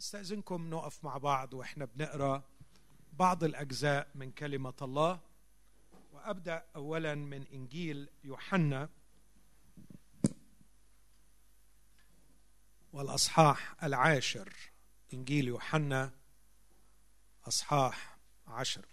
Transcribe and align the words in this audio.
استأذنكم 0.00 0.70
نقف 0.70 1.04
مع 1.04 1.18
بعض 1.18 1.54
وإحنا 1.54 1.84
بنقرأ 1.84 2.42
بعض 3.12 3.44
الأجزاء 3.44 4.08
من 4.14 4.30
كلمة 4.32 4.74
الله. 4.82 5.20
وأبدأ 6.12 6.64
اولا 6.76 7.14
من 7.14 7.46
إنجيل 7.46 8.08
يوحنا 8.24 8.88
والأصحاح 12.92 13.84
العاشر. 13.84 14.52
إنجيل 15.14 15.48
يوحنا 15.48 16.12
أصحاح 17.48 18.18
عشر. 18.46 18.86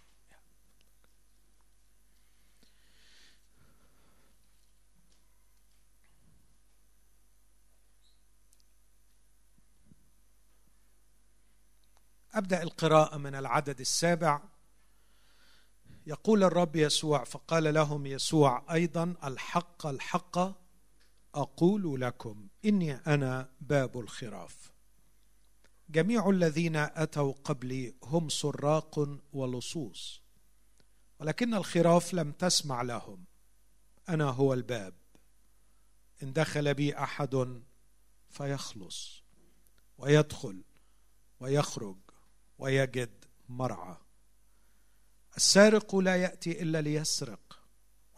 أبدأ 12.34 12.62
القراءة 12.62 13.16
من 13.16 13.34
العدد 13.34 13.80
السابع. 13.80 14.42
يقول 16.06 16.44
الرب 16.44 16.76
يسوع 16.76 17.24
فقال 17.24 17.74
لهم 17.74 18.06
يسوع 18.06 18.74
أيضا 18.74 19.14
الحق 19.24 19.86
الحق 19.86 20.38
أقول 21.34 22.00
لكم 22.00 22.48
إني 22.64 22.94
أنا 22.94 23.50
باب 23.60 23.98
الخراف. 23.98 24.72
جميع 25.90 26.30
الذين 26.30 26.76
أتوا 26.76 27.32
قبلي 27.44 27.94
هم 28.02 28.28
سراق 28.28 29.18
ولصوص 29.32 30.22
ولكن 31.20 31.54
الخراف 31.54 32.14
لم 32.14 32.32
تسمع 32.32 32.82
لهم. 32.82 33.24
أنا 34.08 34.24
هو 34.24 34.54
الباب. 34.54 34.94
إن 36.22 36.32
دخل 36.32 36.74
بي 36.74 36.98
أحد 36.98 37.62
فيخلص 38.30 39.22
ويدخل 39.98 40.64
ويخرج. 41.40 41.96
ويجد 42.58 43.24
مرعى. 43.48 43.96
السارق 45.36 45.96
لا 45.96 46.16
يأتي 46.16 46.62
إلا 46.62 46.80
ليسرق 46.80 47.62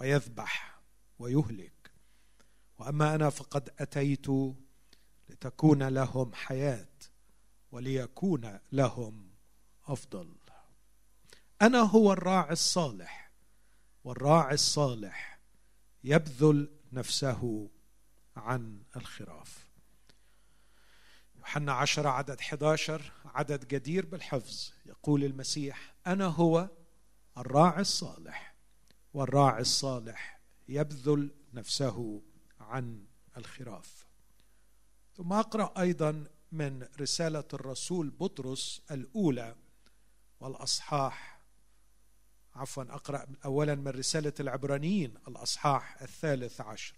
ويذبح 0.00 0.80
ويهلك. 1.18 1.90
وأما 2.78 3.14
أنا 3.14 3.30
فقد 3.30 3.70
أتيت 3.78 4.26
لتكون 5.28 5.82
لهم 5.82 6.34
حياة 6.34 6.88
وليكون 7.72 8.58
لهم 8.72 9.30
أفضل. 9.86 10.34
أنا 11.62 11.78
هو 11.78 12.12
الراعي 12.12 12.52
الصالح 12.52 13.30
والراعي 14.04 14.54
الصالح 14.54 15.40
يبذل 16.04 16.68
نفسه 16.92 17.70
عن 18.36 18.82
الخراف. 18.96 19.69
يوحنا 21.50 21.72
عشرة 21.72 22.08
عدد 22.08 22.40
11 22.40 23.12
عدد 23.24 23.68
جدير 23.68 24.06
بالحفظ. 24.06 24.72
يقول 24.86 25.24
المسيح 25.24 25.94
أنا 26.06 26.26
هو 26.26 26.68
الراعي 27.38 27.80
الصالح 27.80 28.54
والراعي 29.14 29.60
الصالح 29.60 30.40
يبذل 30.68 31.30
نفسه 31.54 32.22
عن 32.60 33.04
الخراف. 33.36 34.06
ثم 35.16 35.32
أقرأ 35.32 35.80
أيضا 35.80 36.24
من 36.52 36.88
رسالة 37.00 37.44
الرسول 37.54 38.10
بطرس 38.10 38.82
الأولى 38.90 39.56
والأصحاح. 40.40 41.40
عفوا 42.54 42.82
أقرأ 42.82 43.26
أولا 43.44 43.74
من 43.74 43.88
رسالة 43.88 44.34
العبرانيين 44.40 45.14
الأصحاح 45.28 46.02
الثالث 46.02 46.60
عشر. 46.60 46.94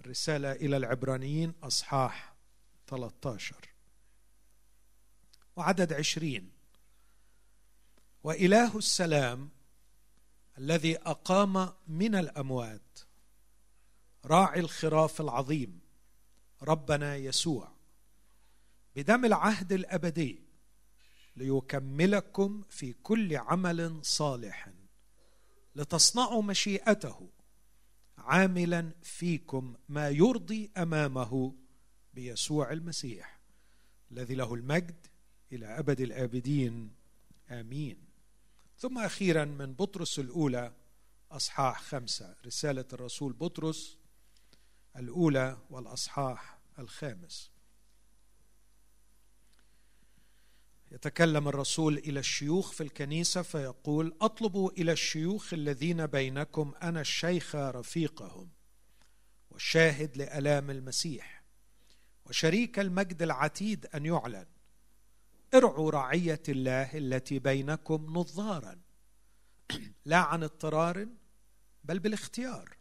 الرسالة 0.00 0.52
إلى 0.52 0.76
العبرانيين 0.76 1.52
أصحاح 1.62 2.37
13 2.88 3.54
وعدد 5.56 5.92
عشرين. 5.92 6.58
وإله 8.24 8.78
السلام 8.78 9.50
الذي 10.58 10.96
أقام 10.96 11.72
من 11.88 12.14
الأموات 12.14 12.98
راعي 14.24 14.60
الخراف 14.60 15.20
العظيم 15.20 15.80
ربنا 16.62 17.16
يسوع 17.16 17.72
بدم 18.96 19.24
العهد 19.24 19.72
الأبدي 19.72 20.42
ليكملكم 21.36 22.62
في 22.70 22.92
كل 22.92 23.36
عمل 23.36 24.04
صالح 24.04 24.70
لتصنعوا 25.76 26.42
مشيئته 26.42 27.30
عاملا 28.18 28.92
فيكم 29.02 29.74
ما 29.88 30.08
يرضي 30.08 30.70
أمامه 30.76 31.54
بيسوع 32.18 32.72
المسيح 32.72 33.38
الذي 34.10 34.34
له 34.34 34.54
المجد 34.54 35.06
إلى 35.52 35.66
أبد 35.66 36.00
الآبدين. 36.00 36.94
آمين. 37.50 38.04
ثم 38.78 38.98
أخيرا 38.98 39.44
من 39.44 39.74
بطرس 39.74 40.18
الأولى 40.18 40.72
أصحاح 41.30 41.82
خمسة 41.82 42.36
رسالة 42.46 42.84
الرسول 42.92 43.32
بطرس 43.32 43.98
الأولى 44.96 45.58
والأصحاح 45.70 46.58
الخامس. 46.78 47.50
يتكلم 50.92 51.48
الرسول 51.48 51.98
إلى 51.98 52.20
الشيوخ 52.20 52.72
في 52.72 52.82
الكنيسة 52.82 53.42
فيقول 53.42 54.16
أطلبوا 54.20 54.70
إلى 54.70 54.92
الشيوخ 54.92 55.54
الذين 55.54 56.06
بينكم 56.06 56.74
أنا 56.82 57.00
الشيخ 57.00 57.54
رفيقهم 57.54 58.48
والشاهد 59.50 60.16
لألام 60.16 60.70
المسيح. 60.70 61.37
وشريك 62.28 62.78
المجد 62.78 63.22
العتيد 63.22 63.86
أن 63.86 64.06
يعلن. 64.06 64.46
ارعوا 65.54 65.90
رعيه 65.90 66.42
الله 66.48 66.98
التي 66.98 67.38
بينكم 67.38 68.18
نظارا. 68.18 68.80
لا 70.04 70.16
عن 70.16 70.42
اضطرار 70.42 71.08
بل 71.84 71.98
بالاختيار. 71.98 72.76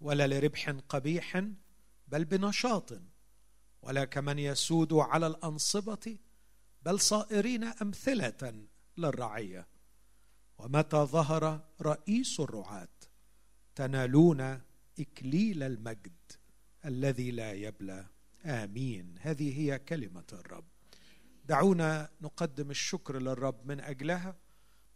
ولا 0.00 0.26
لربح 0.26 0.70
قبيح 0.70 1.44
بل 2.08 2.24
بنشاط. 2.24 2.92
ولا 3.82 4.04
كمن 4.04 4.38
يسود 4.38 4.92
على 4.92 5.26
الأنصبة 5.26 6.18
بل 6.82 7.00
صائرين 7.00 7.64
أمثلة 7.64 8.66
للرعية. 8.96 9.68
ومتى 10.58 10.96
ظهر 10.96 11.64
رئيس 11.82 12.40
الرعاة 12.40 12.88
تنالون 13.74 14.60
إكليل 14.98 15.62
المجد 15.62 16.32
الذي 16.84 17.30
لا 17.30 17.52
يبلى. 17.52 18.09
آمين. 18.44 19.14
هذه 19.20 19.58
هي 19.58 19.78
كلمة 19.78 20.24
الرب. 20.32 20.64
دعونا 21.44 22.10
نقدم 22.20 22.70
الشكر 22.70 23.18
للرب 23.18 23.66
من 23.66 23.80
أجلها 23.80 24.36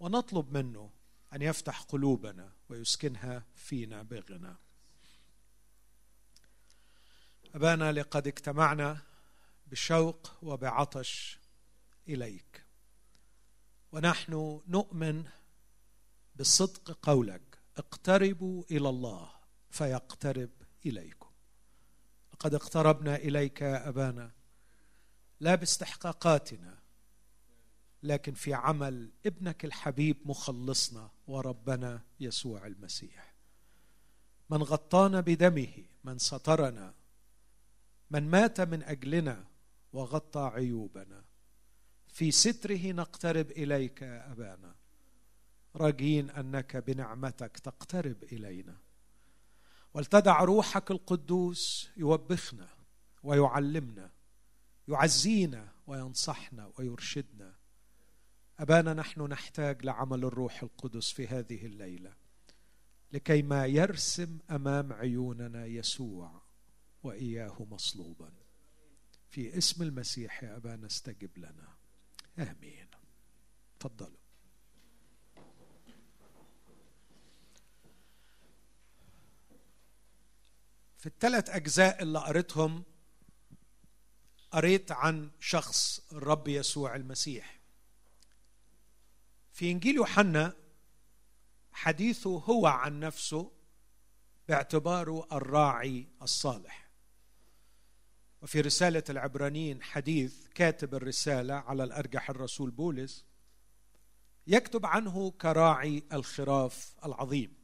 ونطلب 0.00 0.56
منه 0.56 0.90
أن 1.32 1.42
يفتح 1.42 1.80
قلوبنا 1.80 2.52
ويسكنها 2.68 3.44
فينا 3.54 4.02
بغنى. 4.02 4.56
أبانا 7.54 7.92
لقد 7.92 8.26
اجتمعنا 8.26 9.02
بشوق 9.66 10.32
وبعطش 10.42 11.38
إليك. 12.08 12.64
ونحن 13.92 14.60
نؤمن 14.68 15.24
بصدق 16.36 16.98
قولك. 17.02 17.58
اقتربوا 17.76 18.64
إلى 18.70 18.88
الله 18.88 19.30
فيقترب 19.70 20.50
إليكم. 20.86 21.23
لقد 22.34 22.54
اقتربنا 22.54 23.16
إليك 23.16 23.60
يا 23.60 23.88
أبانا. 23.88 24.30
لا 25.40 25.54
باستحقاقاتنا 25.54 26.78
لكن 28.02 28.34
في 28.34 28.54
عمل 28.54 29.10
ابنك 29.26 29.64
الحبيب 29.64 30.16
مخلصنا 30.24 31.10
وربنا 31.26 32.02
يسوع 32.20 32.66
المسيح. 32.66 33.34
من 34.50 34.62
غطانا 34.62 35.20
بدمه 35.20 35.84
من 36.04 36.18
سترنا 36.18 36.94
من 38.10 38.30
مات 38.30 38.60
من 38.60 38.82
أجلنا 38.82 39.44
وغطى 39.92 40.50
عيوبنا. 40.54 41.24
في 42.08 42.30
ستره 42.30 42.92
نقترب 42.92 43.50
إليك 43.50 44.02
يا 44.02 44.32
أبانا. 44.32 44.74
راجين 45.76 46.30
أنك 46.30 46.76
بنعمتك 46.76 47.58
تقترب 47.58 48.24
إلينا. 48.24 48.76
ولتدع 49.94 50.44
روحك 50.44 50.90
القدوس 50.90 51.90
يوبخنا 51.96 52.68
ويعلمنا 53.22 54.10
يعزينا 54.88 55.72
وينصحنا 55.86 56.72
ويرشدنا. 56.78 57.54
أبانا 58.58 58.94
نحن 58.94 59.22
نحتاج 59.22 59.84
لعمل 59.86 60.24
الروح 60.24 60.62
القدس 60.62 61.10
في 61.10 61.26
هذه 61.26 61.66
الليلة 61.66 62.14
لكي 63.12 63.42
ما 63.42 63.66
يرسم 63.66 64.38
أمام 64.50 64.92
عيوننا 64.92 65.66
يسوع 65.66 66.42
وإياه 67.02 67.66
مصلوبا. 67.70 68.32
في 69.30 69.58
اسم 69.58 69.82
المسيح 69.82 70.44
يا 70.44 70.56
أبانا 70.56 70.86
استجب 70.86 71.38
لنا. 71.38 71.68
آمين. 72.38 72.88
تفضلوا. 73.80 74.23
في 81.04 81.10
الثلاث 81.10 81.50
أجزاء 81.50 82.02
اللي 82.02 82.18
قريتهم 82.18 82.84
قريت 84.50 84.92
عن 84.92 85.30
شخص 85.40 86.00
الرب 86.12 86.48
يسوع 86.48 86.96
المسيح. 86.96 87.60
في 89.52 89.70
إنجيل 89.70 89.94
يوحنا 89.94 90.56
حديثه 91.72 92.30
هو 92.30 92.66
عن 92.66 93.00
نفسه 93.00 93.52
باعتباره 94.48 95.28
الراعي 95.32 96.08
الصالح. 96.22 96.90
وفي 98.42 98.60
رسالة 98.60 99.04
العبرانيين 99.10 99.82
حديث 99.82 100.46
كاتب 100.54 100.94
الرسالة 100.94 101.54
على 101.54 101.84
الأرجح 101.84 102.30
الرسول 102.30 102.70
بولس 102.70 103.24
يكتب 104.46 104.86
عنه 104.86 105.30
كراعي 105.30 106.02
الخراف 106.12 106.94
العظيم. 107.04 107.54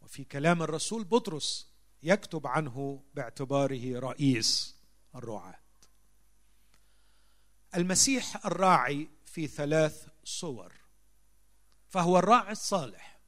وفي 0.00 0.24
كلام 0.24 0.62
الرسول 0.62 1.04
بطرس 1.04 1.69
يكتب 2.02 2.46
عنه 2.46 3.02
باعتباره 3.14 3.98
رئيس 3.98 4.76
الرعاة. 5.14 5.58
المسيح 7.76 8.46
الراعي 8.46 9.08
في 9.26 9.46
ثلاث 9.46 10.08
صور 10.24 10.72
فهو 11.88 12.18
الراعي 12.18 12.52
الصالح 12.52 13.18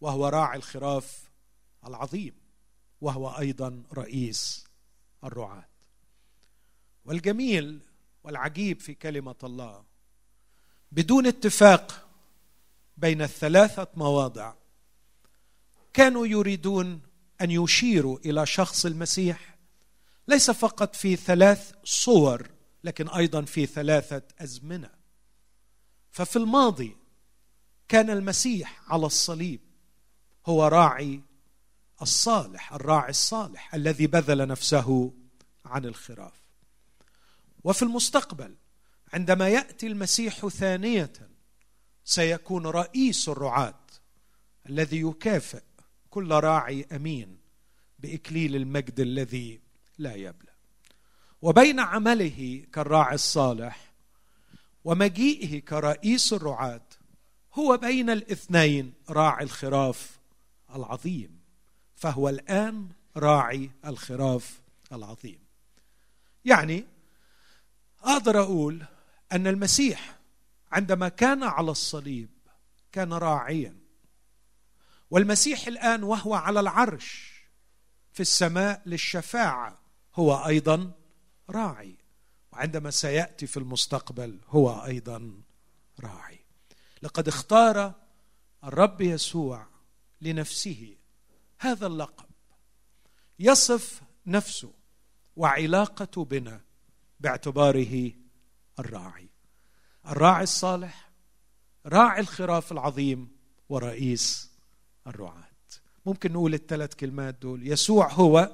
وهو 0.00 0.28
راعي 0.28 0.56
الخراف 0.56 1.30
العظيم 1.86 2.34
وهو 3.00 3.28
أيضا 3.28 3.82
رئيس 3.92 4.64
الرعاة. 5.24 5.68
والجميل 7.04 7.80
والعجيب 8.24 8.80
في 8.80 8.94
كلمة 8.94 9.36
الله 9.44 9.84
بدون 10.92 11.26
اتفاق 11.26 12.08
بين 12.96 13.22
الثلاثة 13.22 13.86
مواضع 13.94 14.54
كانوا 15.92 16.26
يريدون 16.26 17.02
أن 17.40 17.50
يشيروا 17.50 18.18
إلى 18.18 18.46
شخص 18.46 18.86
المسيح. 18.86 19.58
ليس 20.28 20.50
فقط 20.50 20.96
في 20.96 21.16
ثلاث 21.16 21.72
صور 21.84 22.50
لكن 22.84 23.08
أيضا 23.08 23.42
في 23.42 23.66
ثلاثة 23.66 24.22
أزمنة. 24.38 24.90
ففي 26.10 26.36
الماضي 26.36 26.96
كان 27.88 28.10
المسيح 28.10 28.92
على 28.92 29.06
الصليب 29.06 29.60
هو 30.46 30.66
راعي 30.66 31.20
الصالح 32.02 32.72
الراعي 32.72 33.10
الصالح 33.10 33.74
الذي 33.74 34.06
بذل 34.06 34.48
نفسه 34.48 35.12
عن 35.64 35.84
الخراف. 35.84 36.44
وفي 37.64 37.82
المستقبل 37.82 38.56
عندما 39.12 39.48
يأتي 39.48 39.86
المسيح 39.86 40.46
ثانية 40.48 41.12
سيكون 42.04 42.66
رئيس 42.66 43.28
الرعاة 43.28 43.80
الذي 44.68 45.00
يكافئ 45.00 45.62
كل 46.14 46.30
راعي 46.30 46.86
أمين 46.92 47.38
بإكليل 47.98 48.56
المجد 48.56 49.00
الذي 49.00 49.60
لا 49.98 50.14
يبلى. 50.14 50.52
وبين 51.42 51.80
عمله 51.80 52.66
كالراعي 52.72 53.14
الصالح 53.14 53.92
ومجيئه 54.84 55.60
كرئيس 55.60 56.32
الرعاة 56.32 56.86
هو 57.54 57.76
بين 57.76 58.10
الاثنين 58.10 58.92
راعي 59.10 59.44
الخراف 59.44 60.18
العظيم 60.74 61.40
فهو 61.96 62.28
الآن 62.28 62.88
راعي 63.16 63.70
الخراف 63.86 64.60
العظيم. 64.92 65.38
يعني 66.44 66.84
أقدر 68.02 68.40
أقول 68.42 68.84
أن 69.32 69.46
المسيح 69.46 70.18
عندما 70.72 71.08
كان 71.08 71.42
على 71.42 71.70
الصليب 71.70 72.30
كان 72.92 73.12
راعيا. 73.12 73.83
والمسيح 75.14 75.66
الآن 75.66 76.02
وهو 76.02 76.34
على 76.34 76.60
العرش 76.60 77.34
في 78.12 78.20
السماء 78.20 78.82
للشفاعة 78.86 79.78
هو 80.14 80.46
أيضا 80.46 80.92
راعي. 81.50 81.96
وعندما 82.52 82.90
سيأتي 82.90 83.46
في 83.46 83.56
المستقبل 83.56 84.40
هو 84.48 84.84
أيضا 84.84 85.42
راعي. 86.00 86.40
لقد 87.02 87.28
اختار 87.28 87.94
الرب 88.64 89.00
يسوع 89.00 89.66
لنفسه 90.20 90.96
هذا 91.58 91.86
اللقب. 91.86 92.26
يصف 93.38 94.02
نفسه 94.26 94.72
وعلاقته 95.36 96.24
بنا 96.24 96.60
باعتباره 97.20 98.12
الراعي. 98.78 99.28
الراعي 100.06 100.42
الصالح 100.42 101.10
راعي 101.86 102.20
الخراف 102.20 102.72
العظيم 102.72 103.28
ورئيس 103.68 104.53
الرعاة. 105.06 105.44
ممكن 106.06 106.32
نقول 106.32 106.54
الثلاث 106.54 106.94
كلمات 106.94 107.34
دول. 107.42 107.68
يسوع 107.68 108.12
هو 108.12 108.50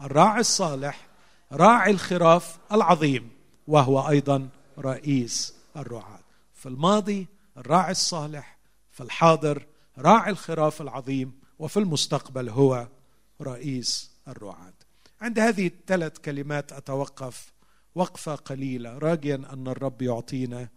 الراعي 0.00 0.40
الصالح 0.40 1.08
راعي 1.52 1.90
الخراف 1.90 2.58
العظيم 2.72 3.30
وهو 3.66 4.08
أيضا 4.08 4.48
رئيس 4.78 5.54
الرعاة. 5.76 6.20
في 6.54 6.66
الماضي 6.68 7.26
الراعي 7.56 7.90
الصالح 7.90 8.58
في 8.90 9.02
الحاضر 9.02 9.66
راعي 9.98 10.30
الخراف 10.30 10.82
العظيم 10.82 11.32
وفي 11.58 11.76
المستقبل 11.76 12.48
هو 12.48 12.88
رئيس 13.42 14.10
الرعاة. 14.28 14.74
عند 15.20 15.38
هذه 15.38 15.66
الثلاث 15.66 16.18
كلمات 16.18 16.72
أتوقف 16.72 17.52
وقفة 17.94 18.34
قليلة. 18.34 18.98
راجيا 18.98 19.34
أن 19.52 19.68
الرب 19.68 20.02
يعطينا 20.02 20.68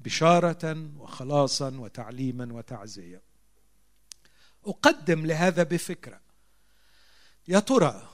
بشارة 0.00 0.88
وخلاصا 0.98 1.76
وتعليما 1.78 2.52
وتعزية. 2.52 3.33
أقدم 4.66 5.26
لهذا 5.26 5.62
بفكرة. 5.62 6.20
يا 7.48 7.58
ترى 7.58 8.08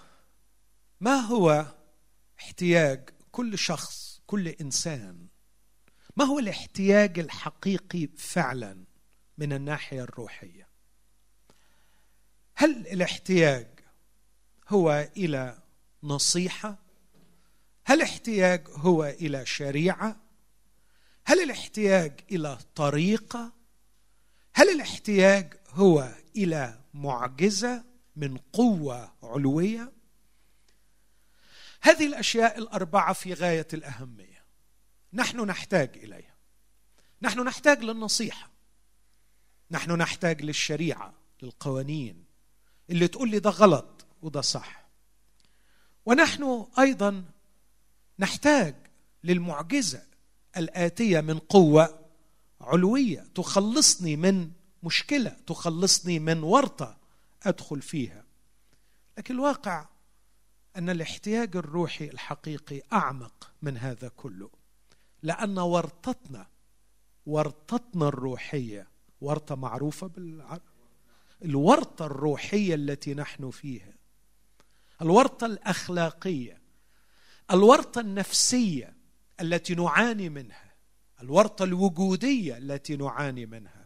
ما 1.00 1.14
هو 1.14 1.66
احتياج 2.40 3.10
كل 3.32 3.58
شخص 3.58 4.20
كل 4.26 4.48
إنسان؟ 4.48 5.26
ما 6.16 6.24
هو 6.24 6.38
الاحتياج 6.38 7.18
الحقيقي 7.18 8.08
فعلا 8.16 8.84
من 9.38 9.52
الناحية 9.52 10.02
الروحية؟ 10.02 10.68
هل 12.54 12.86
الاحتياج 12.86 13.80
هو 14.68 15.08
إلى 15.16 15.62
نصيحة؟ 16.02 16.78
هل 17.84 17.96
الاحتياج 17.96 18.68
هو 18.70 19.04
إلى 19.04 19.46
شريعة؟ 19.46 20.16
هل 21.24 21.42
الاحتياج 21.42 22.20
إلى 22.32 22.58
طريقة؟ 22.74 23.52
هل 24.54 24.68
الاحتياج 24.68 25.54
هو 25.70 26.14
إلى 26.36 26.80
معجزة 26.94 27.84
من 28.16 28.36
قوة 28.36 29.12
علوية؟ 29.22 29.92
هذه 31.82 32.06
الأشياء 32.06 32.58
الأربعة 32.58 33.12
في 33.12 33.34
غاية 33.34 33.68
الأهمية. 33.72 34.44
نحن 35.12 35.40
نحتاج 35.40 35.90
إليها. 35.96 36.34
نحن 37.22 37.40
نحتاج 37.40 37.84
للنصيحة. 37.84 38.50
نحن 39.70 39.92
نحتاج 39.92 40.42
للشريعة 40.42 41.14
للقوانين. 41.42 42.24
اللي 42.90 43.08
تقول 43.08 43.30
لي 43.30 43.38
ده 43.38 43.50
غلط 43.50 44.06
وده 44.22 44.40
صح. 44.40 44.88
ونحن 46.06 46.66
أيضا 46.78 47.24
نحتاج 48.18 48.74
للمعجزة 49.24 50.02
الآتية 50.56 51.20
من 51.20 51.38
قوة 51.38 51.98
علوية 52.60 53.26
تخلصني 53.34 54.16
من 54.16 54.50
مشكلة 54.82 55.36
تخلصني 55.46 56.18
من 56.18 56.42
ورطة 56.42 56.96
أدخل 57.42 57.82
فيها. 57.82 58.24
لكن 59.18 59.34
الواقع 59.34 59.88
أن 60.76 60.90
الاحتياج 60.90 61.56
الروحي 61.56 62.04
الحقيقي 62.04 62.82
أعمق 62.92 63.50
من 63.62 63.76
هذا 63.76 64.08
كله. 64.08 64.50
لأن 65.22 65.58
ورطتنا 65.58 66.46
ورطتنا 67.26 68.08
الروحية 68.08 68.88
ورطة 69.20 69.54
معروفة 69.54 70.06
بالعرب 70.06 70.62
الورطة 71.44 72.06
الروحية 72.06 72.74
التي 72.74 73.14
نحن 73.14 73.50
فيها 73.50 73.92
الورطة 75.02 75.46
الأخلاقية 75.46 76.60
الورطة 77.50 78.00
النفسية 78.00 78.96
التي 79.40 79.74
نعاني 79.74 80.28
منها 80.28 80.74
الورطة 81.22 81.62
الوجودية 81.64 82.58
التي 82.58 82.96
نعاني 82.96 83.46
منها 83.46 83.79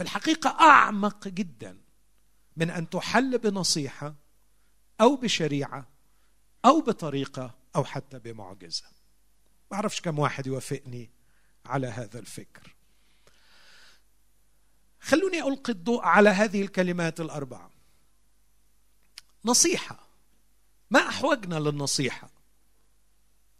في 0.00 0.04
الحقيقة 0.04 0.50
أعمق 0.60 1.28
جدا 1.28 1.78
من 2.56 2.70
أن 2.70 2.90
تحل 2.90 3.38
بنصيحة 3.38 4.14
أو 5.00 5.16
بشريعة 5.16 5.88
أو 6.64 6.80
بطريقة 6.80 7.54
أو 7.76 7.84
حتى 7.84 8.18
بمعجزة. 8.18 8.84
ما 9.70 9.76
أعرفش 9.76 10.00
كم 10.00 10.18
واحد 10.18 10.46
يوافقني 10.46 11.10
على 11.66 11.86
هذا 11.86 12.18
الفكر. 12.18 12.76
خلوني 15.00 15.42
ألقي 15.42 15.72
الضوء 15.72 16.02
على 16.02 16.30
هذه 16.30 16.62
الكلمات 16.62 17.20
الأربعة. 17.20 17.70
نصيحة. 19.44 20.08
ما 20.90 21.08
أحوجنا 21.08 21.54
للنصيحة. 21.54 22.30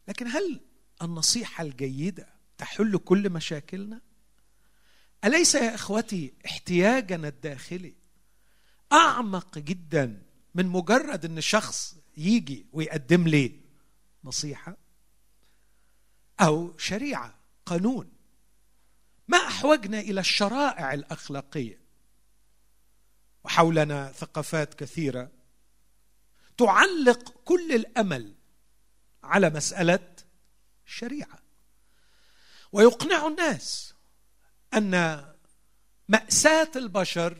لكن 0.09 0.27
هل 0.27 0.61
النصيحة 1.03 1.65
الجيدة 1.65 2.35
تحل 2.59 2.99
كل 2.99 3.31
مشاكلنا؟ 3.31 4.10
أليس 5.25 5.55
يا 5.55 5.75
إخوتي 5.75 6.33
احتياجنا 6.47 7.29
الداخلي؟ 7.29 7.95
أعمق 8.93 9.59
جدا 9.59 10.23
من 10.55 10.67
مجرد 10.67 11.25
إن 11.25 11.41
شخص 11.41 11.97
يجي 12.17 12.67
ويقدم 12.73 13.29
لي 13.29 13.61
نصيحة 14.25 14.77
أو 16.41 16.79
شريعة 16.79 17.35
قانون. 17.67 18.13
ما 19.29 19.39
أحوجنا 19.39 20.01
إلى 20.01 20.21
الشرائع 20.21 20.95
الأخلاقية. 20.95 21.81
وحولنا 23.45 24.13
ثقافات 24.13 24.75
كثيرة 24.75 25.31
تعلق 26.59 27.35
كل 27.45 27.73
الأمل 27.73 28.35
على 29.23 29.51
مسألة 29.51 30.17
الشريعه 30.87 31.39
ويقنع 32.73 33.27
الناس 33.27 33.95
أن 34.75 35.25
مأساة 36.09 36.71
البشر 36.77 37.37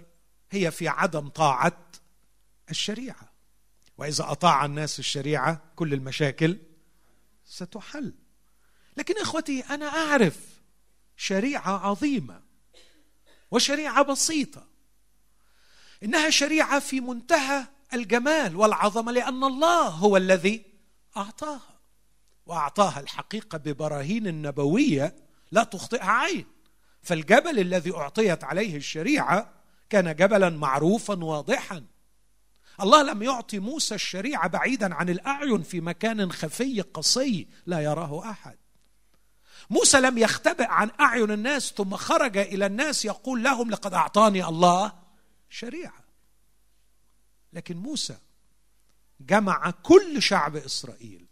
هي 0.51 0.71
في 0.71 0.89
عدم 0.89 1.29
طاعة 1.29 1.87
الشريعة. 2.71 3.33
وإذا 3.99 4.31
أطاع 4.31 4.65
الناس 4.65 4.99
الشريعة 4.99 5.63
كل 5.77 5.95
المشاكل 5.95 6.59
ستحل. 7.45 8.15
لكن 8.97 9.21
إخوتي 9.21 9.61
أنا 9.61 9.87
أعرف 9.87 10.37
شريعة 11.17 11.87
عظيمة 11.87 12.43
وشريعة 13.51 14.03
بسيطة. 14.03 14.67
إنها 16.03 16.31
شريعة 16.31 16.79
في 16.79 17.01
منتهى 17.01 17.67
الجمال 17.95 18.57
والعظمة 18.57 19.13
لأن 19.13 19.45
الله 19.45 19.89
هو 19.89 20.17
الذي 20.17 20.65
أعطاها. 21.17 21.81
وأعطاها 22.47 23.01
الحقيقة 23.01 23.59
ببراهين 23.59 24.43
نبوية 24.43 25.17
لا 25.51 25.65
تخطئها 25.65 26.11
عين. 26.11 26.47
فالجبل 27.03 27.59
الذي 27.59 27.95
أعطيت 27.95 28.45
عليه 28.45 28.77
الشريعة 28.77 29.53
كان 29.91 30.17
جبلا 30.17 30.51
معروفا 30.51 31.25
واضحا. 31.25 31.85
الله 32.81 33.03
لم 33.03 33.23
يعطي 33.23 33.59
موسى 33.59 33.95
الشريعة 33.95 34.49
بعيدا 34.49 34.95
عن 34.95 35.09
الأعين 35.09 35.63
في 35.63 35.81
مكان 35.81 36.33
خفي 36.33 36.81
قصي 36.81 37.49
لا 37.67 37.81
يراه 37.81 38.31
أحد. 38.31 38.57
موسى 39.71 40.01
لم 40.01 40.19
يختبئ 40.19 40.67
عن 40.67 40.91
أعين 41.01 41.31
الناس 41.31 41.73
ثم 41.77 41.97
خرج 41.97 42.37
إلى 42.39 42.67
الناس 42.67 43.05
يقول 43.05 43.43
لهم 43.43 43.71
لقد 43.71 43.95
أعطاني 43.95 44.45
الله 44.45 44.93
شريعة. 45.51 46.05
لكن 47.53 47.77
موسى 47.77 48.17
جمع 49.21 49.71
كل 49.71 50.23
شعب 50.23 50.57
إسرائيل 50.57 51.27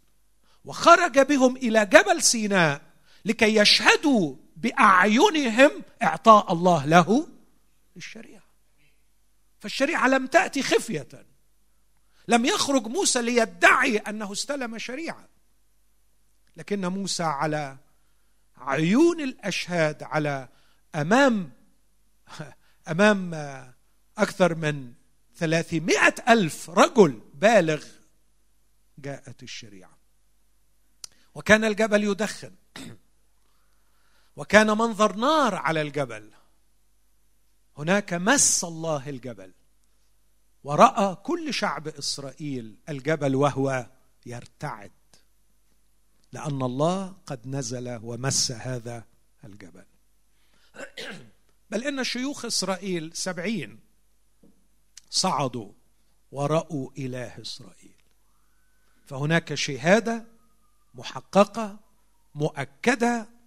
وخرج 0.65 1.19
بهم 1.19 1.55
إلى 1.55 1.85
جبل 1.85 2.21
سيناء 2.21 2.81
لكي 3.25 3.55
يشهدوا 3.55 4.35
بأعينهم 4.59 5.71
إعطاء 6.03 6.53
الله 6.53 6.85
له 6.85 7.27
الشريعه 7.97 8.43
فالشريعة 9.59 10.07
لم 10.07 10.27
تأتي 10.27 10.63
خفية. 10.63 11.07
لم 12.27 12.45
يخرج 12.45 12.87
موسى 12.87 13.21
ليدعي 13.21 13.97
أنه 13.97 14.31
استلم 14.31 14.77
شريعة. 14.77 15.27
لكن 16.57 16.85
موسى 16.85 17.23
على 17.23 17.77
عيون 18.57 19.21
الأشهاد 19.21 20.03
على 20.03 20.47
أمام 20.95 21.51
أمام 22.87 23.33
أكثر 24.17 24.55
من 24.55 24.93
ثلاثمائة 25.35 26.15
ألف 26.29 26.69
رجل 26.69 27.21
بالغ 27.33 27.85
جاءت 28.97 29.43
الشريعة. 29.43 29.97
وكان 31.35 31.63
الجبل 31.65 32.03
يدخن. 32.03 32.51
وكان 34.39 34.67
منظر 34.67 35.15
نار 35.15 35.55
على 35.55 35.81
الجبل. 35.81 36.31
هناك 37.77 38.13
مس 38.13 38.63
الله 38.63 39.09
الجبل. 39.09 39.53
ورأى 40.63 41.15
كل 41.15 41.53
شعب 41.53 41.87
إسرائيل 41.87 42.75
الجبل 42.89 43.35
وهو 43.35 43.89
يرتعد 44.25 44.91
لأن 46.31 46.61
الله 46.61 47.15
قد 47.25 47.47
نزل 47.47 47.99
ومس 48.03 48.51
هذا 48.51 49.03
الجبل. 49.43 49.85
بل 51.71 51.83
إن 51.83 52.03
شيوخ 52.03 52.45
إسرائيل 52.45 53.11
سبعين 53.13 53.79
صعدوا 55.09 55.71
ورأوا 56.31 56.89
إله 56.97 57.41
إسرائيل. 57.41 57.95
فهناك 59.05 59.53
شهادة 59.53 60.25
محققة 60.93 61.79
مؤكدة 62.35 63.38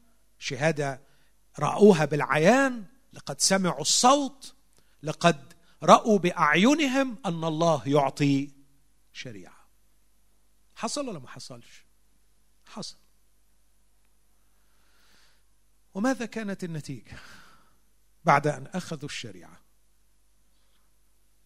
شهادة 0.42 1.02
رأوها 1.58 2.04
بالعيان 2.04 2.84
لقد 3.12 3.40
سمعوا 3.40 3.80
الصوت 3.80 4.54
لقد 5.02 5.52
رأوا 5.82 6.18
بأعينهم 6.18 7.18
أن 7.26 7.44
الله 7.44 7.88
يعطي 7.88 8.50
شريعة. 9.12 9.68
حصل 10.74 11.08
ولا 11.08 11.18
ما 11.18 11.28
حصلش؟ 11.28 11.86
حصل. 12.66 12.96
وماذا 15.94 16.26
كانت 16.26 16.64
النتيجة 16.64 17.18
بعد 18.24 18.46
أن 18.46 18.66
أخذوا 18.66 19.08
الشريعة؟ 19.08 19.60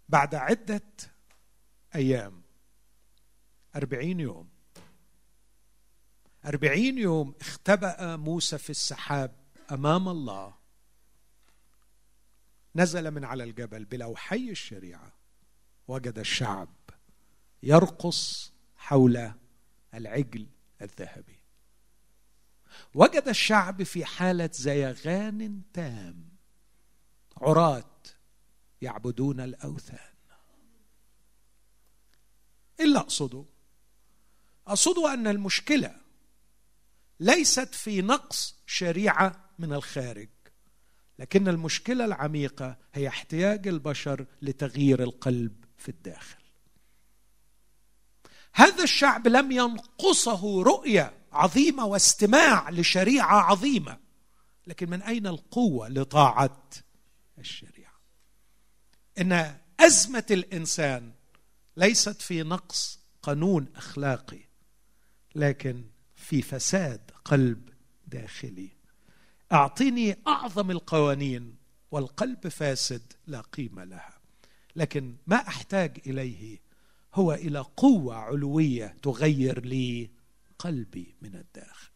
بعد 0.09 0.35
عدة 0.35 0.83
أيام 1.95 2.43
أربعين 3.77 4.21
يوم 4.21 4.56
أربعين 6.47 6.99
يوم 6.99 7.35
اختبأ 7.41 8.17
موسى 8.17 8.59
في 8.59 8.71
السحاب 8.71 9.37
أمام 9.73 10.09
الله. 10.09 10.55
نزل 12.77 13.11
من 13.11 13.25
على 13.25 13.45
الجبل 13.45 13.85
بلوحي 13.85 14.51
الشريعة 14.51 15.13
وجد 15.89 16.19
الشعب 16.19 16.69
يرقص 17.63 18.53
حول 18.77 19.33
العجل 19.95 20.47
الذهبي. 20.83 21.39
وجد 22.95 23.29
الشعب 23.29 23.83
في 23.83 24.05
حالة 24.05 24.51
زيغان 24.53 25.63
تام. 25.73 26.29
عراة 27.37 27.95
يعبدون 28.83 29.41
الأوثان. 29.41 30.15
إلا 32.81 33.01
اقصده 33.01 33.45
اقصده 34.67 35.15
أن 35.15 35.27
المشكلة 35.27 36.06
ليست 37.21 37.75
في 37.75 38.03
نقص 38.03 38.57
شريعة 38.67 39.51
من 39.59 39.73
الخارج. 39.73 40.29
لكن 41.19 41.49
المشكلة 41.49 42.05
العميقة 42.05 42.77
هي 42.95 43.09
احتياج 43.09 43.69
البشر 43.69 44.27
لتغيير 44.43 45.03
القلب 45.03 45.65
في 45.79 45.89
الداخل. 45.89 46.43
هذا 48.53 48.83
الشعب 48.83 49.29
لم 49.29 49.53
ينقصه 49.53 50.63
رؤية 50.63 51.13
عظيمة 51.33 51.85
واستماع 51.85 52.71
لشريعة 52.71 53.37
عظيمة. 53.37 53.99
لكن 54.67 54.91
من 54.91 55.03
أين 55.03 55.27
القوة 55.27 55.89
لطاعة 55.89 56.71
الشريعة؟ 57.39 57.93
إن 59.21 59.59
أزمة 59.81 60.27
الإنسان 60.31 61.13
ليست 61.77 62.23
في 62.23 62.43
نقص 62.43 63.01
قانون 63.23 63.69
أخلاقي 63.77 64.41
لكن 65.35 65.85
في 66.17 66.43
فساد 66.43 67.11
قلب 67.25 67.69
داخلي. 68.07 68.71
اعطني 69.53 70.17
أعظم 70.27 70.71
القوانين 70.71 71.57
والقلب 71.91 72.49
فاسد 72.49 73.13
لا 73.27 73.41
قيمة 73.41 73.85
لها. 73.85 74.19
لكن 74.77 75.17
ما 75.27 75.37
أحتاج 75.37 76.01
إليه 76.07 76.61
هو 77.15 77.33
إلى 77.33 77.59
قوة 77.59 78.17
علوية 78.17 78.97
تغير 79.03 79.65
لي 79.65 80.11
قلبي 80.59 81.15
من 81.23 81.35
الداخل. 81.35 81.91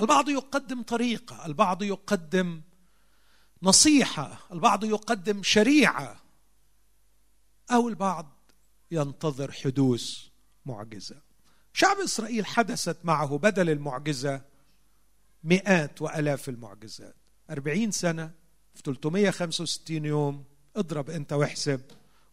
البعض 0.00 0.28
يقدم 0.28 0.82
طريقة 0.82 1.46
البعض 1.46 1.82
يقدم 1.82 2.62
نصيحة 3.62 4.46
البعض 4.52 4.84
يقدم 4.84 5.42
شريعة 5.42 6.22
أو 7.70 7.88
البعض 7.88 8.50
ينتظر 8.90 9.52
حدوث 9.52 10.10
معجزة. 10.66 11.31
شعب 11.72 11.96
إسرائيل 12.00 12.46
حدثت 12.46 12.96
معه 13.04 13.38
بدل 13.38 13.70
المعجزة 13.70 14.40
مئات 15.44 16.02
وألاف 16.02 16.48
المعجزات. 16.48 17.16
أربعين 17.50 17.90
سنة 17.90 18.30
في 18.74 18.82
365 18.82 20.04
يوم 20.04 20.44
اضرب 20.76 21.10
أنت 21.10 21.32
واحسب 21.32 21.80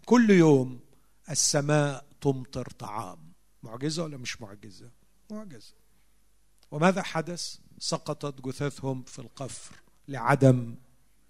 كل 0.06 0.30
يوم 0.30 0.80
السماء 1.30 2.06
تمطر 2.22 2.70
طعام. 2.70 3.34
معجزة 3.64 4.04
ولا 4.04 4.18
مش 4.18 4.42
معجزة؟ 4.42 4.90
معجزة. 5.32 5.74
وماذا 6.72 7.02
حدث؟ 7.02 7.56
سقطت 7.80 8.42
جثثهم 8.42 9.04
في 9.04 9.20
القفر 9.20 9.76
لعدم 10.08 10.76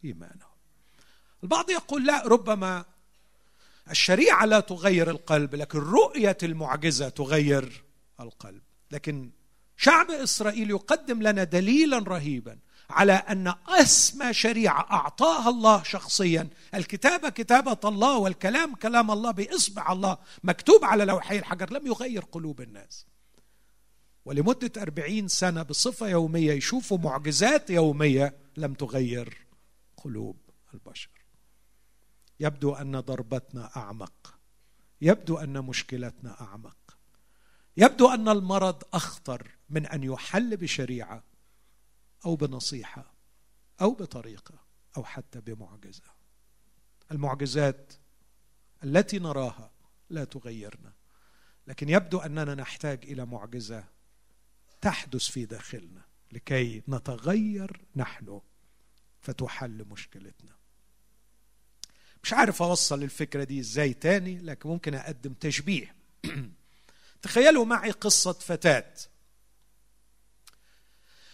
إيمانهم. 0.06 0.50
البعض 1.44 1.70
يقول 1.70 2.06
لا 2.06 2.28
ربما 2.28 2.86
الشريعة 3.90 4.46
لا 4.46 4.60
تغير 4.60 5.10
القلب 5.10 5.56
لكن 5.56 5.80
رؤية 5.80 6.38
المعجزة 6.44 7.10
تغير 7.10 7.84
القلب. 8.20 8.62
لكن 8.92 9.32
شعب 9.78 10.12
إسرائيل 10.12 10.70
يقدم 10.70 11.22
لنا 11.22 11.44
دليلا 11.44 11.98
رهيبا 11.98 12.60
على 12.90 13.14
أن 13.14 13.54
أسمى 13.68 14.34
شريعة 14.34 14.92
أعطاها 14.92 15.50
الله 15.50 15.84
شخصيا. 15.84 16.50
الكتابة 16.76 17.30
كتابة 17.30 17.90
الله 17.90 18.18
والكلام 18.18 18.76
كلام 18.76 19.12
الله 19.12 19.32
بإصبع 19.32 19.92
الله 19.92 20.18
مكتوب 20.44 20.86
على 20.86 21.06
لوحي 21.06 21.40
الحجر 21.40 21.74
لم 21.74 21.88
يغير 21.88 22.22
قلوب 22.22 22.62
الناس. 22.62 23.06
ولمدة 24.26 24.82
أربعين 24.82 25.28
سنة 25.28 25.64
بصفة 25.64 26.08
يومية 26.08 26.54
يشوفوا 26.54 26.98
معجزات 26.98 27.70
يومية 27.70 28.38
لم 28.58 28.74
تغير 28.74 29.38
قلوب 29.98 30.38
البشر. 30.74 31.10
يبدو 32.40 32.74
أن 32.74 33.00
ضربتنا 33.00 33.70
أعمق. 33.78 34.40
يبدو 35.02 35.38
أن 35.38 35.62
مشكلتنا 35.62 36.42
أعمق. 36.42 36.89
يبدو 37.80 38.10
أن 38.10 38.30
المرض 38.30 38.84
أخطر 38.94 39.48
من 39.70 39.86
أن 39.86 40.04
يحل 40.04 40.58
بشريعة 40.58 41.24
أو 42.26 42.36
بنصيحة 42.36 43.14
أو 43.82 43.92
بطريقة 43.92 44.54
أو 44.98 45.04
حتى 45.04 45.42
بمعجزة. 45.42 46.04
المعجزات 47.12 47.94
التي 48.84 49.20
نراها 49.20 49.72
لا 50.10 50.24
تغيرنا 50.24 50.94
لكن 51.68 51.90
يبدو 51.90 52.20
أننا 52.20 52.56
نحتاج 52.56 53.04
إلى 53.04 53.26
معجزة 53.26 53.84
تحدث 54.82 55.24
في 55.24 55.46
داخلنا 55.46 56.02
لكي 56.32 56.84
نتغير 56.88 57.82
نحن 57.96 58.42
فتحل 59.22 59.86
مشكلتنا. 59.92 60.56
مش 62.24 62.34
عارف 62.34 62.62
أوصل 62.62 63.04
الفكرة 63.04 63.44
دي 63.44 63.60
إزاي 63.60 63.94
تاني 63.94 64.38
لكن 64.38 64.70
ممكن 64.70 64.96
أقدم 64.96 65.34
تشبيه. 65.34 65.96
تخيلوا 67.22 67.66
معي 67.66 67.92
قصة 67.92 68.34
فتاة. 68.34 68.94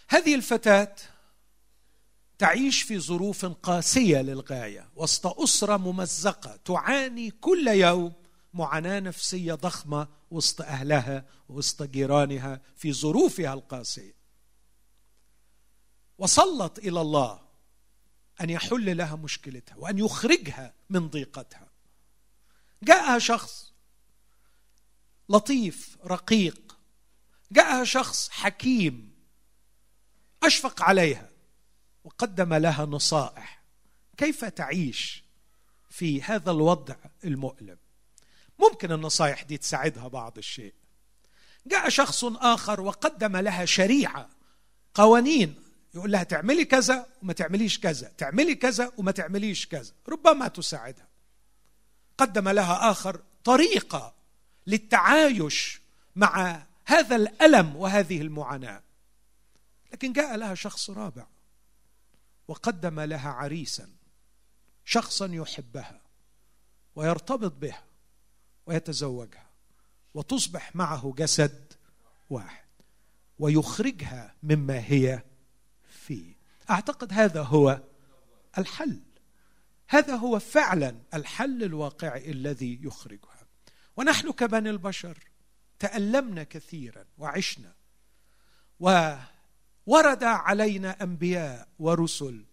هذه 0.08 0.34
الفتاة 0.34 0.96
تعيش 2.38 2.82
في 2.82 2.98
ظروف 2.98 3.46
قاسية 3.46 4.22
للغاية 4.22 4.88
وسط 4.96 5.26
أسرة 5.26 5.76
ممزقة 5.76 6.56
تعاني 6.64 7.30
كل 7.30 7.68
يوم 7.68 8.12
معاناة 8.54 9.00
نفسية 9.00 9.54
ضخمة 9.54 10.08
وسط 10.30 10.60
أهلها 10.62 11.24
وسط 11.48 11.82
جيرانها 11.82 12.60
في 12.76 12.92
ظروفها 12.92 13.54
القاسية. 13.54 14.14
وصلت 16.18 16.78
إلى 16.78 17.00
الله 17.00 17.40
أن 18.40 18.50
يحل 18.50 18.96
لها 18.96 19.16
مشكلتها 19.16 19.76
وأن 19.76 19.98
يخرجها 19.98 20.74
من 20.90 21.08
ضيقتها. 21.08 21.68
جاءها 22.82 23.18
شخص 23.18 23.72
لطيف 25.28 25.96
رقيق. 26.06 26.78
جاءها 27.52 27.84
شخص 27.84 28.28
حكيم. 28.28 29.16
أشفق 30.42 30.82
عليها. 30.82 31.30
وقدم 32.04 32.54
لها 32.54 32.84
نصائح. 32.84 33.62
كيف 34.16 34.44
تعيش 34.44 35.24
في 35.90 36.22
هذا 36.22 36.50
الوضع 36.50 36.96
المؤلم؟ 37.24 37.78
ممكن 38.58 38.92
النصائح 38.92 39.42
دي 39.42 39.56
تساعدها 39.56 40.08
بعض 40.08 40.38
الشيء. 40.38 40.74
جاء 41.66 41.88
شخص 41.88 42.24
آخر 42.24 42.80
وقدم 42.80 43.36
لها 43.36 43.64
شريعة 43.64 44.28
قوانين. 44.94 45.62
يقول 45.94 46.12
لها 46.12 46.22
تعملي 46.22 46.64
كذا 46.64 47.06
وما 47.22 47.32
تعمليش 47.32 47.78
كذا 47.78 48.08
تعملي 48.08 48.54
كذا 48.54 48.92
وما 48.96 49.12
تعمليش 49.12 49.66
كذا. 49.66 49.92
ربما 50.08 50.48
تساعدها. 50.48 51.08
قدم 52.18 52.48
لها 52.48 52.90
آخر 52.90 53.22
طريقة 53.44 54.15
للتعايش 54.66 55.80
مع 56.16 56.62
هذا 56.84 57.16
الألم 57.16 57.76
وهذه 57.76 58.20
المعاناة. 58.20 58.82
لكن 59.92 60.12
جاء 60.12 60.36
لها 60.36 60.54
شخص 60.54 60.90
رابع 60.90 61.26
وقدم 62.48 63.00
لها 63.00 63.30
عريسا 63.30 63.88
شخصا 64.84 65.26
يحبها 65.32 66.00
ويرتبط 66.96 67.52
بها 67.52 67.84
ويتزوجها 68.66 69.46
وتصبح 70.14 70.76
معه 70.76 71.14
جسد 71.18 71.72
واحد 72.30 72.66
ويخرجها 73.38 74.34
مما 74.42 74.78
هي 74.78 75.22
فيه. 75.88 76.36
أعتقد 76.70 77.12
هذا 77.12 77.42
هو 77.42 77.80
الحل. 78.58 79.00
هذا 79.88 80.16
هو 80.16 80.38
فعلا 80.38 80.96
الحل 81.14 81.62
الواقعي 81.62 82.30
الذي 82.30 82.78
يخرجها. 82.82 83.35
ونحن 83.96 84.32
كبني 84.32 84.70
البشر 84.70 85.18
تألمنا 85.78 86.42
كثيرا 86.42 87.04
وعشنا. 87.18 87.74
وورد 88.80 90.24
علينا 90.24 91.02
أنبياء 91.02 91.68
ورسل. 91.78 92.44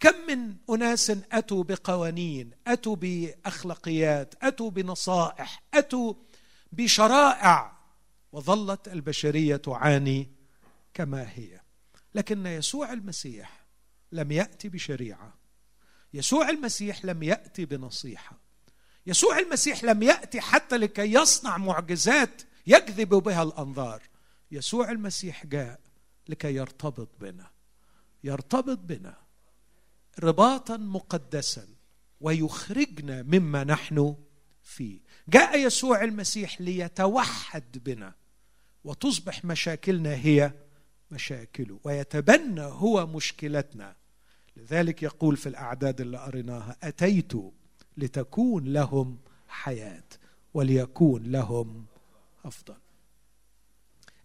كم 0.00 0.26
من 0.28 0.56
أناس 0.70 1.10
أتوا 1.10 1.64
بقوانين 1.64 2.50
أتوا 2.66 2.96
بأخلاقيات 2.96 4.34
أتوا 4.42 4.70
بنصائح 4.70 5.62
أتوا 5.74 6.14
بشرائع 6.72 7.78
وظلت 8.32 8.88
البشرية 8.88 9.56
تعاني 9.56 10.30
كما 10.94 11.30
هي. 11.30 11.60
لكن 12.14 12.46
يسوع 12.46 12.92
المسيح 12.92 13.64
لم 14.12 14.32
يأتي 14.32 14.68
بشريعة. 14.68 15.34
يسوع 16.14 16.50
المسيح 16.50 17.04
لم 17.04 17.22
يأتي 17.22 17.64
بنصيحة. 17.64 18.43
يسوع 19.06 19.38
المسيح 19.38 19.84
لم 19.84 20.02
يأتي 20.02 20.40
حتى 20.40 20.76
لكي 20.76 21.12
يصنع 21.12 21.58
معجزات 21.58 22.42
يجذب 22.66 23.08
بها 23.08 23.42
الأنظار. 23.42 24.02
يسوع 24.50 24.90
المسيح 24.90 25.46
جاء 25.46 25.80
لكي 26.28 26.54
يرتبط 26.54 27.08
بنا. 27.20 27.50
يرتبط 28.24 28.78
بنا 28.78 29.16
رباطا 30.18 30.76
مقدسا 30.76 31.68
ويخرجنا 32.20 33.22
مما 33.22 33.64
نحن 33.64 34.16
فيه. 34.62 35.00
جاء 35.28 35.58
يسوع 35.58 36.04
المسيح 36.04 36.60
ليتوحد 36.60 37.78
بنا 37.84 38.14
وتصبح 38.84 39.44
مشاكلنا 39.44 40.14
هي 40.14 40.52
مشاكله 41.10 41.80
ويتبنى 41.84 42.60
هو 42.62 43.06
مشكلتنا. 43.06 43.96
لذلك 44.56 45.02
يقول 45.02 45.36
في 45.36 45.48
الأعداد 45.48 46.00
اللي 46.00 46.18
قريناها 46.18 46.76
أتيت 46.82 47.32
لتكون 47.96 48.64
لهم 48.64 49.18
حياة 49.48 50.04
وليكون 50.54 51.22
لهم 51.22 51.86
أفضل. 52.44 52.76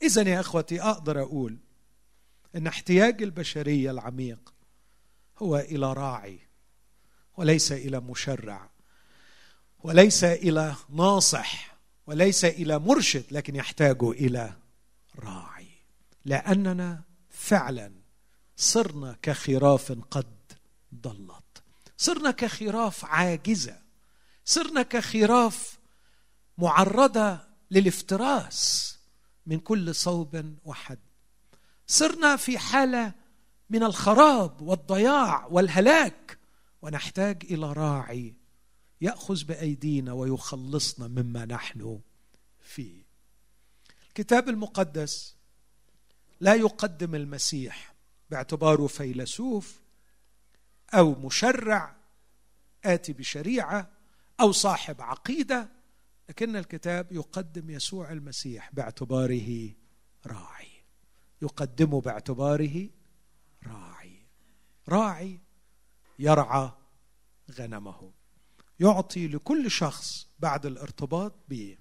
اذا 0.02 0.22
يا 0.22 0.40
إخوتي 0.40 0.82
أقدر 0.82 1.22
أقول 1.22 1.58
إن 2.56 2.68
احتياج 2.68 3.24
البشرية 3.24 3.92
العميق 3.92 4.54
هو 5.38 5.58
إلى 5.58 5.94
راعي 5.94 6.40
وليس 7.38 7.72
إلى 7.72 8.00
مشرع 8.00 8.70
وليس 9.84 10.24
إلى 10.24 10.76
ناصح 10.90 11.78
وليس 12.08 12.46
إلى 12.46 12.80
مرشد 12.80 13.24
لكن 13.32 13.56
يحتاج 13.56 14.04
إلى 14.04 14.54
راعي. 15.20 15.68
لأننا 16.26 17.04
فعلا 17.30 17.92
صرنا 18.56 19.18
كخراف 19.22 19.92
قد 20.12 20.36
ضلت. 20.96 21.49
صرنا 22.02 22.32
كخراف 22.32 23.06
عاجزة 23.06 23.82
صرنا 24.46 24.82
كخراف 24.82 25.80
معرضة 26.58 27.40
للافتراس 27.72 28.98
من 29.46 29.60
كل 29.60 29.96
صوب 29.96 30.56
وحد. 30.66 31.00
صرنا 31.88 32.36
في 32.36 32.58
حالة 32.58 33.14
من 33.70 33.84
الخراب 33.84 34.62
والضياع 34.62 35.46
والهلاك 35.46 36.38
ونحتاج 36.82 37.44
إلى 37.44 37.74
راعي 37.74 38.34
يأخذ 39.02 39.44
بأيدينا 39.44 40.14
ويخلصنا 40.14 41.08
مما 41.08 41.46
نحن 41.46 42.00
فيه. 42.62 43.04
الكتاب 44.08 44.50
المقدس 44.50 45.36
لا 46.40 46.54
يقدم 46.54 47.16
المسيح 47.16 47.96
باعتباره 48.30 48.88
فيلسوف 48.88 49.80
أو 50.94 51.16
مشرع 51.16 51.96
آتي 52.86 53.14
بشريعة 53.14 53.90
أو 54.42 54.52
صاحب 54.52 55.02
عقيدة 55.02 55.70
لكن 56.30 56.56
الكتاب 56.56 57.12
يقدم 57.12 57.70
يسوع 57.70 58.12
المسيح 58.12 58.70
باعتباره 58.74 59.72
راعي. 60.26 60.70
يقدمه 61.42 62.02
باعتباره 62.02 62.90
راعي. 63.68 64.26
راعي 64.90 65.40
يرعى 66.20 66.72
غنمه. 67.52 68.12
يعطي 68.80 69.28
لكل 69.28 69.72
شخص 69.72 70.28
بعد 70.40 70.66
الارتباط 70.66 71.34
به 71.50 71.78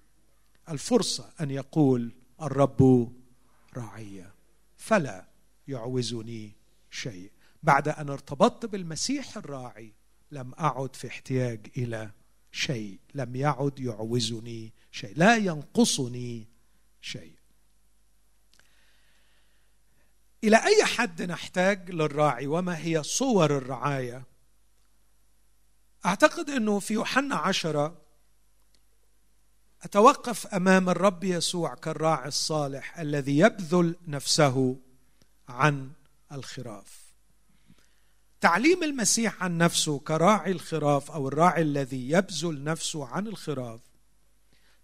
الفرصة 0.69 1.33
أن 1.41 1.51
يقول 1.51 2.13
الرب 2.43 3.13
راعيه 3.77 4.35
فلا 4.77 5.29
يعوزني 5.69 6.53
شيء. 6.91 7.33
بعد 7.63 7.89
أن 7.89 8.09
ارتبطت 8.09 8.67
بالمسيح 8.67 9.37
الراعي 9.37 9.93
لم 10.31 10.55
أعد 10.55 10.97
في 10.97 11.09
احتياج 11.09 11.67
إلى 11.77 12.11
شيء 12.53 13.01
لم 13.15 13.37
يعد 13.37 13.81
يعوزني 13.81 14.73
شيء 14.91 15.13
لا 15.17 15.37
ينقصني 15.37 16.49
شيء. 17.01 17.39
إلى 20.45 20.57
أي 20.57 20.85
حد 20.85 21.23
نحتاج 21.23 21.91
للراعي؟ 21.91 22.47
وما 22.47 22.79
هي 22.79 23.03
صور 23.03 23.57
الرعاية؟ 23.57 24.25
أعتقد 26.07 26.51
إنه 26.51 26.79
في 26.79 26.95
يوحنا 26.95 27.37
عشرة 27.37 28.03
أتوقف 29.83 30.47
أمام 30.47 30.91
الرب 30.91 31.25
يسوع 31.25 31.75
كالراعي 31.75 32.29
الصالح 32.29 32.99
الذي 32.99 33.39
يبذل 33.39 33.97
نفسه 34.07 34.81
عن 35.49 35.93
الخراف. 36.33 37.08
تعليم 38.41 38.83
المسيح 38.83 39.43
عن 39.43 39.59
نفسه 39.59 39.99
كراعي 39.99 40.53
الخراف 40.53 41.11
أو 41.11 41.29
الراعي 41.29 41.63
الذي 41.63 42.11
يبذل 42.11 42.65
نفسه 42.65 43.07
عن 43.07 43.27
الخراف 43.27 43.81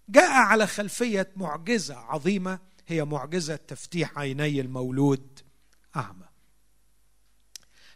جاء 0.09 0.31
على 0.31 0.67
خلفية 0.67 1.31
معجزة 1.35 1.95
عظيمة 1.95 2.59
هي 2.87 3.05
معجزة 3.05 3.55
تفتيح 3.55 4.17
عيني 4.17 4.61
المولود 4.61 5.39
أعمى. 5.95 6.25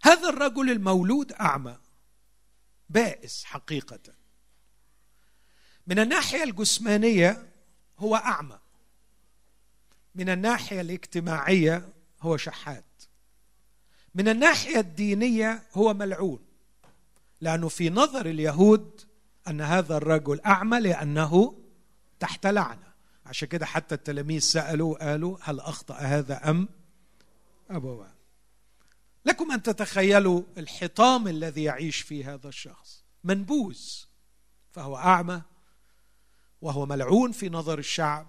هذا 0.04 0.30
الرجل 0.30 0.70
المولود 0.70 1.32
أعمى 1.32 1.78
بائس 2.90 3.44
حقيقة. 3.44 4.00
من 5.88 6.00
الناحية 6.00 6.44
الجسمانية 6.44 7.50
هو 8.00 8.16
أعمى. 8.16 8.60
من 10.16 10.30
الناحية 10.30 10.82
الاجتماعية 10.82 11.90
هو 12.22 12.38
شحات. 12.38 12.89
من 14.16 14.28
الناحية 14.28 14.80
الدينية 14.80 15.64
هو 15.74 15.94
ملعون 15.94 16.40
لأنه 17.42 17.68
في 17.68 17.90
نظر 17.90 18.26
اليهود 18.26 19.02
أن 19.48 19.62
هذا 19.62 19.98
الرجل 19.98 20.42
أعمى 20.42 20.80
لأنه 20.80 21.60
تحت 22.20 22.48
لعنة. 22.48 22.90
عشان 23.26 23.48
كده 23.48 23.66
حتى 23.66 23.96
التلاميذ 23.96 24.40
سألوا 24.40 25.10
قالوا 25.10 25.38
هل 25.42 25.60
أخطأ 25.60 25.96
هذا 25.96 26.50
أم 26.50 26.70
ابواه 27.70 28.14
لكم 29.26 29.52
أن 29.52 29.64
تتخيلوا 29.64 30.44
الحطام 30.58 31.28
الذي 31.28 31.64
يعيش 31.64 32.02
فيه 32.02 32.34
هذا 32.34 32.48
الشخص 32.48 33.04
منبوذ 33.24 33.80
فهو 34.72 34.98
أعمى 34.98 35.42
وهو 36.62 36.86
ملعون 36.86 37.32
في 37.32 37.50
نظر 37.50 37.80
الشعب 37.80 38.28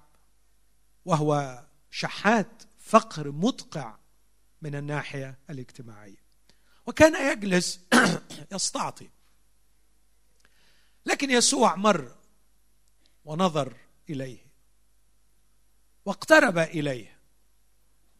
وهو 1.04 1.62
شحات 1.90 2.62
فقر 2.80 3.30
مدقع 3.30 3.98
من 4.62 4.74
الناحية 4.74 5.38
الاجتماعية. 5.50 6.24
وكان 6.86 7.32
يجلس 7.32 7.80
يستعطي. 8.52 9.10
لكن 11.06 11.30
يسوع 11.30 11.76
مر 11.76 12.16
ونظر 13.24 13.76
إليه 14.10 14.46
واقترب 16.04 16.58
إليه 16.58 17.18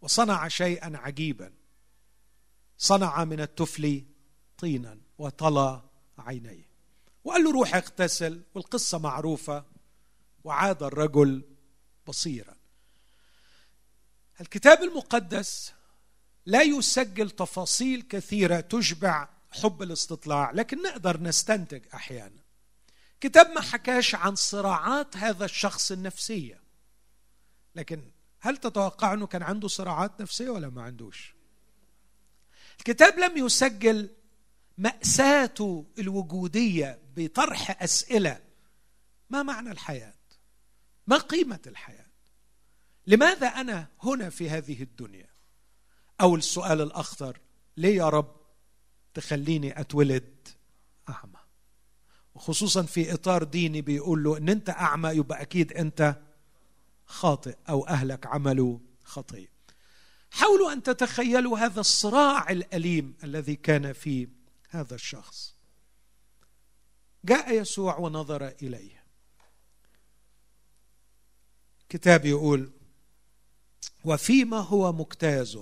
وصنع 0.00 0.48
شيئا 0.48 0.96
عجيبا. 0.96 1.52
صنع 2.78 3.24
من 3.24 3.40
التفل 3.40 4.04
طينا 4.58 5.00
وطلى 5.18 5.82
عينيه. 6.18 6.70
وقال 7.24 7.44
له 7.44 7.52
روح 7.52 7.74
اغتسل 7.74 8.42
والقصة 8.54 8.98
معروفة 8.98 9.64
وعاد 10.44 10.82
الرجل 10.82 11.42
بصيرا. 12.06 12.56
الكتاب 14.40 14.82
المقدس 14.82 15.72
لا 16.46 16.62
يسجل 16.62 17.30
تفاصيل 17.30 18.02
كثيرة 18.02 18.60
تشبع 18.60 19.28
حب 19.50 19.82
الاستطلاع 19.82 20.50
لكن 20.50 20.82
نقدر 20.82 21.20
نستنتج 21.20 21.82
أحيانا. 21.94 22.40
كتاب 23.20 23.50
ما 23.50 23.60
حكاش 23.60 24.14
عن 24.14 24.34
صراعات 24.34 25.16
هذا 25.16 25.44
الشخص 25.44 25.92
النفسية. 25.92 26.60
لكن 27.74 28.02
هل 28.40 28.56
تتوقع 28.56 29.12
أنه 29.14 29.26
كان 29.26 29.42
عنده 29.42 29.68
صراعات 29.68 30.20
نفسية 30.20 30.50
ولا 30.50 30.68
ما 30.68 30.82
عندوش؟ 30.82 31.34
الكتاب 32.78 33.18
لم 33.18 33.46
يسجل 33.46 34.10
ماساته 34.78 35.86
الوجودية 35.98 36.98
بطرح 37.16 37.82
أسئلة. 37.82 38.40
ما 39.30 39.42
معنى 39.42 39.70
الحياة؟ 39.70 40.14
ما 41.06 41.16
قيمة 41.16 41.60
الحياة؟ 41.66 42.06
لماذا 43.06 43.46
أنا 43.46 43.88
هنا 44.02 44.30
في 44.30 44.50
هذه 44.50 44.82
الدنيا؟ 44.82 45.29
أو 46.20 46.36
السؤال 46.36 46.80
الاخطر 46.80 47.40
ليه 47.76 47.96
يا 47.96 48.08
رب 48.08 48.36
تخليني 49.14 49.80
أتولد 49.80 50.48
أعمى؟ 51.08 51.40
وخصوصا 52.34 52.82
في 52.82 53.14
إطار 53.14 53.44
ديني 53.44 53.80
بيقول 53.80 54.24
له 54.24 54.36
إن 54.36 54.48
أنت 54.48 54.70
أعمى 54.70 55.08
يبقى 55.10 55.42
أكيد 55.42 55.72
أنت 55.72 56.16
خاطئ 57.06 57.56
أو 57.68 57.86
أهلك 57.86 58.26
عملوا 58.26 58.78
خطيه 59.04 59.50
حاولوا 60.30 60.72
أن 60.72 60.82
تتخيلوا 60.82 61.58
هذا 61.58 61.80
الصراع 61.80 62.50
الأليم 62.50 63.14
الذي 63.24 63.56
كان 63.56 63.92
في 63.92 64.28
هذا 64.68 64.94
الشخص. 64.94 65.54
جاء 67.24 67.54
يسوع 67.54 67.98
ونظر 67.98 68.48
إليه. 68.48 69.04
كتاب 71.88 72.24
يقول 72.24 72.72
وفيما 74.04 74.58
هو 74.58 74.92
مجتاز 74.92 75.58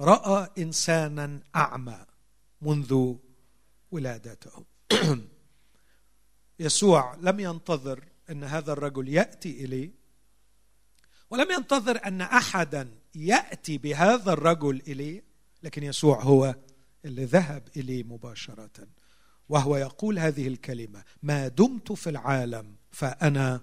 رأى 0.00 0.50
إنسانا 0.58 1.40
أعمى 1.56 2.06
منذ 2.62 3.14
ولادته. 3.90 4.64
يسوع 6.58 7.16
لم 7.20 7.40
ينتظر 7.40 8.04
أن 8.30 8.44
هذا 8.44 8.72
الرجل 8.72 9.08
يأتي 9.08 9.64
إليه 9.64 9.90
ولم 11.30 11.50
ينتظر 11.50 12.00
أن 12.04 12.20
أحدا 12.20 12.88
يأتي 13.14 13.78
بهذا 13.78 14.32
الرجل 14.32 14.82
إليه 14.88 15.24
لكن 15.62 15.82
يسوع 15.82 16.22
هو 16.22 16.54
اللي 17.04 17.24
ذهب 17.24 17.68
إليه 17.76 18.02
مباشرة 18.02 18.88
وهو 19.48 19.76
يقول 19.76 20.18
هذه 20.18 20.48
الكلمة 20.48 21.04
ما 21.22 21.48
دمت 21.48 21.92
في 21.92 22.10
العالم 22.10 22.76
فأنا 22.90 23.60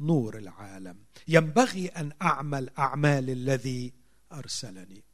نور 0.00 0.38
العالم. 0.38 0.98
ينبغي 1.28 1.86
أن 1.88 2.12
أعمل 2.22 2.70
أعمال 2.78 3.30
الذي 3.30 3.92
أرسلني. 4.32 5.04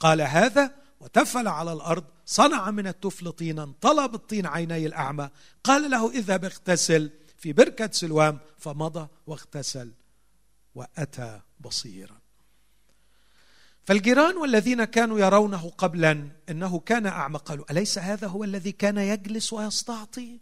قال 0.00 0.20
هذا 0.20 0.74
وتفل 1.00 1.48
على 1.48 1.72
الأرض 1.72 2.04
صنع 2.26 2.70
من 2.70 2.86
التفل 2.86 3.32
طينا 3.32 3.72
طلب 3.80 4.14
الطين 4.14 4.46
عيني 4.46 4.86
الأعمى. 4.86 5.30
قال 5.64 5.90
له 5.90 6.10
اذهب 6.10 6.44
اغتسل 6.44 7.10
في 7.38 7.52
بركة 7.52 7.90
سلوام. 7.92 8.38
فمضى 8.58 9.08
واغتسل 9.26 9.92
وأتى 10.74 11.40
بصيرا. 11.60 12.18
فالجيران 13.84 14.36
والذين 14.36 14.84
كانوا 14.84 15.18
يرونه 15.18 15.70
قبلا 15.78 16.28
إنه 16.48 16.78
كان 16.78 17.06
أعمى 17.06 17.38
قالوا 17.38 17.64
أليس 17.70 17.98
هذا 17.98 18.26
هو 18.26 18.44
الذي 18.44 18.72
كان 18.72 18.98
يجلس 18.98 19.52
ويستعطي؟ 19.52 20.40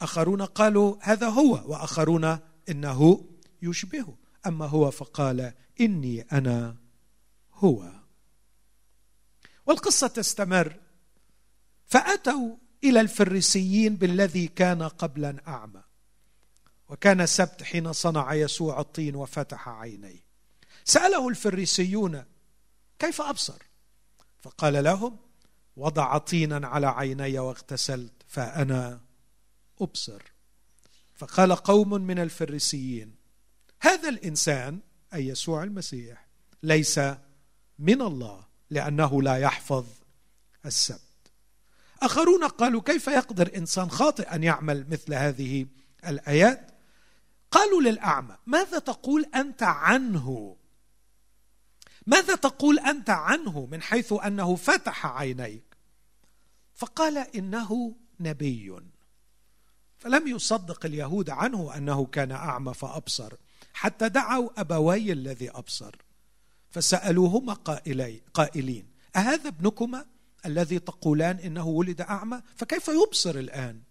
آخرون 0.00 0.42
قالوا 0.42 0.96
هذا 1.00 1.28
هو 1.28 1.72
وآخرون 1.72 2.38
إنه 2.68 3.28
يشبهه. 3.62 4.16
أما 4.46 4.66
هو 4.66 4.90
فقال 4.90 5.52
إني 5.80 6.22
أنا 6.22 6.76
هو. 7.54 7.99
والقصة 9.66 10.06
تستمر. 10.06 10.76
فأتوا 11.86 12.56
إلى 12.84 13.00
الفريسيين 13.00 13.96
بالذي 13.96 14.48
كان 14.48 14.82
قبلا 14.82 15.42
أعمى. 15.48 15.82
وكان 16.88 17.20
السبت 17.20 17.62
حين 17.62 17.92
صنع 17.92 18.34
يسوع 18.34 18.80
الطين 18.80 19.16
وفتح 19.16 19.68
عينيه. 19.68 20.24
سأله 20.84 21.28
الفريسيون 21.28 22.24
كيف 22.98 23.20
أبصر؟ 23.20 23.62
فقال 24.40 24.84
لهم 24.84 25.16
وضع 25.76 26.18
طينا 26.18 26.68
على 26.68 26.86
عيني 26.86 27.38
واغتسلت 27.38 28.12
فأنا 28.28 29.00
أبصر. 29.80 30.22
فقال 31.14 31.56
قوم 31.56 31.90
من 31.90 32.18
الفريسيين 32.18 33.14
هذا 33.80 34.08
الإنسان 34.08 34.80
أي 35.14 35.26
يسوع 35.26 35.62
المسيح 35.62 36.26
ليس 36.62 37.00
من 37.78 38.02
الله. 38.02 38.49
لأنه 38.70 39.22
لا 39.22 39.36
يحفظ 39.36 39.86
السبت. 40.66 41.00
آخرون 42.02 42.44
قالوا 42.44 42.82
كيف 42.82 43.06
يقدر 43.06 43.56
إنسان 43.56 43.90
خاطئ 43.90 44.34
أن 44.34 44.42
يعمل 44.42 44.86
مثل 44.90 45.14
هذه 45.14 45.66
الآيات؟ 46.06 46.70
قالوا 47.50 47.80
للأعمى 47.82 48.36
ماذا 48.46 48.78
تقول 48.78 49.24
أنت 49.34 49.62
عنه؟ 49.62 50.56
ماذا 52.06 52.34
تقول 52.34 52.78
أنت 52.78 53.10
عنه 53.10 53.68
من 53.70 53.82
حيث 53.82 54.12
أنه 54.12 54.56
فتح 54.56 55.06
عينيك؟ 55.06 55.76
فقال 56.74 57.18
إنه 57.18 57.96
نبي. 58.20 58.76
فلم 59.98 60.28
يصدق 60.28 60.86
اليهود 60.86 61.30
عنه 61.30 61.76
أنه 61.76 62.06
كان 62.06 62.32
أعمى 62.32 62.74
فأبصر 62.74 63.32
حتى 63.72 64.08
دعوا 64.08 64.60
أبوي 64.60 65.12
الذي 65.12 65.50
أبصر. 65.50 65.96
فسألوهما 66.70 67.52
قائلي 67.52 68.22
قائلين 68.34 68.90
أهذا 69.16 69.48
ابنكما 69.48 70.06
الذي 70.46 70.78
تقولان 70.78 71.36
إنه 71.36 71.66
ولد 71.66 72.00
أعمى؟ 72.00 72.42
فكيف 72.56 72.88
يبصر 72.88 73.30
الآن؟ 73.30 73.82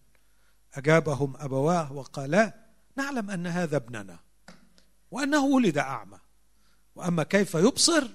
أجابهم 0.73 1.33
أبواه 1.37 1.93
وقالا 1.93 2.53
نعلم 2.95 3.29
أن 3.29 3.47
هذا 3.47 3.77
ابننا 3.77 4.19
وأنه 5.11 5.45
ولد 5.45 5.77
أعمى 5.77 6.19
وأما 6.95 7.23
كيف 7.23 7.55
يبصر 7.55 8.07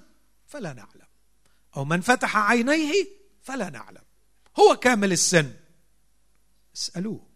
فلا 0.47 0.73
نعلم 0.73 1.07
أو 1.77 1.85
من 1.85 2.01
فتح 2.01 2.37
عينيه 2.37 3.07
فلا 3.43 3.71
نعلم 3.71 4.03
هو 4.59 4.77
كامل 4.77 5.13
السن. 5.13 5.55
اسألوه. 6.77 7.27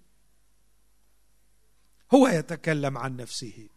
هو 2.15 2.29
يتكلم 2.29 2.99
عن 2.99 3.17
نفسه. 3.17 3.69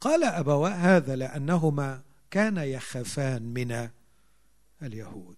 قال 0.00 0.24
أبواه 0.24 0.70
هذا 0.70 1.16
لأنهما 1.16 2.02
كان 2.30 2.56
يخافان 2.56 3.42
من 3.42 3.88
اليهود. 4.82 5.36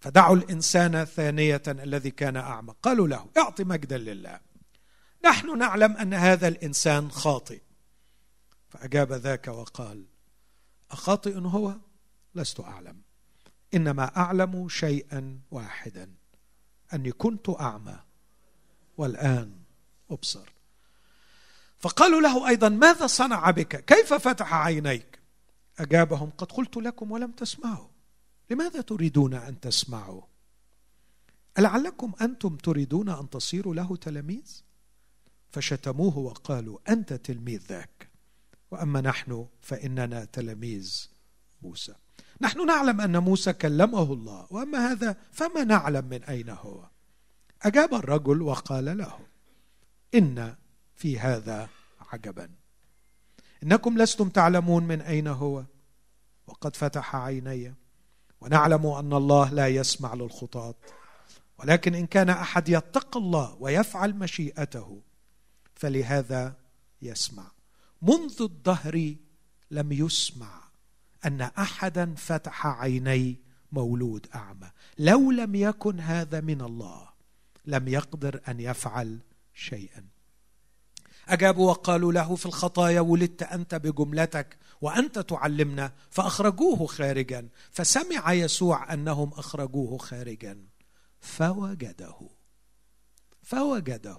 فدعوا 0.00 0.36
الإنسان 0.36 1.04
ثانية 1.04 1.62
الذي 1.68 2.10
كان 2.10 2.36
أعمى. 2.36 2.74
قالوا 2.82 3.08
له 3.08 3.30
اعط 3.38 3.60
مجدا 3.60 3.98
لله. 3.98 4.40
نحن 5.24 5.58
نعلم 5.58 5.96
أن 5.96 6.14
هذا 6.14 6.48
الإنسان 6.48 7.10
خاطئ. 7.10 7.60
فأجاب 8.68 9.12
ذاك 9.12 9.48
وقال 9.48 10.04
أخاطئ 10.90 11.38
هو؟ 11.38 11.74
لست 12.34 12.60
أعلم. 12.60 13.02
إنما 13.74 14.16
أعلم 14.16 14.68
شيئا 14.68 15.40
واحدا. 15.50 16.14
أني 16.94 17.12
كنت 17.12 17.48
أعمى 17.60 17.98
والآن 18.96 19.52
أبصر. 20.10 20.48
فقالوا 21.78 22.20
له 22.20 22.48
أيضا 22.48 22.68
ماذا 22.68 23.06
صنع 23.06 23.50
بك؟ 23.50 23.84
كيف 23.84 24.14
فتح 24.14 24.54
عينيك؟ 24.54 25.17
أجابهم 25.78 26.30
قد 26.30 26.52
قلت 26.52 26.76
لكم 26.76 27.10
ولم 27.10 27.30
تسمعوا. 27.30 27.88
لماذا 28.50 28.80
تريدون 28.80 29.34
أن 29.34 29.60
تسمعوا؟ 29.60 30.22
ألعلكم 31.58 32.12
أنتم 32.20 32.56
تريدون 32.56 33.08
أن 33.08 33.30
تصيروا 33.30 33.74
له 33.74 33.96
تلاميذ؟ 33.96 34.62
فشتموه 35.50 36.18
وقالوا 36.18 36.78
أنت 36.88 37.12
تلميذ 37.12 37.62
ذاك 37.68 38.08
وأما 38.70 39.00
نحن 39.00 39.46
فإننا 39.60 40.24
تلاميذ 40.24 41.08
موسى. 41.62 41.94
نحن 42.40 42.66
نعلم 42.66 43.00
أن 43.00 43.18
موسى 43.18 43.52
كلمه 43.52 44.12
الله 44.12 44.46
وأما 44.50 44.92
هذا 44.92 45.16
فما 45.32 45.64
نعلم 45.64 46.04
من 46.04 46.24
أين 46.24 46.50
هو؟ 46.50 46.88
أجاب 47.62 47.94
الرجل 47.94 48.42
وقال 48.42 48.98
له 48.98 49.18
إن 50.14 50.56
في 50.94 51.18
هذا 51.18 51.68
عجبا. 52.00 52.50
إنكم 53.62 53.98
لستم 53.98 54.28
تعلمون 54.28 54.84
من 54.84 55.00
أين 55.00 55.26
هو. 55.26 55.64
وقد 56.46 56.76
فتح 56.76 57.16
عيني. 57.16 57.74
ونعلم 58.40 58.86
أن 58.86 59.12
الله 59.12 59.52
لا 59.52 59.68
يسمع 59.68 60.14
للخطاة. 60.14 60.74
ولكن 61.58 61.94
إن 61.94 62.06
كان 62.06 62.30
أحد 62.30 62.68
يتقى 62.68 63.20
الله 63.20 63.56
ويفعل 63.60 64.14
مشيئته 64.14 65.02
فلهذا 65.74 66.56
يسمع. 67.02 67.50
منذ 68.02 68.42
الدهر 68.42 69.14
لم 69.70 69.92
يسمع 69.92 70.62
أن 71.24 71.40
أحدا 71.40 72.14
فتح 72.14 72.66
عيني 72.66 73.36
مولود 73.72 74.26
أعمى. 74.34 74.70
لو 74.98 75.30
لم 75.30 75.54
يكن 75.54 76.00
هذا 76.00 76.40
من 76.40 76.60
الله 76.60 77.08
لم 77.66 77.88
يقدر 77.88 78.40
أن 78.48 78.60
يفعل 78.60 79.18
شيئا. 79.54 80.17
أجابوا 81.28 81.70
وقالوا 81.70 82.12
له 82.12 82.36
في 82.36 82.46
الخطايا 82.46 83.00
ولدت 83.00 83.42
أنت 83.42 83.74
بجملتك 83.74 84.58
وأنت 84.80 85.18
تعلمنا 85.18 85.92
فأخرجوه 86.10 86.86
خارجا. 86.86 87.48
فسمع 87.70 88.32
يسوع 88.32 88.92
أنهم 88.92 89.32
أخرجوه 89.32 89.98
خارجا. 89.98 90.64
فوجده. 91.20 92.16
فوجده. 93.42 94.18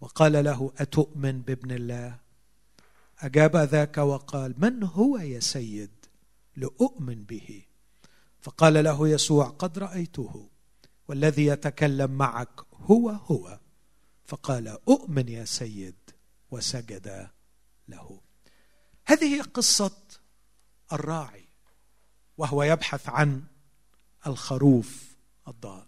وقال 0.00 0.44
له 0.44 0.72
أتؤمن 0.78 1.42
بابن 1.42 1.70
الله؟ 1.70 2.18
أجاب 3.18 3.56
ذاك 3.56 3.98
وقال 3.98 4.54
من 4.58 4.82
هو 4.82 5.18
يا 5.18 5.40
سيد؟ 5.40 5.90
لأؤمن 6.56 7.24
به. 7.24 7.62
فقال 8.40 8.84
له 8.84 9.08
يسوع 9.08 9.46
قد 9.46 9.78
رأيته 9.78 10.48
والذي 11.08 11.46
يتكلم 11.46 12.10
معك 12.10 12.60
هو 12.72 13.10
هو. 13.10 13.60
فقال 14.24 14.68
أؤمن 14.68 15.28
يا 15.28 15.44
سيد. 15.44 16.03
وسجد 16.54 17.30
له. 17.88 18.20
هذه 19.06 19.42
قصة 19.42 19.96
الراعي 20.92 21.48
وهو 22.38 22.62
يبحث 22.62 23.08
عن 23.08 23.44
الخروف 24.26 25.02
الضال. 25.48 25.86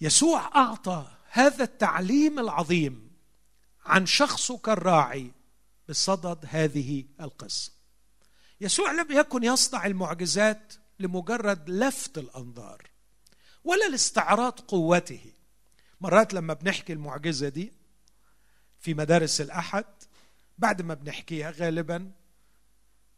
يسوع 0.00 0.56
أعطى 0.56 1.16
هذا 1.30 1.64
التعليم 1.64 2.38
العظيم 2.38 3.10
عن 3.84 4.06
شخصه 4.06 4.58
كالراعي 4.58 5.32
بصدد 5.88 6.44
هذه 6.48 7.04
القصة. 7.20 7.72
يسوع 8.60 8.92
لم 8.92 9.06
يكن 9.10 9.44
يصنع 9.44 9.86
المعجزات 9.86 10.72
لمجرد 10.98 11.70
لفت 11.70 12.18
الأنظار 12.18 12.90
ولا 13.64 13.88
لاستعراض 13.88 14.60
قوته. 14.60 15.32
مرات 16.00 16.34
لما 16.34 16.54
بنحكي 16.54 16.92
المعجزة 16.92 17.48
دي 17.48 17.81
في 18.82 18.94
مدارس 18.94 19.40
الأحد 19.40 19.84
بعد 20.58 20.82
ما 20.82 20.94
بنحكيها 20.94 21.50
غالبا 21.50 22.10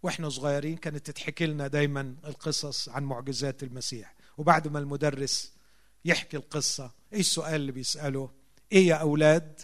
وإحنا 0.02 0.28
صغيرين 0.28 0.76
كانت 0.76 1.06
تتحكي 1.06 1.46
لنا 1.46 1.66
دايما 1.66 2.16
القصص 2.24 2.88
عن 2.88 3.04
معجزات 3.04 3.62
المسيح. 3.62 4.14
وبعد 4.38 4.68
ما 4.68 4.78
المدرس 4.78 5.52
يحكي 6.04 6.36
القصة 6.36 6.90
إيه 7.12 7.20
السؤال 7.20 7.54
اللي 7.54 7.72
بيسأله؟ 7.72 8.30
إيه 8.72 8.86
يا 8.88 8.94
أولاد 8.94 9.60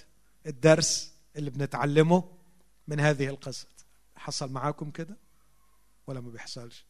الدرس 0.47 1.13
اللي 1.37 1.51
بنتعلمه 1.51 2.25
من 2.89 3.01
هذه 3.01 3.29
القصة 3.29 3.67
حصل 4.17 4.53
معاكم 4.53 4.91
كده؟ 4.91 5.17
ولا 6.07 6.21
ما 6.21 6.31
بيحصلش؟ 6.31 6.85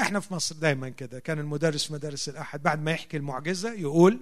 إحنا 0.00 0.20
في 0.20 0.34
مصر 0.34 0.54
دايما 0.54 0.88
كده. 0.88 1.18
كان 1.20 1.38
المدرس 1.38 1.86
في 1.86 1.92
مدارس 1.92 2.28
الأحد 2.28 2.62
بعد 2.62 2.82
ما 2.82 2.90
يحكي 2.90 3.16
المعجزة 3.16 3.72
يقول 3.72 4.20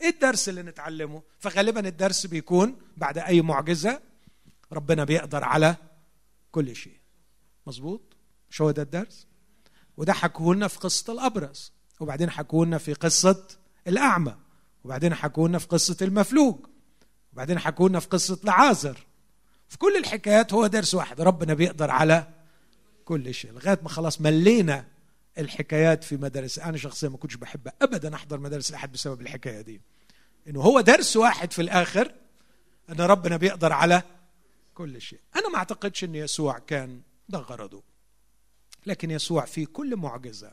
إيه 0.00 0.08
الدرس 0.08 0.48
اللي 0.48 0.62
نتعلمه؟ 0.62 1.22
فغالبا 1.38 1.88
الدرس 1.88 2.26
بيكون 2.26 2.76
بعد 2.96 3.18
أي 3.18 3.42
معجزة 3.42 4.00
ربنا 4.72 5.04
بيقدر 5.04 5.44
على 5.44 5.76
كل 6.52 6.76
شيء. 6.76 6.96
مظبوط؟ 7.66 8.16
مش 8.50 8.60
هو 8.60 8.70
ده 8.70 8.82
الدرس؟ 8.82 9.26
وده 9.96 10.12
حكوه 10.12 10.54
لنا 10.54 10.68
في 10.68 10.78
قصة 10.78 11.12
الابرص 11.12 11.72
وبعدين 12.00 12.30
حكوه 12.30 12.66
لنا 12.66 12.78
في 12.78 12.92
قصة 12.92 13.48
الأعمى 13.86 14.36
وبعدين 14.84 15.14
حكوه 15.14 15.48
لنا 15.48 15.58
في 15.58 15.66
قصة 15.66 15.96
المفلوج 16.02 16.56
وبعدين 17.32 17.58
حكوه 17.58 17.88
لنا 17.88 18.00
في 18.00 18.08
قصة 18.08 18.38
لعازر 18.44 19.06
في 19.68 19.78
كل 19.78 19.96
الحكايات 19.96 20.52
هو 20.52 20.66
درس 20.66 20.94
واحد 20.94 21.20
ربنا 21.20 21.54
بيقدر 21.54 21.90
على 21.90 22.28
كل 23.04 23.34
شيء 23.34 23.52
لغاية 23.52 23.78
ما 23.82 23.88
خلاص 23.88 24.20
ملينا 24.20 24.86
الحكايات 25.38 26.04
في 26.04 26.16
مدارس 26.16 26.58
أنا 26.58 26.76
شخصيا 26.76 27.08
ما 27.08 27.16
كنتش 27.16 27.34
بحب 27.34 27.68
ابدا 27.82 28.14
أحضر 28.14 28.40
مدارس 28.40 28.70
الاحد 28.70 28.92
بسبب 28.92 29.20
الحكاية 29.20 29.60
دي. 29.60 29.80
إنه 30.48 30.60
هو 30.60 30.80
درس 30.80 31.16
واحد 31.16 31.52
في 31.52 31.62
الآخر 31.62 32.14
أن 32.90 33.00
ربنا 33.00 33.36
بيقدر 33.36 33.72
على 33.72 34.02
كل 34.74 35.00
شيء. 35.00 35.20
أنا 35.36 35.48
ما 35.48 35.56
أعتقدش 35.58 36.04
إن 36.04 36.14
يسوع 36.14 36.58
كان 36.58 37.00
ده 37.28 37.38
غرضه. 37.38 37.82
لكن 38.86 39.10
يسوع 39.10 39.44
في 39.44 39.66
كل 39.66 39.96
معجزة 39.96 40.52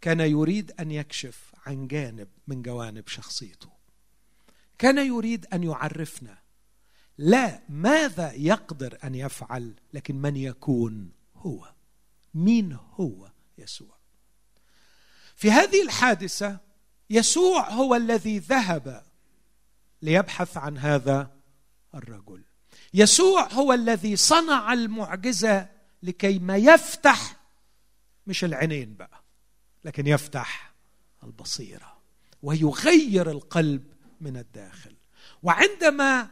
كان 0.00 0.20
يريد 0.20 0.72
أن 0.80 0.90
يكشف 0.90 1.54
عن 1.66 1.86
جانب 1.88 2.28
من 2.46 2.62
جوانب 2.62 3.08
شخصيته. 3.08 3.68
كان 4.78 5.06
يريد 5.06 5.46
أن 5.52 5.62
يعرفنا. 5.62 6.38
لا 7.18 7.62
ماذا 7.68 8.32
يقدر 8.32 8.98
أن 9.04 9.14
يفعل 9.14 9.74
لكن 9.92 10.16
من 10.16 10.36
يكون 10.36 11.12
هو؟ 11.36 11.72
مين 12.34 12.72
هو؟ 12.72 13.30
يسوع. 13.58 13.96
في 15.36 15.50
هذه 15.50 15.82
الحادثة 15.82 16.58
يسوع 17.10 17.70
هو 17.70 17.94
الذي 17.94 18.38
ذهب 18.38 19.04
ليبحث 20.02 20.56
عن 20.56 20.78
هذا 20.78 21.30
الرجل. 21.94 22.44
يسوع 22.94 23.52
هو 23.52 23.72
الذي 23.72 24.16
صنع 24.16 24.72
المعجزة 24.72 25.68
لكي 26.02 26.38
ما 26.38 26.56
يفتح 26.56 27.36
مش 28.26 28.44
العينين 28.44 28.94
بقى 28.94 29.22
لكن 29.84 30.06
يفتح 30.06 30.74
البصيرة 31.24 31.98
ويغير 32.42 33.30
القلب 33.30 33.92
من 34.20 34.36
الداخل. 34.36 34.96
وعندما 35.42 36.30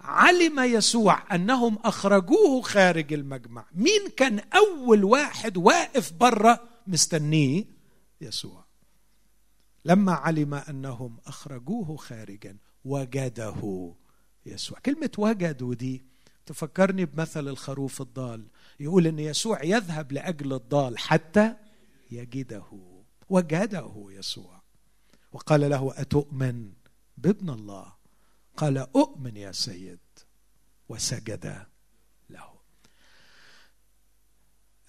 علم 0.00 0.60
يسوع 0.60 1.34
أنهم 1.34 1.78
أخرجوه 1.84 2.62
خارج 2.62 3.12
المجمع. 3.12 3.66
مين 3.74 4.08
كان 4.16 4.38
أول 4.38 5.04
واحد 5.04 5.56
واقف 5.56 6.12
بره 6.12 6.68
مستنيه 6.86 7.64
يسوع؟ 8.20 8.64
لما 9.84 10.12
علم 10.12 10.54
أنهم 10.54 11.16
أخرجوه 11.26 11.96
خارجا 11.96 12.56
وجده 12.84 13.92
يسوع. 14.46 14.78
كلمة 14.78 15.10
وجدوا 15.18 15.74
دي 15.74 16.02
تفكرني 16.46 17.04
بمثل 17.04 17.48
الخروف 17.48 18.02
الضال. 18.02 18.46
يقول 18.80 19.06
إن 19.06 19.18
يسوع 19.18 19.64
يذهب 19.64 20.12
لأجل 20.12 20.52
الضال 20.52 20.98
حتى 20.98 21.54
يجده. 22.10 22.64
وجده 23.28 24.06
يسوع. 24.10 24.62
وقال 25.32 25.70
له 25.70 25.92
أتؤمن 25.96 26.72
بابن 27.16 27.50
الله؟ 27.50 27.97
قال 28.58 28.78
أؤمن 28.78 29.36
يا 29.36 29.52
سيد. 29.52 29.98
وسجد 30.88 31.66
له. 32.30 32.60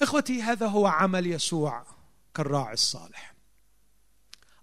إخوتي 0.01 0.41
هذا 0.41 0.67
هو 0.67 0.88
عمل 0.88 1.27
يسوع 1.27 1.86
كالراعي 2.34 2.73
الصالح. 2.73 3.34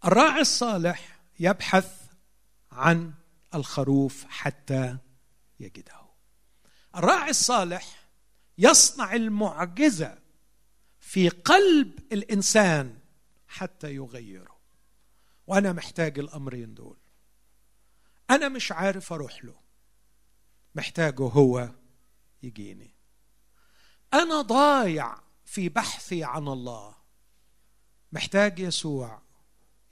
الراعي 0.05 0.41
الصالح 0.41 1.21
يبحث 1.41 2.11
عن 2.73 3.13
الخروف 3.55 4.25
حتى 4.25 4.99
يجده. 5.61 6.01
الراعي 6.97 7.31
الصالح 7.31 8.09
يصنع 8.59 9.15
المعجزة 9.15 10.19
في 11.01 11.29
قلب 11.29 11.99
الإنسان 12.13 12.99
حتى 13.49 13.95
يغيره. 13.95 14.57
وأنا 15.47 15.73
محتاج 15.73 16.19
الأمرين 16.19 16.75
دول. 16.75 17.06
أنا 18.31 18.49
مش 18.49 18.73
عارف 18.73 19.13
أروح 19.13 19.45
له. 19.45 19.55
محتاجه 20.75 21.23
هو 21.23 21.71
يجيني. 22.43 22.95
أنا 24.15 24.43
ضايع 24.43 25.19
في 25.45 25.69
بحثي 25.69 26.25
عن 26.25 26.49
الله. 26.49 26.97
محتاج 28.13 28.59
يسوع 28.59 29.23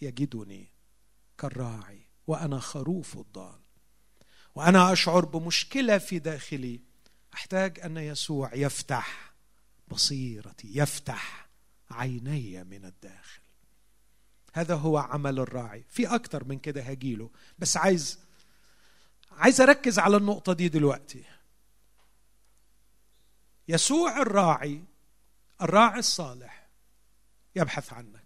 يجدني 0.01 0.73
كالراعي 1.39 2.07
وأنا 2.27 2.59
خروف 2.59 3.17
الضال. 3.17 3.61
وأنا 4.55 4.93
أشعر 4.93 5.25
بمشكلة 5.25 5.99
في 5.99 6.19
داخلي. 6.19 6.81
أحتاج 7.35 7.81
أن 7.81 7.97
يسوع 7.97 8.55
يفتح 8.55 9.35
بصيرتي 9.89 10.79
يفتح 10.79 11.49
عيني 11.91 12.65
من 12.65 12.85
الداخل. 12.85 13.44
هذا 14.55 14.75
هو 14.75 14.99
عمل 14.99 15.39
الراعي. 15.39 15.85
في 15.89 16.15
أكتر 16.15 16.45
من 16.45 16.59
كده 16.59 16.83
هجيله 16.83 17.31
بس 17.59 17.77
عايز 17.77 18.19
عايز 19.33 19.61
أركز 19.61 19.99
على 19.99 20.17
النقطة 20.17 20.53
دي 20.53 20.69
دلوقتي. 20.69 21.25
يسوع 23.69 24.23
الراعي 24.23 24.85
الراعي 25.63 25.99
الصالح 25.99 26.69
يبحث 27.57 27.93
عنك. 27.93 28.25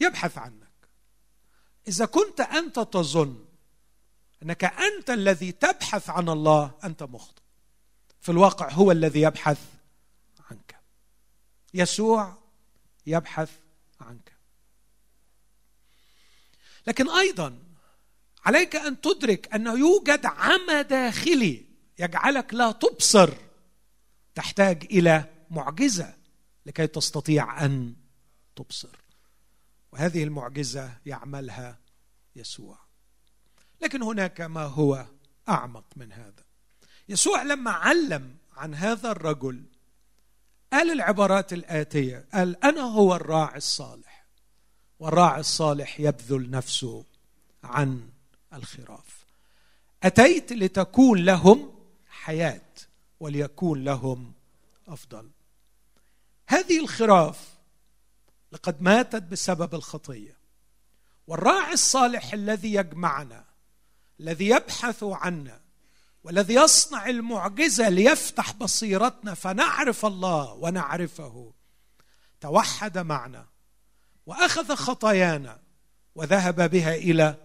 يبحث 0.00 0.38
عنك. 0.38 0.88
إذا 1.88 2.06
كنت 2.06 2.40
أنت 2.40 2.78
تظن 2.78 3.44
أنك 4.42 4.64
أنت 4.64 5.10
الذي 5.10 5.52
تبحث 5.52 6.10
عن 6.10 6.28
الله 6.28 6.78
أنت 6.84 7.02
مخطئ. 7.02 7.42
في 8.20 8.28
الواقع 8.28 8.70
هو 8.70 8.92
الذي 8.92 9.20
يبحث 9.20 9.60
عنك. 10.50 10.76
يسوع 11.74 12.38
يبحث 13.06 13.50
عنك. 14.00 14.33
لكن 16.86 17.10
أيضا 17.10 17.58
عليك 18.44 18.76
أن 18.76 19.00
تدرك 19.00 19.54
أنه 19.54 19.78
يوجد 19.78 20.26
عمى 20.26 20.82
داخلي 20.82 21.64
يجعلك 21.98 22.54
لا 22.54 22.72
تبصر 22.72 23.30
تحتاج 24.34 24.84
إلى 24.84 25.24
معجزة 25.50 26.14
لكي 26.66 26.86
تستطيع 26.86 27.64
أن 27.64 27.94
تبصر. 28.56 28.96
وهذه 29.92 30.24
المعجزة 30.24 30.92
يعملها 31.06 31.78
يسوع. 32.36 32.78
لكن 33.80 34.02
هناك 34.02 34.40
ما 34.40 34.64
هو 34.64 35.06
أعمق 35.48 35.84
من 35.96 36.12
هذا. 36.12 36.44
يسوع 37.08 37.42
لما 37.42 37.70
علم 37.70 38.36
عن 38.56 38.74
هذا 38.74 39.10
الرجل 39.10 39.64
قال 40.72 40.90
العبارات 40.90 41.52
الآتية 41.52 42.26
قال 42.34 42.64
أنا 42.64 42.80
هو 42.80 43.14
الراعي 43.14 43.56
الصالح. 43.56 44.13
والراعي 45.04 45.40
الصالح 45.40 46.00
يبذل 46.00 46.50
نفسه 46.50 47.04
عن 47.64 48.08
الخراف. 48.54 49.24
أتيت 50.02 50.52
لتكون 50.52 51.24
لهم 51.24 51.74
حياة 52.08 52.70
وليكون 53.20 53.84
لهم 53.84 54.32
أفضل. 54.88 55.30
هذه 56.46 56.80
الخراف 56.80 57.48
لقد 58.52 58.82
ماتت 58.82 59.22
بسبب 59.22 59.74
الخطية. 59.74 60.36
والراعي 61.26 61.72
الصالح 61.72 62.32
الذي 62.32 62.74
يجمعنا 62.74 63.44
الذي 64.20 64.48
يبحث 64.48 65.02
عنا 65.02 65.60
والذي 66.24 66.54
يصنع 66.54 67.06
المعجزة 67.06 67.88
ليفتح 67.88 68.52
بصيرتنا 68.52 69.34
فنعرف 69.34 70.06
الله 70.06 70.52
ونعرفه 70.52 71.52
توحد 72.40 72.98
معنا. 72.98 73.53
وأخذ 74.26 74.74
خطايانا 74.74 75.60
وذهب 76.14 76.70
بها 76.70 76.94
إلى 76.94 77.36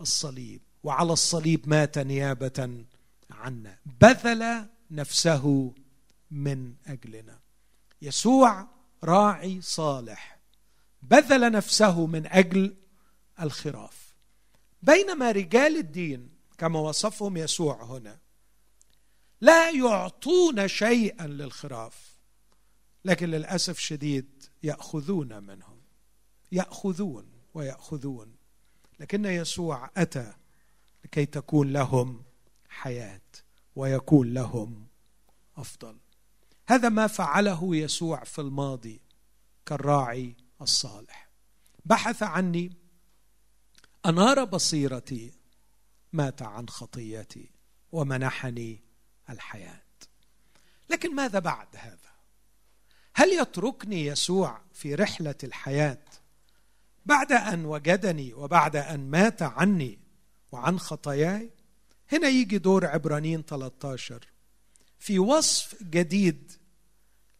الصليب. 0.00 0.60
وعلى 0.82 1.12
الصليب 1.12 1.68
مات 1.68 1.98
نيابة 1.98 2.84
عنا. 3.30 3.78
بذل 4.00 4.66
نفسه 4.90 5.74
من 6.30 6.74
أجلنا. 6.86 7.38
يسوع 8.02 8.68
راعي 9.04 9.60
صالح. 9.60 10.38
بذل 11.02 11.52
نفسه 11.52 12.06
من 12.06 12.26
أجل 12.26 12.76
الخراف. 13.40 14.14
بينما 14.82 15.30
رجال 15.30 15.76
الدين 15.76 16.30
كما 16.58 16.80
وصفهم 16.80 17.36
يسوع 17.36 17.84
هنا 17.84 18.18
لا 19.40 19.70
يعطون 19.70 20.68
شيئا 20.68 21.26
للخراف 21.26 22.16
لكن 23.04 23.30
للأسف 23.30 23.78
شديد 23.78 24.44
يأخذون 24.62 25.42
منهم. 25.42 25.75
يأخذون 26.52 27.26
ويأخذون 27.54 28.36
لكن 29.00 29.24
يسوع 29.24 29.90
أتى 29.96 30.32
لكي 31.04 31.26
تكون 31.26 31.72
لهم 31.72 32.22
حياة 32.68 33.20
ويكون 33.76 34.34
لهم 34.34 34.86
أفضل. 35.56 35.96
هذا 36.68 36.88
ما 36.88 37.06
فعله 37.06 37.76
يسوع 37.76 38.24
في 38.24 38.40
الماضي 38.40 39.00
كالراعي 39.66 40.36
الصالح. 40.60 41.28
بحث 41.84 42.22
عني 42.22 42.72
أنار 44.06 44.44
بصيرتي 44.44 45.32
مات 46.12 46.42
عن 46.42 46.68
خطيتي 46.68 47.50
ومنحني 47.92 48.80
الحياة. 49.30 49.82
لكن 50.90 51.14
ماذا 51.14 51.38
بعد 51.38 51.68
هذا؟ 51.76 52.16
هل 53.14 53.32
يتركني 53.32 54.06
يسوع 54.06 54.60
في 54.72 54.94
رحلة 54.94 55.34
الحياة 55.44 55.98
بعد 57.06 57.32
أن 57.32 57.64
وجدني 57.64 58.34
وبعد 58.34 58.76
أن 58.76 59.10
مات 59.10 59.42
عني 59.42 59.98
وعن 60.52 60.78
خطاياي 60.78 61.50
هنا 62.12 62.28
يجي 62.28 62.58
دور 62.58 62.86
عبرانيين 62.86 63.42
13 63.42 64.26
في 64.98 65.18
وصف 65.18 65.82
جديد 65.82 66.52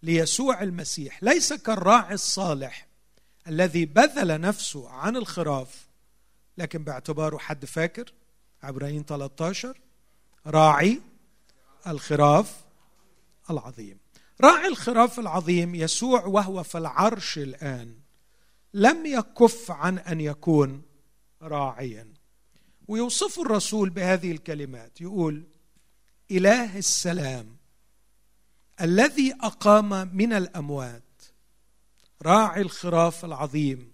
ليسوع 0.03 0.63
المسيح 0.63 1.23
ليس 1.23 1.53
كالراعي 1.53 2.15
الصالح 2.15 2.87
الذي 3.49 3.85
بذل 3.85 4.41
نفسه 4.41 4.91
عن 4.91 5.17
الخراف 5.17 5.87
لكن 6.59 6.85
باعتباره 6.85 7.39
حد 7.39 7.65
فاكر؟ 7.65 8.13
عبرانيين 8.63 9.05
13 9.05 9.79
راعي 10.47 11.01
الخراف 11.87 12.61
العظيم. 13.51 13.99
راعي 14.41 14.67
الخراف 14.67 15.21
العظيم 15.21 15.75
يسوع 15.75 16.25
وهو 16.25 16.63
في 16.63 16.79
العرش 16.79 17.39
الآن. 17.39 18.06
لم 18.77 19.07
يكف 19.07 19.71
عن 19.71 19.99
أن 19.99 20.21
يكون 20.21 20.83
راعيا. 21.43 22.15
ويوصف 22.89 23.41
الرسول 23.41 23.91
بهذه 23.91 24.33
الكلمات. 24.33 25.01
يقول 25.01 25.45
إله 26.31 26.79
السلام 26.79 27.57
الذي 28.81 29.35
أقام 29.41 30.17
من 30.17 30.33
الأموات 30.33 31.23
راعي 32.23 32.61
الخراف 32.61 33.25
العظيم 33.25 33.93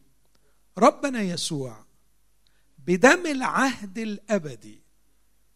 ربنا 0.78 1.22
يسوع 1.22 1.84
بدم 2.78 3.26
العهد 3.26 3.98
الأبدي 3.98 4.82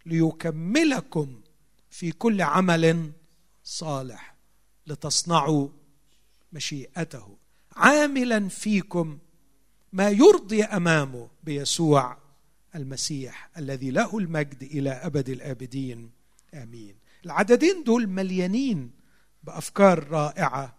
ليكملكم 0.06 1.40
في 1.90 2.12
كل 2.12 2.42
عمل 2.42 3.12
صالح 3.64 4.36
لتصنعوا 4.86 5.68
مشيئته. 6.52 7.45
عاملا 7.76 8.48
فيكم 8.48 9.18
ما 9.92 10.08
يرضي 10.08 10.64
أمامه 10.64 11.28
بيسوع 11.44 12.16
المسيح 12.74 13.50
الذي 13.58 13.90
له 13.90 14.18
المجد 14.18 14.62
إلى 14.62 14.90
أبد 14.90 15.28
الآبدين. 15.28 16.10
آمين. 16.54 16.96
العددين 17.24 17.84
دول 17.84 18.06
مليانين 18.06 18.90
بأفكار 19.42 20.08
رائعة 20.08 20.76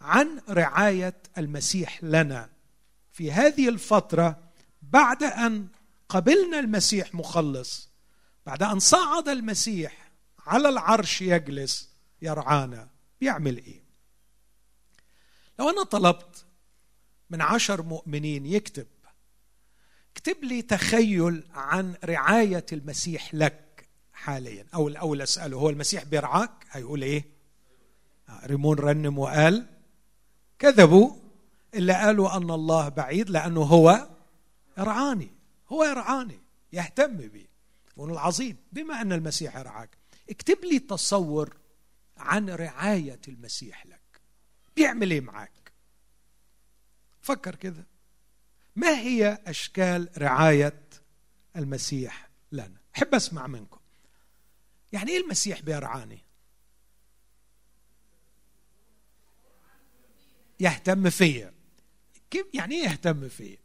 عن 0.00 0.40
رعاية 0.48 1.14
المسيح 1.38 2.04
لنا 2.04 2.50
في 3.12 3.32
هذه 3.32 3.68
الفترة 3.68 4.38
بعد 4.82 5.22
أن 5.22 5.66
قبلنا 6.08 6.58
المسيح 6.58 7.14
مخلص 7.14 7.88
بعد 8.46 8.62
أن 8.62 8.78
صعد 8.78 9.28
المسيح 9.28 10.10
على 10.46 10.68
العرش 10.68 11.22
يجلس 11.22 11.90
يرعانا. 12.22 12.88
بيعمل 13.20 13.56
إيه؟ 13.56 13.85
لو 15.58 15.70
أنا 15.70 15.82
طلبت 15.82 16.44
من 17.30 17.40
عشر 17.42 17.82
مؤمنين 17.82 18.46
يكتب 18.46 18.86
اكتب 20.12 20.44
لي 20.44 20.62
تخيل 20.62 21.44
عن 21.54 21.94
رعاية 22.04 22.66
المسيح 22.72 23.34
لك 23.34 23.88
حاليا 24.12 24.66
أو 24.74 24.88
الأول 24.88 25.22
أسأله 25.22 25.56
هو 25.56 25.70
المسيح 25.70 26.04
بيرعاك؟ 26.04 26.50
هيقول 26.70 27.02
إيه؟ 27.02 27.24
ريمون 28.44 28.78
رنم 28.78 29.18
وقال 29.18 29.66
كذبوا 30.58 31.10
اللي 31.74 31.92
قالوا 31.92 32.36
أن 32.36 32.50
الله 32.50 32.88
بعيد 32.88 33.30
لأنه 33.30 33.62
هو 33.62 34.08
يرعاني 34.78 35.30
هو 35.68 35.84
يرعاني 35.84 36.40
يهتم 36.72 37.16
بي 37.16 37.48
العظيم 37.98 38.56
بما 38.72 39.00
أن 39.00 39.12
المسيح 39.12 39.56
يرعاك 39.56 39.90
اكتب 40.30 40.64
لي 40.64 40.78
تصور 40.78 41.56
عن 42.16 42.50
رعاية 42.50 43.20
المسيح 43.28 43.86
لك. 43.86 44.00
بيعمل 44.76 45.10
إيه 45.10 45.20
معاك؟ 45.20 45.72
فكر 47.22 47.54
كده. 47.54 47.86
ما 48.76 48.98
هي 48.98 49.38
أشكال 49.46 50.08
رعاية 50.18 50.82
المسيح 51.56 52.28
لنا؟ 52.52 52.80
أحب 52.96 53.14
أسمع 53.14 53.46
منكم. 53.46 53.80
يعني 54.92 55.10
إيه 55.10 55.18
المسيح 55.20 55.60
بيرعاني؟ 55.60 56.18
يهتم 60.60 61.10
فيا. 61.10 61.54
كيف 62.30 62.46
يعني 62.54 62.74
إيه 62.74 62.84
يهتم 62.84 63.28
فيا؟ 63.28 63.58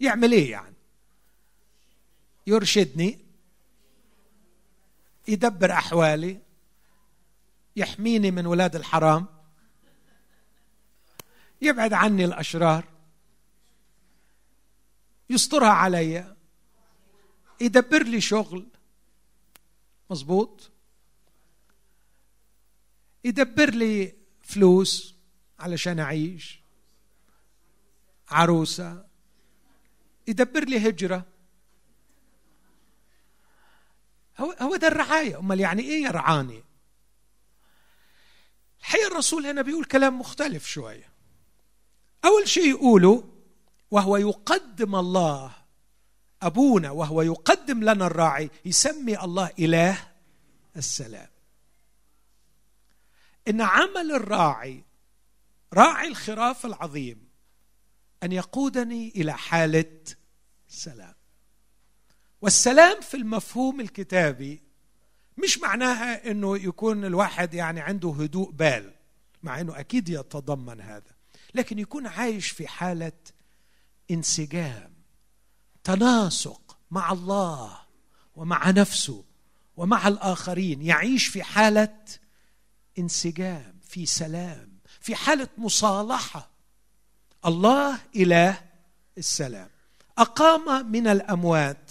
يعمل 0.00 0.32
إيه 0.32 0.50
يعني؟ 0.50 0.74
يرشدني؟ 2.46 3.18
يدبر 5.28 5.72
أحوالي؟ 5.72 6.40
يحميني 7.76 8.30
من 8.30 8.46
ولاد 8.46 8.76
الحرام؟ 8.76 9.39
يبعد 11.62 11.92
عني 11.92 12.24
الأشرار. 12.24 12.84
يسترها 15.30 15.68
علي. 15.68 16.36
يدبر 17.60 18.02
لي 18.02 18.20
شغل. 18.20 18.68
مظبوط؟ 20.10 20.70
يدبر 23.24 23.70
لي 23.70 24.16
فلوس 24.42 25.14
علشان 25.58 25.98
أعيش. 25.98 26.60
عروسة. 28.28 29.06
يدبر 30.26 30.64
لي 30.64 30.88
هجرة. 30.88 31.26
هو 34.38 34.52
هو 34.52 34.76
ده 34.76 34.88
الرعاية. 34.88 35.38
أمال 35.38 35.60
يعني 35.60 35.82
إيه 35.82 36.02
يرعاني؟ 36.04 36.64
الحقيقة 38.80 39.06
الرسول 39.06 39.46
هنا 39.46 39.62
بيقول 39.62 39.84
كلام 39.84 40.18
مختلف 40.18 40.66
شوية. 40.66 41.09
أول 42.24 42.48
شيء 42.48 42.70
يقوله 42.70 43.24
وهو 43.90 44.16
يقدم 44.16 44.96
الله 44.96 45.52
أبونا 46.42 46.90
وهو 46.90 47.22
يقدم 47.22 47.84
لنا 47.84 48.06
الراعي 48.06 48.50
يسمي 48.64 49.20
الله 49.20 49.50
إله 49.58 49.98
السلام. 50.76 51.28
إن 53.48 53.60
عمل 53.60 54.12
الراعي 54.12 54.84
راعي 55.72 56.08
الخراف 56.08 56.66
العظيم 56.66 57.28
أن 58.22 58.32
يقودني 58.32 59.08
إلى 59.08 59.32
حالة 59.32 60.04
سلام. 60.68 61.14
والسلام 62.42 63.00
في 63.00 63.16
المفهوم 63.16 63.80
الكتابي 63.80 64.62
مش 65.38 65.58
معناها 65.58 66.30
إنه 66.30 66.56
يكون 66.56 67.04
الواحد 67.04 67.54
يعني 67.54 67.80
عنده 67.80 68.08
هدوء 68.08 68.50
بال 68.50 68.94
مع 69.42 69.60
إنه 69.60 69.80
أكيد 69.80 70.08
يتضمن 70.08 70.80
هذا. 70.80 71.19
لكن 71.54 71.78
يكون 71.78 72.06
عايش 72.06 72.48
في 72.48 72.68
حالة 72.68 73.12
انسجام 74.10 74.92
تناسق 75.84 76.78
مع 76.90 77.12
الله 77.12 77.78
ومع 78.36 78.70
نفسه 78.70 79.24
ومع 79.76 80.08
الآخرين 80.08 80.82
يعيش 80.82 81.26
في 81.26 81.42
حالة 81.42 81.98
انسجام 82.98 83.78
في 83.82 84.06
سلام 84.06 84.70
في 85.00 85.14
حالة 85.14 85.48
مصالحة. 85.58 86.50
الله 87.46 87.98
إله 88.16 88.62
السلام. 89.18 89.68
أقام 90.18 90.90
من 90.92 91.06
الأموات 91.06 91.90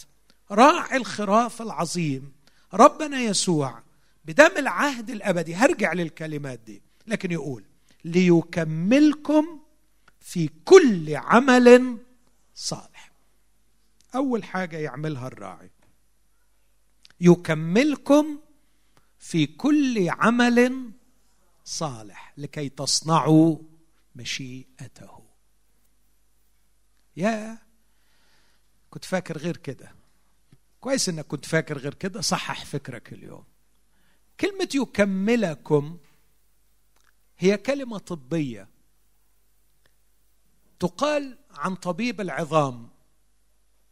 راعي 0.51 0.97
الخراف 0.97 1.61
العظيم 1.61 2.31
ربنا 2.73 3.19
يسوع 3.19 3.81
بدم 4.25 4.57
العهد 4.57 5.09
الأبدي. 5.09 5.55
هرجع 5.55 5.93
للكلمات 5.93 6.59
دي 6.59 6.81
لكن 7.07 7.31
يقول 7.31 7.63
ليكملكم 8.05 9.59
في 10.19 10.49
كل 10.65 11.15
عمل 11.15 11.97
صالح. 12.55 13.11
أول 14.15 14.43
حاجة 14.43 14.77
يعملها 14.77 15.27
الراعي. 15.27 15.71
يكملكم 17.21 18.39
في 19.19 19.45
كل 19.45 20.09
عمل 20.09 20.91
صالح 21.65 22.33
لكي 22.37 22.69
تصنعوا 22.69 23.57
مشيئته. 24.15 25.23
يا 27.17 27.57
كنت 28.89 29.05
فاكر 29.05 29.37
غير 29.37 29.57
كده. 29.57 29.95
كويس 30.79 31.09
إنك 31.09 31.27
كنت 31.27 31.45
فاكر 31.45 31.77
غير 31.77 31.93
كده 31.93 32.21
صحح 32.21 32.65
فكرك 32.65 33.13
اليوم. 33.13 33.43
كلمة 34.39 34.69
يكملكم 34.75 35.97
هي 37.39 37.57
كلمة 37.57 37.97
طبية. 37.97 38.67
تقال 40.79 41.37
عن 41.51 41.75
طبيب 41.75 42.21
العظام. 42.21 42.89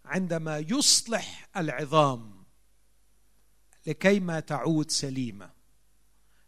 عندما 0.06 0.58
يصلح 0.58 1.50
العظام 1.58 2.44
لكي 3.88 4.20
ما 4.20 4.40
تعود 4.40 4.92
سليمة. 4.92 5.50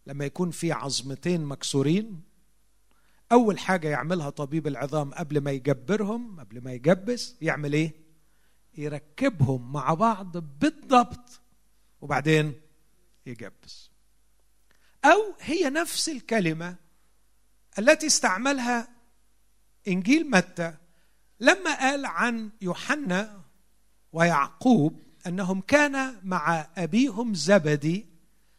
لما 0.08 0.26
يكون 0.26 0.52
في 0.52 0.72
عظمتين 0.72 1.45
مكسورين 1.45 2.22
أول 3.32 3.60
حاجة 3.60 3.88
يعملها 3.88 4.30
طبيب 4.30 4.68
العظام 4.68 5.14
قبل 5.14 5.41
ما 5.41 5.52
يجبرهم 5.52 6.39
قبل 6.39 6.64
ما 6.64 6.74
يجبس 6.74 7.36
يعمل 7.41 7.74
إيه؟ 7.74 7.93
يركبهم 8.78 9.72
مع 9.72 9.93
بعض 9.93 10.38
بالضبط 10.38 11.41
وبعدين 12.02 12.62
يجبس. 13.26 13.89
أو 15.06 15.36
هي 15.39 15.70
نفس 15.70 16.10
الكلمة 16.10 16.76
التي 17.80 18.07
استعملها 18.07 18.88
إنجيل 19.88 20.30
متى؟ 20.30 20.73
لما 21.39 21.80
قال 21.80 22.05
عن 22.05 22.49
يوحنا 22.61 23.41
ويعقوب 24.13 24.99
أنهم 25.27 25.61
كان 25.61 26.15
مع 26.23 26.67
أبيهم 26.77 27.34
زبدي 27.34 28.05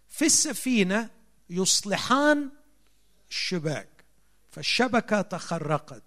في 0.08 0.24
السفينة 0.24 1.10
يصلحان 1.50 2.50
الشباك 3.30 4.04
فالشبكة 4.50 5.20
تخرقت. 5.22 6.02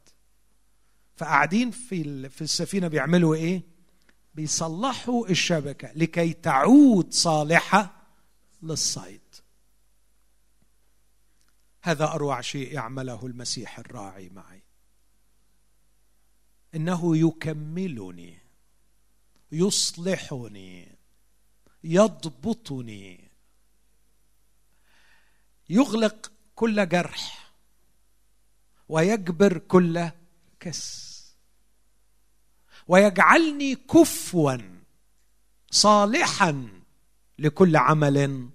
فقاعدين 1.15 1.71
في 1.71 2.29
في 2.29 2.41
السفينة 2.41 2.87
بيعملوا 2.87 3.35
إيه؟ 3.35 3.61
بيصلحوا 4.35 5.29
الشبكة 5.29 5.91
لكي 5.95 6.33
تعود 6.33 7.13
صالحة 7.13 7.93
للصيد. 8.63 9.22
هذا 11.85 12.05
أروع 12.05 12.41
شيء 12.41 12.73
يعمله 12.73 13.25
المسيح 13.25 13.79
الراعي 13.79 14.29
معي. 14.29 14.61
إنه 16.75 17.17
يكملني 17.17 18.39
يصلحني 19.51 20.97
يضبطني 21.83 23.31
يغلق 25.69 26.31
كل 26.55 26.89
جرح 26.89 27.53
ويجبر 28.89 29.57
كل 29.57 30.09
كس 30.59 31.13
ويجعلني 32.87 33.75
كفوا 33.75 34.57
صالحا 35.71 36.69
لكل 37.39 37.75
عمل 37.75 38.49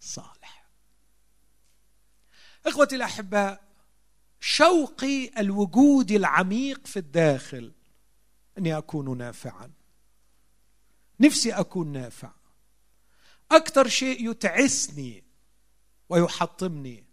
صالح. 0.00 0.39
إخوتي 2.66 2.96
الأحباء 2.96 3.64
شوقي 4.40 5.40
الوجود 5.40 6.10
العميق 6.10 6.86
في 6.86 6.98
الداخل 6.98 7.72
اني 8.58 8.78
اكون 8.78 9.18
نافعا. 9.18 9.70
نفسي 11.20 11.52
أكون 11.52 11.92
نافع. 11.92 12.32
أكثر 13.52 13.88
شيء 13.88 14.30
يتعسني 14.30 15.24
ويحطمني 16.08 17.04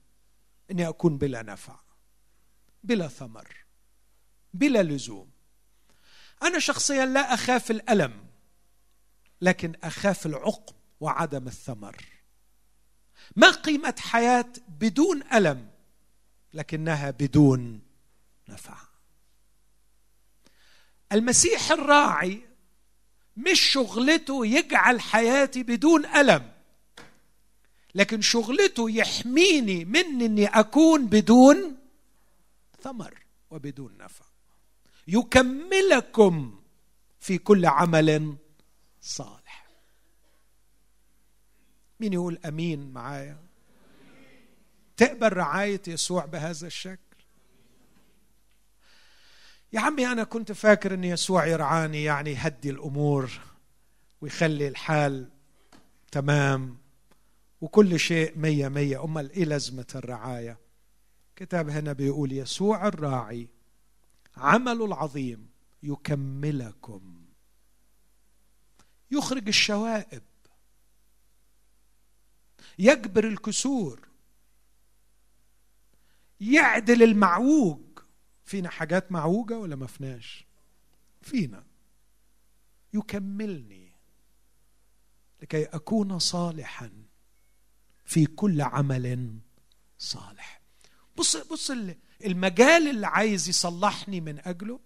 اني 0.71 0.87
اكون 0.87 1.17
بلا 1.17 1.41
نفع 1.41 1.79
بلا 2.83 3.07
ثمر 3.07 3.65
بلا 4.53 4.83
لزوم. 4.83 5.31
أنا 6.43 6.59
شخصيا 6.59 7.05
لا 7.05 7.33
أخاف 7.33 7.71
الألم 7.71 8.27
لكن 9.41 9.73
أخاف 9.83 10.25
العقم 10.25 10.75
وعدم 10.99 11.47
الثمر. 11.47 12.16
ما 13.35 13.51
قيمة 13.51 13.95
حياة 13.99 14.53
بدون 14.67 15.23
ألم؟ 15.33 15.67
لكنها 16.53 17.11
بدون 17.11 17.81
نفع. 18.49 18.77
المسيح 21.11 21.71
الراعي 21.71 22.41
مش 23.37 23.61
شغلته 23.61 24.45
يجعل 24.45 25.01
حياتي 25.01 25.63
بدون 25.63 26.05
ألم 26.05 26.51
لكن 27.95 28.21
شغلته 28.21 28.89
يحميني 28.89 29.85
من 29.85 30.21
إني 30.21 30.47
أكون 30.47 31.07
بدون 31.07 31.77
ثمر 32.81 33.25
وبدون 33.49 33.97
نفع. 33.97 34.25
يكملكم 35.07 36.59
في 37.19 37.37
كل 37.37 37.65
عمل 37.65 38.35
صالح. 39.01 39.36
مين 41.99 42.13
يقول 42.13 42.39
أمين 42.45 42.93
معايا؟ 42.93 43.37
تقبل 44.97 45.33
رعاية 45.33 45.81
يسوع 45.87 46.25
بهذا 46.25 46.67
الشكل؟ 46.67 46.99
يا 49.73 49.79
عمي 49.79 50.07
أنا 50.07 50.23
كنت 50.23 50.51
فاكر 50.51 50.93
إن 50.93 51.03
يسوع 51.03 51.45
يرعاني 51.45 52.03
يعني 52.03 52.31
يهدي 52.31 52.69
الأمور 52.69 53.31
ويخلي 54.21 54.67
الحال 54.67 55.29
تمام 56.11 56.77
وكل 57.61 57.99
شيء 57.99 58.37
مية 58.37 58.67
مية. 58.67 59.03
أمال 59.03 59.31
إيه 59.31 59.45
لازمة 59.45 59.87
الرعاية؟ 59.95 60.57
كتاب 61.35 61.69
هنا 61.69 61.93
بيقول 61.93 62.31
يسوع 62.31 62.87
الراعي 62.87 63.47
عمله 64.37 64.85
العظيم 64.85 65.49
يكملكم 65.83 67.25
يخرج 69.11 69.47
الشوائب 69.47 70.23
يجبر 72.79 73.27
الكسور. 73.27 74.07
يعدل 76.39 77.03
المعوج. 77.03 77.99
فينا 78.45 78.69
حاجات 78.69 79.11
معوجة 79.11 79.57
ولا 79.59 79.75
ما 79.75 79.87
فيناش؟ 79.87 80.45
فينا. 81.21 81.63
يكملني. 82.93 83.93
لكي 85.41 85.63
أكون 85.63 86.19
صالحا 86.19 86.91
في 88.05 88.25
كل 88.25 88.61
عمل 88.61 89.39
صالح. 89.97 90.61
بص 91.17 91.37
بص 91.37 91.71
المجال 92.25 92.87
اللي 92.89 93.07
عايز 93.07 93.49
يصلحني 93.49 94.21
من 94.21 94.39
أجله. 94.47 94.79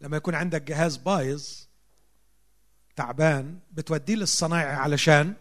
لما 0.00 0.16
يكون 0.16 0.34
عندك 0.34 0.62
جهاز 0.62 0.96
بايظ 0.96 1.67
تعبان 2.98 3.58
بتوديه 3.72 4.14
للصنايعي 4.14 4.74
علشان 4.74 5.34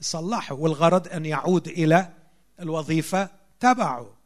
يصلحه 0.00 0.54
والغرض 0.54 1.08
أن 1.08 1.26
يعود 1.26 1.68
إلى 1.68 2.12
الوظيفة 2.60 3.30
تبعه. 3.60 4.16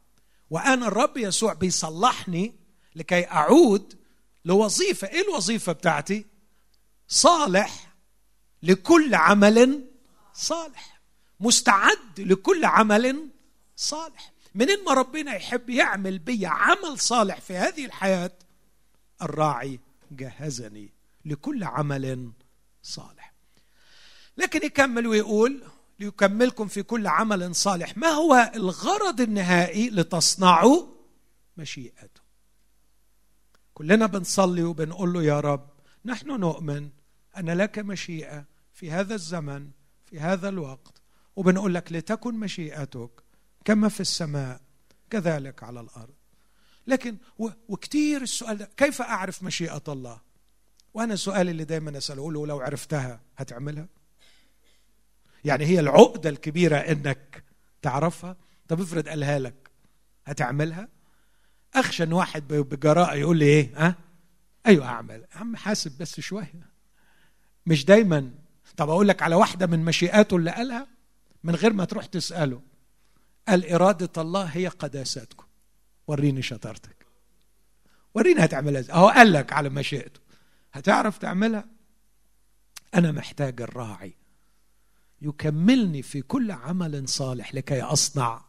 وأنا 0.49 0.87
الرب 0.87 1.17
يسوع 1.17 1.53
بيصلحني 1.53 2.53
لكي 2.95 3.27
أعود 3.27 3.93
لوظيفة. 4.45 5.07
إيه 5.07 5.21
الوظيفة 5.21 5.71
بتاعتي؟ 5.71 6.25
صالح 7.07 7.93
لكل 8.63 9.15
عمل 9.15 9.85
صالح. 10.33 11.01
مستعد 11.39 12.19
لكل 12.19 12.65
عمل 12.65 13.29
صالح. 13.75 14.31
منين 14.55 14.83
ما 14.85 14.93
ربنا 14.93 15.35
يحب 15.35 15.69
يعمل 15.69 16.19
بي 16.19 16.45
عمل 16.45 16.99
صالح 16.99 17.41
في 17.41 17.55
هذه 17.55 17.85
الحياة 17.85 18.31
الراعي 19.21 19.79
جهزني 20.11 20.93
لكل 21.25 21.63
عمل 21.63 22.31
صالح. 22.81 23.33
لكن 24.37 24.65
يكمل 24.65 25.07
ويقول 25.07 25.63
ليكملكم 25.99 26.67
في 26.67 26.83
كل 26.83 27.07
عمل 27.07 27.55
صالح 27.55 27.97
ما 27.97 28.07
هو 28.07 28.51
الغرض 28.55 29.21
النهائي 29.21 29.89
لتصنعوا 29.89 30.87
مشيئته؟ 31.57 32.21
كلنا 33.73 34.05
بنصلي 34.05 34.63
وبنقول 34.63 35.13
له 35.13 35.23
يا 35.23 35.39
رب 35.39 35.69
نحن 36.05 36.27
نؤمن 36.27 36.89
ان 37.37 37.49
لك 37.49 37.79
مشيئة 37.79 38.45
في 38.73 38.91
هذا 38.91 39.15
الزمن 39.15 39.69
في 40.05 40.19
هذا 40.19 40.49
الوقت 40.49 41.01
وبنقول 41.35 41.73
لك 41.73 41.91
لتكن 41.91 42.35
مشيئتك 42.35 43.11
كما 43.65 43.89
في 43.89 43.99
السماء 43.99 44.61
كذلك 45.09 45.63
على 45.63 45.79
الأرض. 45.79 46.13
لكن 46.87 47.17
وكثير 47.67 48.21
السؤال 48.21 48.57
ده 48.57 48.69
كيف 48.77 49.01
أعرف 49.01 49.43
مشيئة 49.43 49.83
الله؟ 49.87 50.21
وأنا 50.93 51.13
السؤال 51.13 51.49
اللي 51.49 51.63
دايما 51.63 51.97
أسأله 51.97 52.31
له 52.31 52.47
لو 52.47 52.59
عرفتها 52.59 53.19
هتعملها؟ 53.37 53.87
يعني 55.45 55.65
هي 55.65 55.79
العقدة 55.79 56.29
الكبيرة 56.29 56.77
إنك 56.77 57.43
تعرفها؟ 57.81 58.35
طب 58.67 58.81
افرض 58.81 59.07
قالها 59.07 59.39
لك 59.39 59.69
هتعملها؟ 60.25 60.87
أخشى 61.75 62.03
إن 62.03 62.13
واحد 62.13 62.47
بجراءة 62.47 63.15
يقول 63.15 63.37
لي 63.37 63.45
إيه 63.45 63.71
ها؟ 63.75 63.95
أيوه 64.67 64.85
اعمل 64.85 65.25
عم 65.35 65.55
حاسب 65.55 65.97
بس 65.97 66.19
شوية. 66.19 66.69
مش 67.65 67.85
دايما. 67.85 68.31
طب 68.77 68.89
أقول 68.89 69.07
لك 69.07 69.21
على 69.21 69.35
واحدة 69.35 69.67
من 69.67 69.85
مشيئاته 69.85 70.35
اللي 70.37 70.51
قالها 70.51 70.87
من 71.43 71.55
غير 71.55 71.73
ما 71.73 71.85
تروح 71.85 72.05
تسأله. 72.05 72.61
قال 73.47 73.71
إرادة 73.71 74.21
الله 74.21 74.43
هي 74.43 74.67
قداستكم 74.67 75.45
وريني 76.07 76.41
شطارتك. 76.41 77.05
وريني 78.13 78.45
هتعملها 78.45 78.79
إزاي. 78.79 78.95
أهو 78.95 79.07
قال 79.09 79.33
لك 79.33 79.53
على 79.53 79.69
مشيئته. 79.69 80.19
هتعرف 80.73 81.17
تعملها؟ 81.17 81.65
أنا 82.95 83.11
محتاج 83.11 83.61
الراعي. 83.61 84.13
يكملني 85.21 86.01
في 86.01 86.21
كل 86.21 86.51
عمل 86.51 87.09
صالح 87.09 87.55
لكي 87.55 87.81
أصنع 87.81 88.45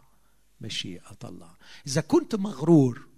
مشيئة 0.61 1.18
الله. 1.25 1.55
إذا 1.87 2.01
كنت 2.01 2.35
مغرور 2.35 3.09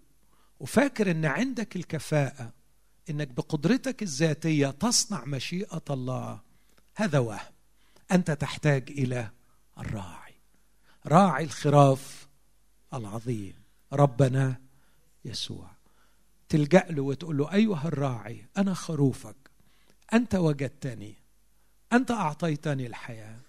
وفاكر 0.60 1.10
إن 1.10 1.24
عندك 1.24 1.76
الكفاءة 1.76 2.52
إنك 3.10 3.28
بقدرتك 3.28 4.02
الذاتية 4.02 4.70
تصنع 4.70 5.24
مشيئة 5.24 5.82
الله 5.90 6.40
هذا 6.96 7.18
وهم. 7.18 7.52
أنت 8.12 8.30
تحتاج 8.30 8.90
إلى 8.90 9.30
الراعي. 9.78 10.34
راعي 11.06 11.44
الخراف 11.44 12.28
العظيم. 12.94 13.54
ربنا 13.92 14.60
يسوع. 15.24 15.70
تلجا 16.52 16.86
له 16.90 17.02
وتقول 17.02 17.36
له 17.36 17.54
أيها 17.54 17.88
الراعي 17.88 18.46
أنا 18.56 18.74
خروفك. 18.74 19.36
أنت 20.14 20.34
وجدتني. 20.34 21.14
أنت 21.92 22.10
أعطيتني 22.10 22.86
الحياة. 22.86 23.40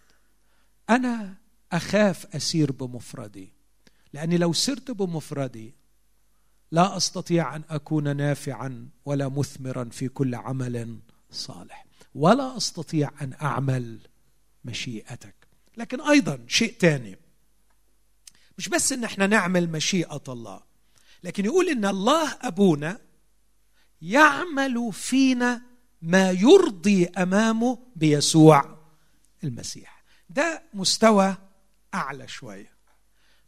أنا 0.90 1.36
أخاف 1.72 2.36
أسير 2.36 2.72
بمفردي. 2.72 3.54
لأني 4.14 4.38
لو 4.38 4.54
سرت 4.54 4.92
بمفردي 4.92 5.74
لا 6.72 6.98
أستطيع 6.98 7.56
أن 7.56 7.64
أكون 7.70 8.18
نافعا 8.18 8.90
ولا 9.06 9.30
مثمرا 9.30 9.84
في 9.84 10.08
كل 10.08 10.36
عمل 10.36 11.00
صالح. 11.32 11.86
ولا 12.16 12.58
أستطيع 12.58 13.12
أن 13.22 13.34
أعمل 13.42 14.00
مشيئتك. 14.66 15.36
لكن 15.78 16.02
أيضا 16.02 16.46
شيء 16.48 16.76
ثاني 16.80 17.18
مش 18.58 18.70
بس 18.70 18.92
إن 18.92 19.04
إحنا 19.04 19.28
نعمل 19.28 19.72
مشيئة 19.72 20.24
الله. 20.28 20.73
لكن 21.24 21.46
يقول 21.46 21.70
إن 21.70 21.86
الله 21.86 22.38
أبونا 22.42 23.02
يعمل 24.02 24.94
فينا 24.94 25.62
ما 26.02 26.32
يرضي 26.32 27.08
أمامه 27.08 27.80
بيسوع 27.96 28.78
المسيح. 29.44 30.04
ده 30.30 30.64
مستوى 30.74 31.36
أعلى 31.94 32.28
شوية. 32.28 32.74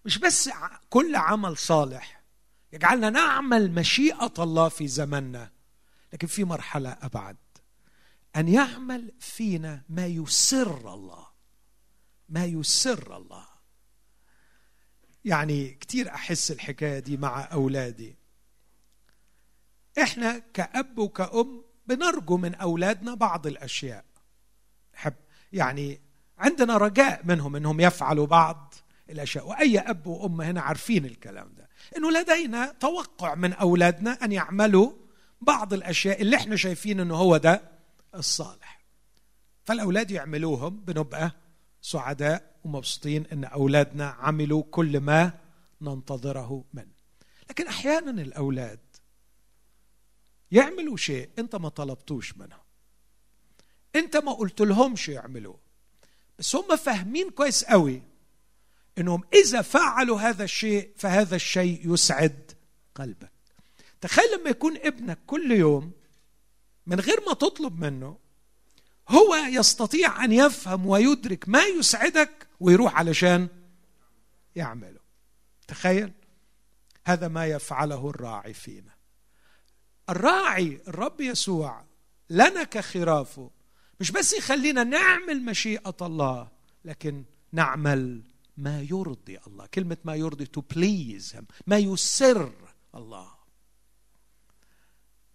مش 0.05 0.17
بس 0.17 0.49
كل 0.89 1.15
عمل 1.15 1.57
صالح 1.57 2.21
يجعلنا 2.73 3.09
نعمل 3.09 3.71
مشيئة 3.71 4.33
الله 4.39 4.69
في 4.69 4.87
زمننا 4.87 5.51
لكن 6.13 6.27
في 6.27 6.43
مرحلة 6.43 6.97
أبعد. 7.01 7.37
أن 8.35 8.47
يعمل 8.47 9.11
فينا 9.19 9.83
ما 9.89 10.05
يسر 10.05 10.93
الله 10.93 11.27
ما 12.29 12.45
يسر 12.45 13.17
الله. 13.17 13.54
يعني 15.25 15.69
كتير 15.69 16.09
أحس 16.09 16.51
الحكاية 16.51 16.99
دي 16.99 17.17
مع 17.17 17.41
أولادي. 17.51 18.15
إحنا 20.01 20.41
كأب 20.53 20.97
وكأم 20.97 21.63
بنرجو 21.87 22.37
من 22.37 22.55
أولادنا 22.55 23.13
بعض 23.13 23.47
الأشياء. 23.47 24.05
حب 24.93 25.13
يعني 25.53 26.01
عندنا 26.37 26.77
رجاء 26.77 27.21
منهم 27.23 27.55
إنهم 27.55 27.79
يفعلوا 27.79 28.25
بعض 28.27 28.73
الأشياء 29.09 29.47
وأي 29.47 29.79
أب 29.79 30.07
وأم 30.07 30.41
هنا 30.41 30.61
عارفين 30.61 31.05
الكلام 31.05 31.53
ده. 31.57 31.69
انه 31.97 32.11
لدينا 32.11 32.75
توقع 32.79 33.35
من 33.35 33.53
أولادنا 33.53 34.11
أن 34.11 34.31
يعملوا 34.31 34.91
بعض 35.41 35.73
الأشياء 35.73 36.21
اللي 36.21 36.35
إحنا 36.35 36.55
شايفين 36.55 36.99
إنه 36.99 37.15
هو 37.15 37.37
ده 37.37 37.61
الصالح. 38.15 38.81
فالأولاد 39.65 40.11
يعملوهم 40.11 40.79
بنبقى 40.79 41.31
سعداء 41.85 42.55
ومبسوطين 42.63 43.25
إن 43.25 43.43
أولادنا 43.43 44.05
عملوا 44.09 44.63
كل 44.71 44.99
ما 44.99 45.39
ننتظره 45.81 46.63
منه 46.73 46.95
لكن 47.49 47.67
أحيانا 47.67 48.21
الأولاد 48.21 48.79
يعملوا 50.51 50.97
شيء 50.97 51.29
أنت 51.39 51.55
ما 51.55 51.69
طلبتوش 51.69 52.37
منهم. 52.37 52.59
أنت 53.95 54.17
ما 54.17 54.33
قلت 54.33 54.61
لهمش 54.61 55.09
يعملوه. 55.09 55.59
بس 56.39 56.55
هم 56.55 56.75
فاهمين 56.75 57.29
كويس 57.29 57.63
قوي 57.63 58.01
إنهم 58.97 59.23
إذا 59.33 59.61
فعلوا 59.61 60.19
هذا 60.19 60.43
الشيء 60.43 60.93
فهذا 60.97 61.35
الشيء 61.35 61.93
يسعد 61.93 62.51
قلبك. 62.95 63.31
تخيل 64.01 64.39
لما 64.39 64.49
يكون 64.49 64.77
ابنك 64.77 65.19
كل 65.27 65.51
يوم 65.51 65.91
من 66.85 66.99
غير 66.99 67.21
ما 67.27 67.33
تطلب 67.33 67.79
منه 67.79 68.24
هو 69.09 69.35
يستطيع 69.35 70.25
أن 70.25 70.31
يفهم 70.31 70.85
ويدرك 70.85 71.49
ما 71.49 71.63
يسعدك 71.63 72.47
ويروح 72.59 72.95
علشان 72.95 73.47
يعمله. 74.55 74.99
تخيل 75.67 76.11
هذا 77.05 77.27
ما 77.27 77.45
يفعله 77.45 78.09
الراعي 78.09 78.53
فينا. 78.53 78.95
الراعي 80.09 80.81
الرب 80.87 81.21
يسوع 81.21 81.83
لنا 82.29 82.63
كخرافه 82.63 83.51
مش 83.99 84.11
بس 84.11 84.33
يخلينا 84.33 84.83
نعمل 84.83 85.45
مشيئة 85.45 85.95
الله 86.01 86.47
لكن 86.85 87.23
نعمل 87.51 88.23
ما 88.57 88.81
يرضي 88.81 89.39
الله. 89.47 89.65
كلمة 89.65 89.97
ما 90.05 90.15
يرضي 90.15 90.45
to 90.45 90.61
please 90.61 91.35
ما 91.67 91.77
يسر 91.77 92.51
الله. 92.95 93.35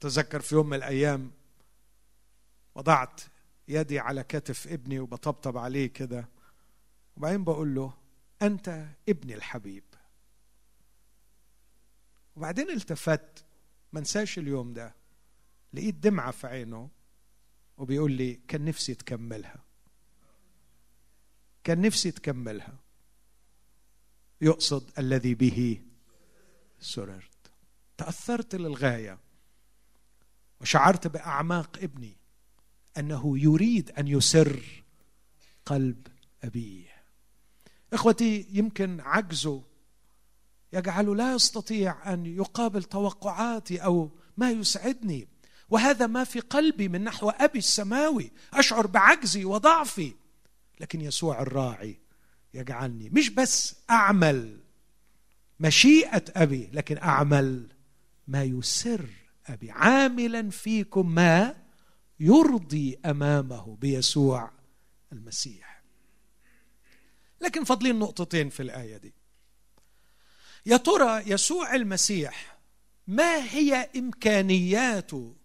تذكر 0.00 0.40
في 0.40 0.54
يوم 0.54 0.66
من 0.66 0.76
الأيام 0.76 1.30
وضعت 2.74 3.20
يدي 3.70 3.98
على 3.98 4.22
كتف 4.22 4.68
ابني 4.68 5.00
وبطبطب 5.00 5.56
عليه 5.58 5.86
كده. 5.86 6.28
وبعدين 7.16 7.44
بقول 7.44 7.74
له 7.74 7.94
أنت 8.42 8.86
ابني 9.08 9.34
الحبيب. 9.34 9.84
وبعدين 12.36 12.70
التفت 12.70 13.44
ما 13.92 13.98
انساش 14.00 14.38
اليوم 14.38 14.72
ده. 14.72 14.94
لقيت 15.72 15.94
دمعة 15.94 16.30
في 16.30 16.46
عينه 16.46 16.90
وبيقول 17.78 18.12
لي 18.12 18.34
كان 18.48 18.64
نفسي 18.64 18.94
تكملها. 18.94 19.64
كان 21.64 21.80
نفسي 21.80 22.10
تكملها. 22.10 22.78
يقصد 24.40 24.90
الذي 24.98 25.34
به 25.34 25.82
سررت. 26.80 27.50
تأثرت 27.96 28.54
للغاية. 28.54 29.18
وشعرت 30.60 31.06
بأعماق 31.06 31.78
ابني. 31.82 32.19
أنه 32.98 33.38
يريد 33.38 33.90
أن 33.90 34.08
يسر 34.08 34.62
قلب 35.66 36.06
أبيه. 36.44 36.90
إخوتي 37.92 38.46
يمكن 38.52 39.00
عجزه 39.00 39.62
يجعله 40.72 41.16
لا 41.16 41.34
يستطيع 41.34 42.12
أن 42.12 42.26
يقابل 42.26 42.82
توقعاتي 42.82 43.78
أو 43.78 44.10
ما 44.36 44.50
يسعدني. 44.50 45.28
وهذا 45.68 46.06
ما 46.06 46.24
في 46.24 46.40
قلبي 46.40 46.88
من 46.88 47.04
نحو 47.04 47.30
أبي 47.30 47.58
السماوي. 47.58 48.30
أشعر 48.54 48.86
بعجزي 48.86 49.44
وضعفي. 49.44 50.12
لكن 50.80 51.00
يسوع 51.00 51.42
الراعي 51.42 51.98
يجعلني. 52.54 53.10
مش 53.10 53.30
بس 53.30 53.76
أعمل 53.90 54.60
مشيئة 55.60 56.24
أبي 56.36 56.70
لكن 56.72 56.98
أعمل 56.98 57.66
ما 58.28 58.44
يسر 58.44 59.06
أبي. 59.46 59.70
عاملا 59.70 60.50
فيكم 60.50 61.14
ما 61.14 61.59
يرضي 62.20 62.98
أمامه 63.06 63.76
بيسوع 63.76 64.50
المسيح. 65.12 65.82
لكن 67.40 67.64
فاضلين 67.64 67.98
نقطتين 67.98 68.48
في 68.48 68.62
الآية 68.62 68.96
دي. 68.96 69.14
يا 70.66 70.76
ترى 70.76 71.22
يسوع 71.26 71.74
المسيح 71.74 72.58
ما 73.06 73.44
هي 73.44 73.90
إمكانياته 73.96 75.36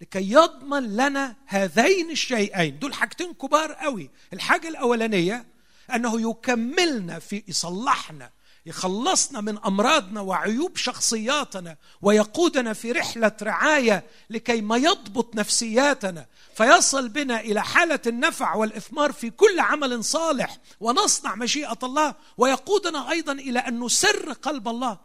لكي 0.00 0.32
يضمن 0.32 0.96
لنا 0.96 1.36
هذين 1.46 2.10
الشيئين؟ 2.10 2.78
دول 2.78 2.94
حاجتين 2.94 3.34
كبار 3.34 3.72
قوي. 3.72 4.10
الحاجة 4.32 4.68
الأولانية 4.68 5.46
أنه 5.94 6.30
يكملنا 6.30 7.18
في 7.18 7.44
يصلحنا 7.48 8.30
يخلصنا 8.66 9.40
من 9.40 9.58
أمراضنا 9.58 10.20
وعيوب 10.20 10.76
شخصياتنا 10.76 11.76
ويقودنا 12.02 12.72
في 12.72 12.92
رحلة 12.92 13.32
رعاية 13.42 14.04
لكي 14.30 14.60
ما 14.60 14.76
يضبط 14.76 15.34
نفسياتنا 15.34 16.26
فيصل 16.54 17.08
بنا 17.08 17.40
إلى 17.40 17.62
حالة 17.62 18.00
النفع 18.06 18.54
والإثمار 18.54 19.12
في 19.12 19.30
كل 19.30 19.60
عمل 19.60 20.04
صالح 20.04 20.58
ونصنع 20.80 21.34
مشيئة 21.34 21.78
الله 21.82 22.14
ويقودنا 22.36 23.10
أيضا 23.10 23.32
إلى 23.32 23.58
أن 23.58 23.80
نسر 23.80 24.32
قلب 24.32 24.68
الله. 24.68 24.98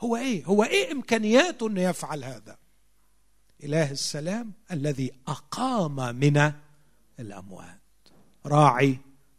هو 0.00 0.16
إيه؟ 0.16 0.44
هو 0.44 0.64
إيه 0.64 0.92
امكانياته 0.92 1.68
انه 1.68 1.80
يفعل 1.80 2.24
هذا؟ 2.24 2.56
إله 3.64 3.90
السلام 3.90 4.52
الذي 4.70 5.12
أقام 5.28 6.16
من 6.16 6.52
الأموات. 7.20 7.80
راعي 8.46 8.98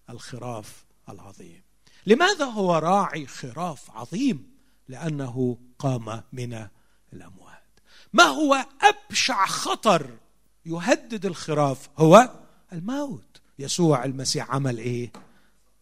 الخراف 0.10 0.86
العظيم. 1.10 1.65
لماذا 2.06 2.46
هو 2.46 2.76
راعي 2.76 3.28
خراف 3.28 3.92
عظيم؟ 3.92 4.56
لأنه 4.88 5.58
قام 5.80 6.24
من 6.34 6.68
الأموات. 7.14 7.80
ما 8.14 8.24
هو 8.24 8.66
أبشع 8.82 9.46
خطر 9.46 10.18
يهدد 10.66 11.26
الخراف 11.26 11.90
هو؟ 11.98 12.30
الموت. 12.74 13.42
يسوع 13.60 14.06
المسيح 14.06 14.52
عمل 14.52 14.78
إيه؟ 14.78 15.12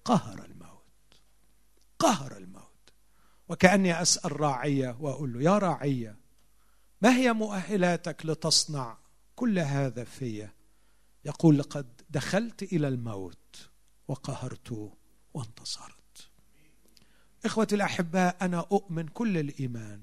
قهر 0.06 0.46
الموت. 0.46 1.22
قهر 2.00 2.38
الموت. 2.38 2.64
وكأني 3.50 4.02
أسأل 4.02 4.42
راعية 4.42 4.98
وأقول 5.00 5.34
له 5.34 5.42
يا 5.42 5.58
راعية 5.58 6.18
ما 7.02 7.16
هي 7.16 7.34
مؤهلاتك 7.34 8.26
لتصنع 8.26 8.98
كل 9.36 9.60
هذا 9.60 10.04
في 10.04 10.48
يقول 11.26 11.58
لقد 11.60 12.02
دخلت 12.10 12.64
إلى 12.64 12.88
الموت 12.88 13.70
وقهرت 14.08 14.92
وانتصرت. 15.34 15.93
إخوتي 17.46 17.76
الاحباء 17.76 18.38
أنا 18.42 18.60
أؤمن 18.60 19.08
كل 19.08 19.38
الإيمان 19.38 20.02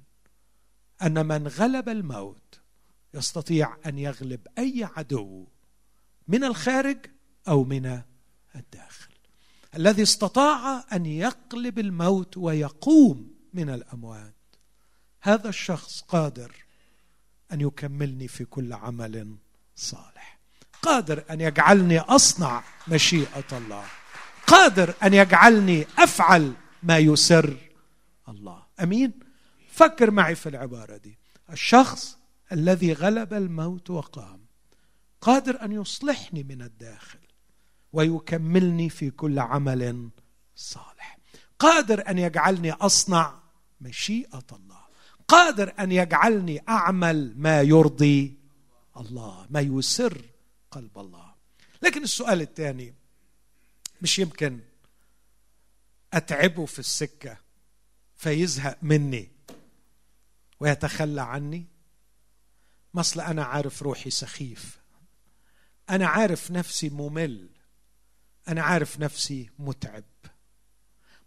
أن 1.03 1.27
من 1.27 1.49
غلب 1.49 1.89
الموت 1.89 2.61
يستطيع 3.15 3.77
أن 3.87 3.99
يغلب 3.99 4.47
أي 4.59 4.89
عدو 4.97 5.47
من 6.29 6.45
الخارج 6.45 6.99
أو 7.49 7.65
من 7.65 8.03
الداخل. 8.57 9.11
الذي 9.77 10.03
استطاع 10.03 10.85
أن 10.93 11.07
يقلب 11.07 11.79
الموت 11.79 12.37
ويقوم 12.37 13.35
من 13.55 13.71
الأموات. 13.71 14.35
هذا 15.21 15.49
الشخص 15.49 16.01
قادر 16.01 16.53
أن 17.53 17.61
يكملني 17.61 18.29
في 18.29 18.45
كل 18.45 18.73
عمل 18.73 19.37
صالح. 19.77 20.39
قادر 20.83 21.25
أن 21.31 21.41
يجعلني 21.41 21.99
أصنع 21.99 22.65
مشيئة 22.89 23.45
الله. 23.53 23.85
قادر 24.47 24.95
أن 25.03 25.15
يجعلني 25.15 25.87
أفعل 25.99 26.53
ما 26.83 26.99
يسر 26.99 27.57
الله. 28.29 28.63
أمين؟ 28.83 29.13
فكر 29.71 30.11
معي 30.11 30.35
في 30.35 30.49
العبارة 30.49 30.97
دي. 30.97 31.19
الشخص 31.51 32.19
الذي 32.53 32.93
غلب 32.93 33.35
الموت 33.35 33.91
وقام 33.91 34.41
قادر 35.21 35.65
أن 35.65 35.73
يصلحني 35.73 36.43
من 36.43 36.63
الداخل 36.63 37.19
ويكملني 37.93 38.89
في 38.89 39.11
كل 39.11 39.39
عمل 39.39 40.11
صالح. 40.57 41.19
قادر 41.59 42.09
أن 42.09 42.19
يجعلني 42.19 42.73
أصنع 42.73 43.41
مشيئة 43.81 44.47
الله. 44.53 44.81
قادر 45.29 45.73
أن 45.79 45.93
يجعلني 45.93 46.63
أعمل 46.69 47.35
ما 47.37 47.63
يرضي 47.63 48.39
الله 48.97 49.47
ما 49.51 49.61
يسر 49.61 50.25
قلب 50.71 50.99
الله. 50.99 51.35
لكن 51.83 52.03
السؤال 52.03 52.41
الثاني 52.41 52.95
مش 54.03 54.19
يمكن 54.19 54.61
أتعبه 56.15 56.67
في 56.67 56.79
السكة 56.79 57.39
فيزهق 58.17 58.79
مني 58.83 59.31
ويتخلى 60.61 61.23
عني؟ 61.23 61.67
ما 62.95 63.01
اصل 63.01 63.21
أنا 63.21 63.45
عارف 63.45 63.83
روحي 63.83 64.11
سخيف. 64.11 64.81
أنا 65.91 66.07
عارف 66.07 66.51
نفسي 66.51 66.89
ممل. 66.89 67.49
أنا 68.49 68.63
عارف 68.63 69.01
نفسي 69.01 69.51
متعب. 69.59 70.05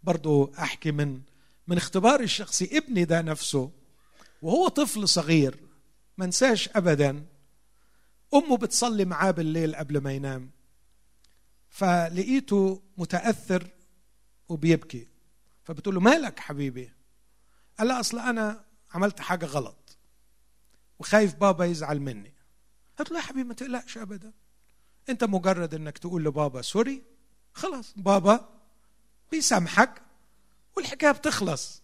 برضو 0.02 0.52
أحكي 0.58 0.92
من 0.92 1.20
من 1.66 1.76
اختباري 1.76 2.24
الشخصي 2.24 2.78
ابني 2.78 3.04
ده 3.04 3.22
نفسه 3.22 3.70
وهو 4.42 4.68
طفل 4.68 5.08
صغير 5.08 5.58
ما 6.18 6.24
انساش 6.24 6.68
ابدا. 6.68 7.26
أمه 8.34 8.56
بتصلي 8.56 9.04
معاه 9.04 9.30
بالليل 9.30 9.76
قبل 9.76 9.98
ما 9.98 10.12
ينام. 10.12 10.50
فلقيته 11.68 12.82
متأثر 12.96 13.68
وبيبكي. 14.48 15.08
فبتقول 15.64 15.94
له 15.94 16.00
مالك 16.00 16.40
حبيبي؟ 16.40 16.92
قال 17.78 17.88
لها 17.88 18.00
أصل 18.00 18.18
أنا 18.18 18.64
عملت 18.94 19.20
حاجة 19.20 19.46
غلط 19.46 19.96
وخايف 20.98 21.34
بابا 21.34 21.64
يزعل 21.64 22.00
مني. 22.00 22.32
قلت 22.98 23.10
له 23.10 23.16
يا 23.16 23.22
حبيبي 23.22 23.48
ما 23.48 23.54
تقلقش 23.54 23.98
ابدا. 23.98 24.32
أنت 25.08 25.24
مجرد 25.24 25.74
إنك 25.74 25.98
تقول 25.98 26.24
لبابا 26.24 26.62
sorry 26.62 27.02
خلاص 27.52 27.92
بابا 27.96 28.48
بيسامحك 29.30 30.02
والحكاية 30.76 31.10
بتخلص. 31.10 31.82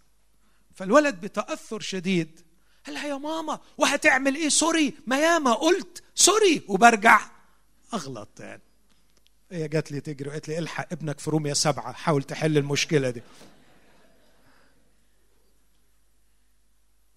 فالولد 0.75 1.21
بتأثر 1.21 1.81
شديد. 1.81 2.41
قال 2.87 2.95
لها 2.95 3.07
يا 3.07 3.17
ماما 3.17 3.61
وهتعمل 3.79 4.35
إيه؟ 4.35 4.49
sorry. 4.49 4.95
ما 5.07 5.21
ياما 5.21 5.53
قلت 5.53 6.03
sorry 6.15 6.63
وبرجع 6.69 7.31
أغلط 7.95 8.41
يعني 8.41 8.63
هي 9.53 9.69
جات 9.69 9.93
لي 9.93 10.01
تجري 10.01 10.29
وقالت 10.29 10.49
لي 10.49 10.59
الحق 10.59 10.93
ابنك 10.93 11.19
في 11.19 11.31
روميا 11.31 11.55
سبعة 11.55 11.93
حاول 11.93 12.23
تحل 12.23 12.59
المشكلة 12.59 13.11
دي. 13.11 13.23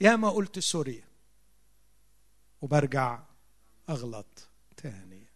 يا 0.01 0.15
ما 0.15 0.29
قلت 0.29 0.59
سوري 0.59 1.03
وبرجع 2.61 3.19
أغلط 3.89 4.49
تاني. 4.77 5.27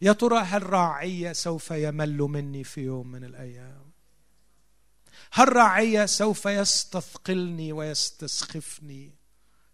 يا 0.00 0.12
ترى 0.12 0.38
هل 0.38 0.62
راعية 0.62 1.32
سوف 1.32 1.70
يمل 1.70 2.18
مني 2.18 2.64
في 2.64 2.80
يوم 2.80 3.06
من 3.06 3.24
الأيام؟ 3.24 3.92
هالرعية 5.32 6.06
سوف 6.06 6.46
يستثقلني 6.46 7.72
ويستسخفني 7.72 9.14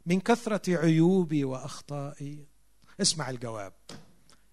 من 0.07 0.21
كثرة 0.21 0.77
عيوبي 0.77 1.45
وأخطائي. 1.45 2.47
اسمع 3.01 3.31
الجواب. 3.31 3.73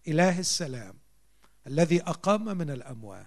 إله 0.07 0.39
السلام. 0.39 1.04
الذي 1.67 2.01
أقام 2.01 2.57
من 2.57 2.69
الأموات. 2.69 3.25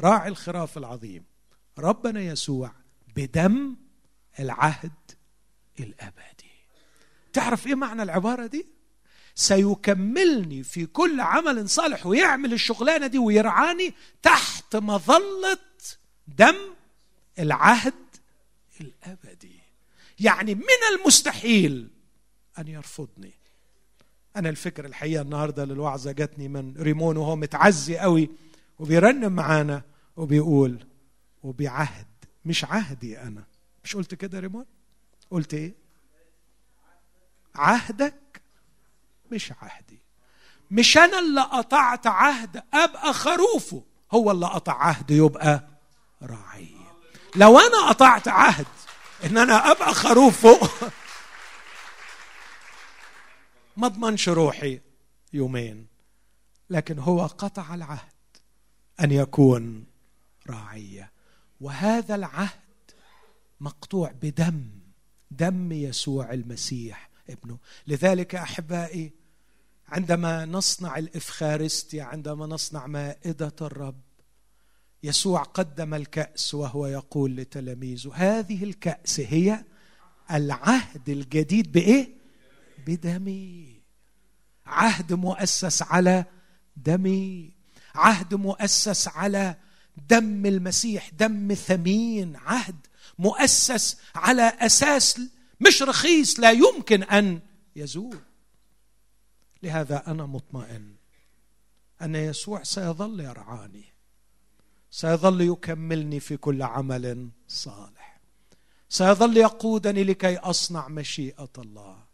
راعي 0.00 0.28
الخراف 0.28 0.78
العظيم. 0.78 1.24
ربنا 1.78 2.20
يسوع 2.20 2.72
بدم 3.16 3.76
العهد 4.40 4.92
الأبدي. 5.80 6.50
تعرف 7.32 7.66
إيه 7.66 7.74
معنى 7.74 8.02
العبارة 8.02 8.46
دي؟ 8.46 8.66
سيكملني 9.34 10.62
في 10.62 10.86
كل 10.86 11.20
عمل 11.20 11.68
صالح 11.68 12.06
ويعمل 12.06 12.52
الشغلانة 12.52 13.06
دي 13.06 13.18
ويرعاني 13.18 13.94
تحت 14.22 14.76
مظلة 14.76 15.58
دم 16.28 16.56
العهد 17.38 17.94
الأبدي. 18.80 19.60
يعني 20.20 20.54
من 20.54 20.98
المستحيل 20.98 21.90
أن 22.58 22.68
يرفضني. 22.68 23.39
أنا 24.36 24.48
الفكرة 24.48 24.86
الحقيقة 24.86 25.22
النهاردة 25.22 25.64
للوعظة 25.64 26.12
جاتني 26.12 26.48
من 26.48 26.74
ريمون 26.76 27.16
وهو 27.16 27.36
متعزي 27.36 27.98
قوي 27.98 28.30
وبيرنم 28.78 29.32
معانا 29.32 29.82
وبيقول 30.16 30.86
وبعهد 31.42 32.06
مش 32.44 32.64
عهدي 32.64 33.18
أنا. 33.20 33.44
مش 33.84 33.96
قلت 33.96 34.14
كده 34.14 34.40
ريمون؟ 34.40 34.64
قلت 35.30 35.54
إيه؟ 35.54 35.74
عهدك 37.54 38.42
مش 39.32 39.52
عهدي. 39.62 39.98
مش 40.70 40.98
أنا 40.98 41.18
اللي 41.18 41.40
قطعت 41.40 42.06
عهد 42.06 42.62
أبقى 42.74 43.12
خروفه 43.12 43.82
هو 44.12 44.30
اللي 44.30 44.46
قطع 44.46 44.72
عهد 44.72 45.10
يبقى 45.10 45.68
راعي. 46.22 46.74
لو 47.36 47.58
أنا 47.58 47.88
قطعت 47.88 48.28
عهد 48.28 48.66
إن 49.24 49.38
أنا 49.38 49.70
أبقى 49.70 49.94
خروفه 49.94 50.58
ما 53.80 53.86
اضمنش 53.86 54.28
روحي 54.28 54.80
يومين 55.32 55.86
لكن 56.70 56.98
هو 56.98 57.26
قطع 57.26 57.74
العهد 57.74 58.12
أن 59.00 59.12
يكون 59.12 59.84
راعية. 60.50 61.12
وهذا 61.60 62.14
العهد 62.14 62.60
مقطوع 63.60 64.12
بدم 64.22 64.64
دم 65.30 65.72
يسوع 65.72 66.32
المسيح 66.32 67.10
ابنه. 67.30 67.58
لذلك 67.86 68.34
أحبائي 68.34 69.12
عندما 69.88 70.44
نصنع 70.44 70.98
الافخارستيا 70.98 72.04
عندما 72.04 72.46
نصنع 72.46 72.86
مائدة 72.86 73.54
الرب 73.60 74.00
يسوع 75.02 75.42
قدم 75.42 75.94
الكأس 75.94 76.54
وهو 76.54 76.86
يقول 76.86 77.36
لتلاميذه 77.36 78.10
هذه 78.14 78.64
الكأس 78.64 79.20
هي 79.20 79.64
العهد 80.30 81.08
الجديد 81.08 81.72
بإيه؟ 81.72 82.19
بدمي. 82.86 83.82
عهد 84.66 85.12
مؤسس 85.12 85.82
على 85.82 86.24
دمي. 86.76 87.52
عهد 87.94 88.34
مؤسس 88.34 89.08
على 89.08 89.56
دم 90.08 90.46
المسيح 90.46 91.08
دم 91.08 91.54
ثمين. 91.54 92.36
عهد 92.36 92.86
مؤسس 93.18 93.96
على 94.14 94.42
أساس 94.42 95.20
مش 95.60 95.82
رخيص 95.82 96.40
لا 96.40 96.50
يمكن 96.50 97.02
أن 97.02 97.40
يزول. 97.76 98.18
لهذا 99.62 100.02
أنا 100.06 100.26
مطمئن 100.26 100.94
أن 102.02 102.14
يسوع 102.14 102.62
سيظل 102.62 103.20
يرعاني. 103.20 103.84
سيظل 104.90 105.40
يكملني 105.40 106.20
في 106.20 106.36
كل 106.36 106.62
عمل 106.62 107.30
صالح. 107.48 108.20
سيظل 108.88 109.36
يقودني 109.36 110.04
لكي 110.04 110.36
أصنع 110.36 110.88
مشيئة 110.88 111.52
الله. 111.58 112.09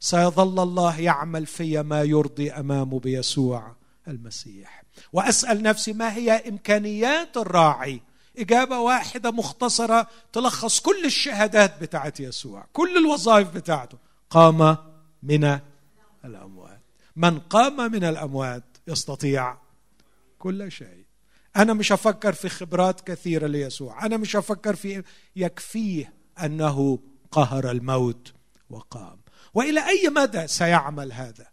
سيظل 0.00 0.62
الله 0.62 1.00
يعمل 1.00 1.46
في 1.46 1.82
ما 1.82 2.02
يرضي 2.02 2.52
أمامه 2.52 3.00
بيسوع 3.00 3.74
المسيح. 4.08 4.82
وأسأل 5.12 5.62
نفسي 5.62 5.92
ما 5.92 6.14
هي 6.14 6.32
إمكانيات 6.48 7.36
الراعي؟ 7.36 8.00
إجابة 8.38 8.78
واحدة 8.78 9.30
مختصرة 9.30 10.06
تلخص 10.32 10.80
كل 10.80 11.04
الشهادات 11.04 11.80
بتاعت 11.82 12.20
يسوع 12.20 12.66
كل 12.72 12.96
الوظائف 12.96 13.54
بتاعته. 13.54 13.98
قام 14.30 14.76
من 15.22 15.58
الأموات. 16.24 16.80
من 17.16 17.38
قام 17.38 17.92
من 17.92 18.04
الأموات 18.04 18.64
يستطيع 18.88 19.56
كل 20.38 20.72
شيء. 20.72 21.04
أنا 21.56 21.72
مش 21.72 21.92
أفكر 21.92 22.32
في 22.32 22.48
خبرات 22.48 23.00
كثيرة 23.00 23.46
ليسوع. 23.46 24.06
أنا 24.06 24.16
مش 24.16 24.36
أفكر 24.36 24.76
في 24.76 25.02
يكفيه 25.36 26.12
أنه 26.44 26.98
قهر 27.30 27.70
الموت 27.70 28.32
وقام. 28.70 29.19
وإلى 29.54 29.88
أي 29.88 30.08
مدى 30.08 30.46
سيعمل 30.46 31.12
هذا؟ 31.12 31.46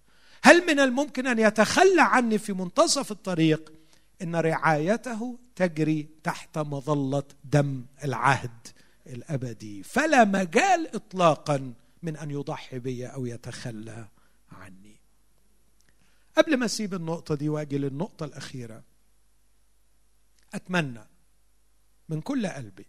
هل 0.44 0.66
من 0.68 0.80
الممكن 0.80 1.28
أن 1.28 1.40
يتخلى 1.40 2.02
عني 2.02 2.38
في 2.38 2.54
منتصف 2.54 3.12
الطريق 3.12 3.74
إن 4.22 4.36
رعايته 4.36 5.40
تجري 5.56 6.08
تحت 6.24 6.58
مظلة 6.58 7.24
دم 7.44 7.86
العهد 8.04 8.68
الأبدي؟ 9.08 9.84
فلا 9.84 10.24
مجال 10.24 10.96
اطلاقا 10.96 11.74
من 12.04 12.18
أن 12.18 12.32
يضحي 12.32 12.80
بي 12.80 13.08
أو 13.08 13.26
يتخلى 13.26 14.08
عني. 14.52 14.98
قبل 16.38 16.58
ما 16.58 16.66
أسيب 16.66 16.94
النقطة 16.94 17.36
دي 17.36 17.50
وأجي 17.50 17.78
للنقطة 17.78 18.24
الأخيرة 18.24 18.84
أتمنى 20.54 21.08
من 22.10 22.22
كل 22.22 22.48
قلبي 22.48 22.86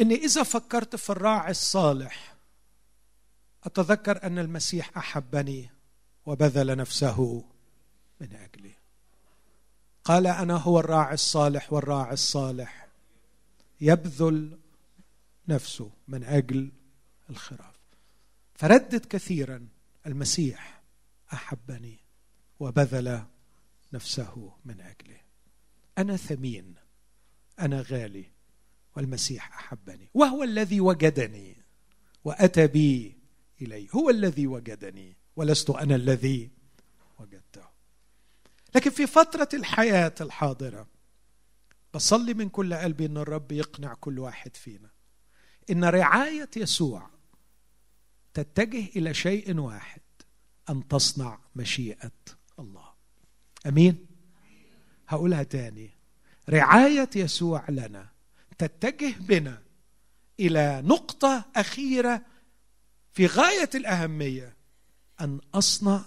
إني 0.00 0.14
إذا 0.14 0.42
فكرت 0.42 0.96
في 0.96 1.10
الراعي 1.10 1.50
الصالح 1.50 2.35
أتذكر 3.66 4.22
أن 4.22 4.38
المسيح 4.38 4.98
أحبني 4.98 5.70
وبذل 6.26 6.76
نفسه 6.76 7.44
من 8.20 8.34
أجلي. 8.34 8.74
قال 10.04 10.26
أنا 10.26 10.56
هو 10.56 10.80
الراعي 10.80 11.14
الصالح 11.14 11.72
والراعي 11.72 12.12
الصالح. 12.12 12.88
يبذل 13.80 14.58
نفسه 15.48 15.90
من 16.08 16.24
أجل 16.24 16.72
الخراف. 17.30 17.74
فردد 18.54 19.04
كثيرا 19.04 19.68
المسيح 20.06 20.82
أحبني 21.32 21.98
وبذل 22.60 23.24
نفسه 23.92 24.52
من 24.64 24.80
أجلي. 24.80 25.20
أنا 25.98 26.16
ثمين 26.16 26.74
أنا 27.60 27.80
غالي 27.80 28.30
والمسيح 28.96 29.58
أحبني. 29.58 30.08
وهو 30.14 30.42
الذي 30.42 30.80
وجدني 30.80 31.56
وأتى 32.24 32.66
بي 32.66 33.16
اليه 33.62 33.88
هو 33.90 34.10
الذي 34.10 34.46
وجدني 34.46 35.16
ولست 35.36 35.70
أنا 35.70 35.94
الذي 35.94 36.50
وجدته. 37.18 37.68
لكن 38.74 38.90
في 38.90 39.06
فترة 39.06 39.48
الحياة 39.54 40.14
الحاضرة 40.20 40.88
بصلي 41.94 42.34
من 42.34 42.48
كل 42.48 42.74
قلبي 42.74 43.06
إن 43.06 43.16
الرب 43.16 43.52
يقنع 43.52 43.94
كل 43.94 44.18
واحد 44.18 44.56
فينا. 44.56 44.90
إن 45.70 45.84
رعاية 45.84 46.50
يسوع 46.56 47.10
تتجه 48.34 48.86
إلى 48.96 49.14
شيء 49.14 49.58
واحد 49.58 50.00
أن 50.70 50.88
تصنع 50.88 51.38
مشيئة 51.56 52.12
الله. 52.58 52.92
أمين؟ 53.66 54.06
هقولها 55.08 55.42
تاني. 55.42 55.90
رعاية 56.48 57.10
يسوع 57.16 57.70
لنا 57.70 58.08
تتجه 58.58 59.14
بنا 59.20 59.62
إلى 60.40 60.82
نقطة 60.84 61.44
أخيرة 61.56 62.22
في 63.16 63.26
غاية 63.26 63.70
الأهمية 63.74 64.56
أن 65.20 65.40
أصنع 65.54 66.04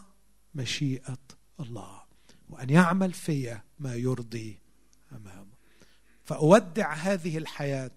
مشيئة 0.55 1.17
الله 1.59 2.03
وأن 2.49 2.69
يعمل 2.69 3.13
في 3.13 3.59
ما 3.79 3.95
يرضي 3.95 4.59
أمامه. 5.11 5.53
فأودع 6.23 6.93
هذه 6.93 7.37
الحياة 7.37 7.91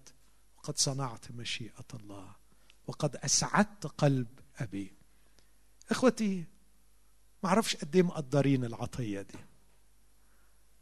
وقد 0.57 0.77
صنعت 0.77 1.31
مشيئة 1.31 1.85
الله 1.93 2.35
وقد 2.87 3.15
أسعدت 3.15 3.87
قلب 3.87 4.27
أبي. 4.57 4.93
إخوتي 5.89 6.45
ما 7.43 7.49
أعرفش 7.49 7.75
قد 7.75 7.95
إيه 7.95 8.03
مقدرين 8.03 8.65
العطية 8.65 9.21
دي. 9.21 9.39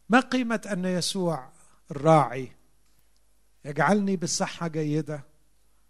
ما 0.09 0.19
قيمة 0.19 0.61
أن 0.71 0.85
يسوع 0.85 1.51
الراعي 1.91 2.51
يجعلني 3.65 4.17
بصحة 4.17 4.67
جيدة 4.67 5.23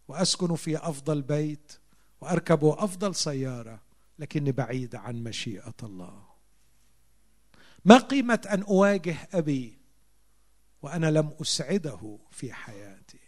وأسكن 0.08 0.56
في 0.56 0.78
أفضل 0.78 1.22
بيت 1.22 1.81
واركب 2.22 2.66
أفضل 2.66 3.16
سيارة 3.16 3.82
لكني 4.20 4.52
بعيد 4.52 4.96
عن 4.96 5.24
مشيئة 5.24 5.76
الله. 5.84 6.24
ما 7.86 7.98
قيمة 7.98 8.42
أن 8.50 8.64
أواجه 8.64 9.18
أبي 9.34 9.78
وأنا 10.82 11.12
لم 11.12 11.36
أسعده 11.42 12.20
في 12.32 12.54
حياتي؟ 12.54 13.20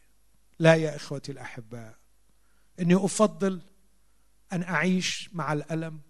لا 0.59 0.75
يا 0.75 0.95
إخوتي 0.95 1.31
الأحباء 1.31 1.95
إني 2.79 2.95
أفضل 2.95 3.61
أن 4.53 4.63
أعيش 4.63 5.29
مع 5.33 5.53
الألم 5.53 6.01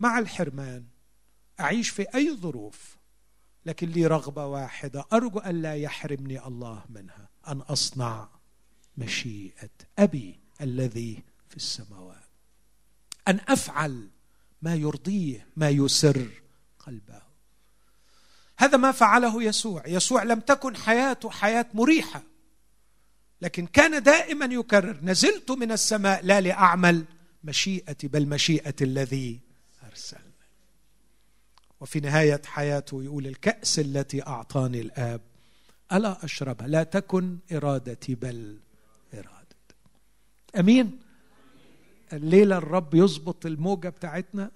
مع 0.00 0.18
الحرمان 0.18 0.86
أعيش 1.60 1.90
في 1.90 2.06
أي 2.14 2.36
ظروف 2.36 2.96
لكن 3.66 3.88
لي 3.88 4.06
رغبة 4.06 4.46
واحدة 4.46 5.04
أرجو 5.12 5.38
أن 5.38 5.62
لا 5.62 5.76
يحرمني 5.76 6.46
الله 6.46 6.84
منها 6.88 7.28
أن 7.48 7.60
أصنع 7.60 8.28
مشيئة 8.96 9.70
أبي 9.98 10.40
الذي 10.60 11.22
في 11.52 11.58
السماوات. 11.58 12.22
أن 13.28 13.40
أفعل 13.48 14.08
ما 14.62 14.74
يرضيه 14.74 15.46
ما 15.56 15.68
يسر 15.68 16.28
قلبه. 16.78 17.22
هذا 18.58 18.76
ما 18.76 18.92
فعله 18.92 19.42
يسوع. 19.42 19.86
يسوع 19.86 20.22
لم 20.22 20.40
تكن 20.40 20.76
حياته 20.76 21.30
حياة 21.30 21.66
مريحة. 21.74 22.22
لكن 23.42 23.66
كان 23.66 24.02
دائما 24.02 24.44
يكرر 24.44 24.98
نزلت 25.02 25.50
من 25.50 25.72
السماء 25.72 26.24
لا 26.24 26.40
لأعمل 26.40 27.04
مشيئتي 27.44 28.08
بل 28.08 28.26
مشيئة 28.26 28.74
الذي 28.80 29.40
أرسلني. 29.90 30.22
وفي 31.80 32.00
نهاية 32.00 32.42
حياته 32.44 33.02
يقول 33.02 33.26
الكأس 33.26 33.78
التي 33.78 34.26
أعطاني 34.26 34.80
الآب 34.80 35.20
ألا 35.92 36.24
اشربها 36.24 36.66
لا 36.66 36.82
تكن 36.82 37.38
إرادتي 37.52 38.14
بل 38.14 38.58
ارادتك 39.14 39.76
أمين؟ 40.58 41.01
الليلة 42.12 42.56
الرب 42.56 42.94
يظبط 42.94 43.46
الموجة 43.46 43.88
بتاعتنا؟ 43.88 44.50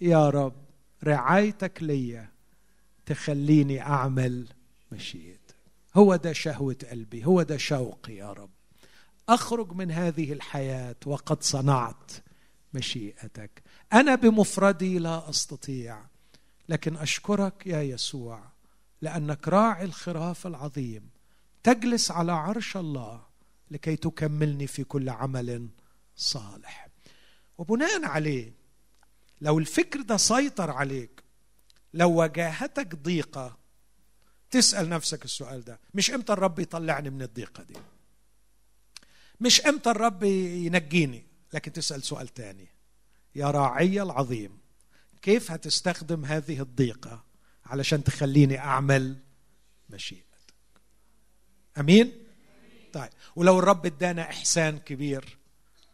يا 0.00 0.30
رب 0.30 0.54
رعايتك 1.04 1.82
ليا 1.82 2.28
تخليني 3.06 3.80
أعمل 3.80 4.46
مشيئتك 4.92 5.40
هو 5.94 6.16
ده 6.16 6.32
شهوة 6.32 6.76
قلبي 6.90 7.24
هو 7.24 7.42
ده 7.42 7.56
شوقي 7.56 8.14
يا 8.14 8.32
رب. 8.32 8.50
أخرج 9.28 9.72
من 9.72 9.90
هذه 9.90 10.32
الحياة 10.32 10.96
وقد 11.06 11.42
صنعت 11.42 12.12
مشيئتك. 12.74 13.62
أنا 13.92 14.14
بمفردي 14.14 14.98
لا 14.98 15.30
أستطيع 15.30 16.02
لكن 16.68 16.96
أشكرك 16.96 17.66
يا 17.66 17.82
يسوع 17.82 18.42
لأنك 19.02 19.48
راعي 19.48 19.84
الخراف 19.84 20.46
العظيم. 20.46 21.10
تجلس 21.62 22.10
على 22.10 22.32
عرش 22.32 22.76
الله 22.76 23.22
لكي 23.70 23.96
تكملني 23.96 24.66
في 24.66 24.84
كل 24.84 25.08
عمل 25.08 25.68
صالح. 26.20 26.88
وبناء 27.58 28.04
عليه 28.04 28.52
لو 29.40 29.58
الفكر 29.58 30.00
ده 30.00 30.16
سيطر 30.16 30.70
عليك 30.70 31.22
لو 31.94 32.10
واجهتك 32.12 32.94
ضيقة 32.94 33.58
تسأل 34.50 34.88
نفسك 34.88 35.24
السؤال 35.24 35.64
ده 35.64 35.80
مش 35.94 36.10
إمتى 36.10 36.32
الرب 36.32 36.58
يطلعني 36.58 37.10
من 37.10 37.22
الضيقة 37.22 37.62
دي؟ 37.62 37.74
مش 39.40 39.60
إمتى 39.60 39.90
الرب 39.90 40.22
ينجيني؟ 40.22 41.26
لكن 41.52 41.72
تسأل 41.72 42.02
سؤال 42.02 42.28
تاني. 42.28 42.68
يا 43.34 43.50
راعي 43.50 44.02
العظيم 44.02 44.58
كيف 45.22 45.50
هتستخدم 45.50 46.24
هذه 46.24 46.60
الضيقة 46.60 47.24
علشان 47.66 48.04
تخليني 48.04 48.58
أعمل 48.58 49.16
مشيئتك؟ 49.90 50.54
أمين؟ 51.78 52.12
طيب. 52.92 53.10
ولو 53.36 53.58
الرب 53.58 53.86
ادانا 53.86 54.22
إحسان 54.22 54.78
كبير 54.78 55.39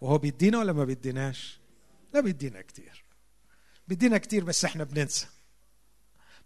وهو 0.00 0.18
بيدينا 0.18 0.58
ولا 0.58 0.72
ما 0.72 0.84
بيديناش؟ 0.84 1.60
لا 2.14 2.20
بيدينا 2.20 2.62
كتير. 2.62 3.04
بيدينا 3.88 4.18
كتير 4.18 4.44
بس 4.44 4.64
إحنا 4.64 4.84
بننسى. 4.84 5.26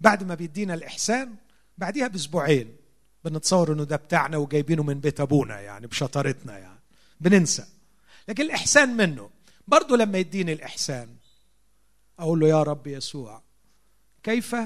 بعد 0.00 0.24
ما 0.24 0.34
بيدينا 0.34 0.74
الإحسان 0.74 1.34
بعديها 1.78 2.08
بأسبوعين 2.08 2.76
بنتصور 3.24 3.72
إنه 3.72 3.84
ده 3.84 3.96
بتاعنا 3.96 4.36
وجايبينه 4.36 4.82
من 4.82 5.00
بيت 5.00 5.20
أبونا 5.20 5.60
يعني 5.60 5.86
بشطارتنا 5.86 6.58
يعني. 6.58 6.80
بننسى. 7.20 7.66
لكن 8.28 8.42
الإحسان 8.42 8.96
منه. 8.96 9.30
برضه 9.68 9.96
لما 9.96 10.18
يديني 10.18 10.52
الإحسان 10.52 11.16
أقول 12.18 12.40
له 12.40 12.48
يا 12.48 12.62
رب 12.62 12.86
يسوع 12.86 13.42
كيف 14.22 14.56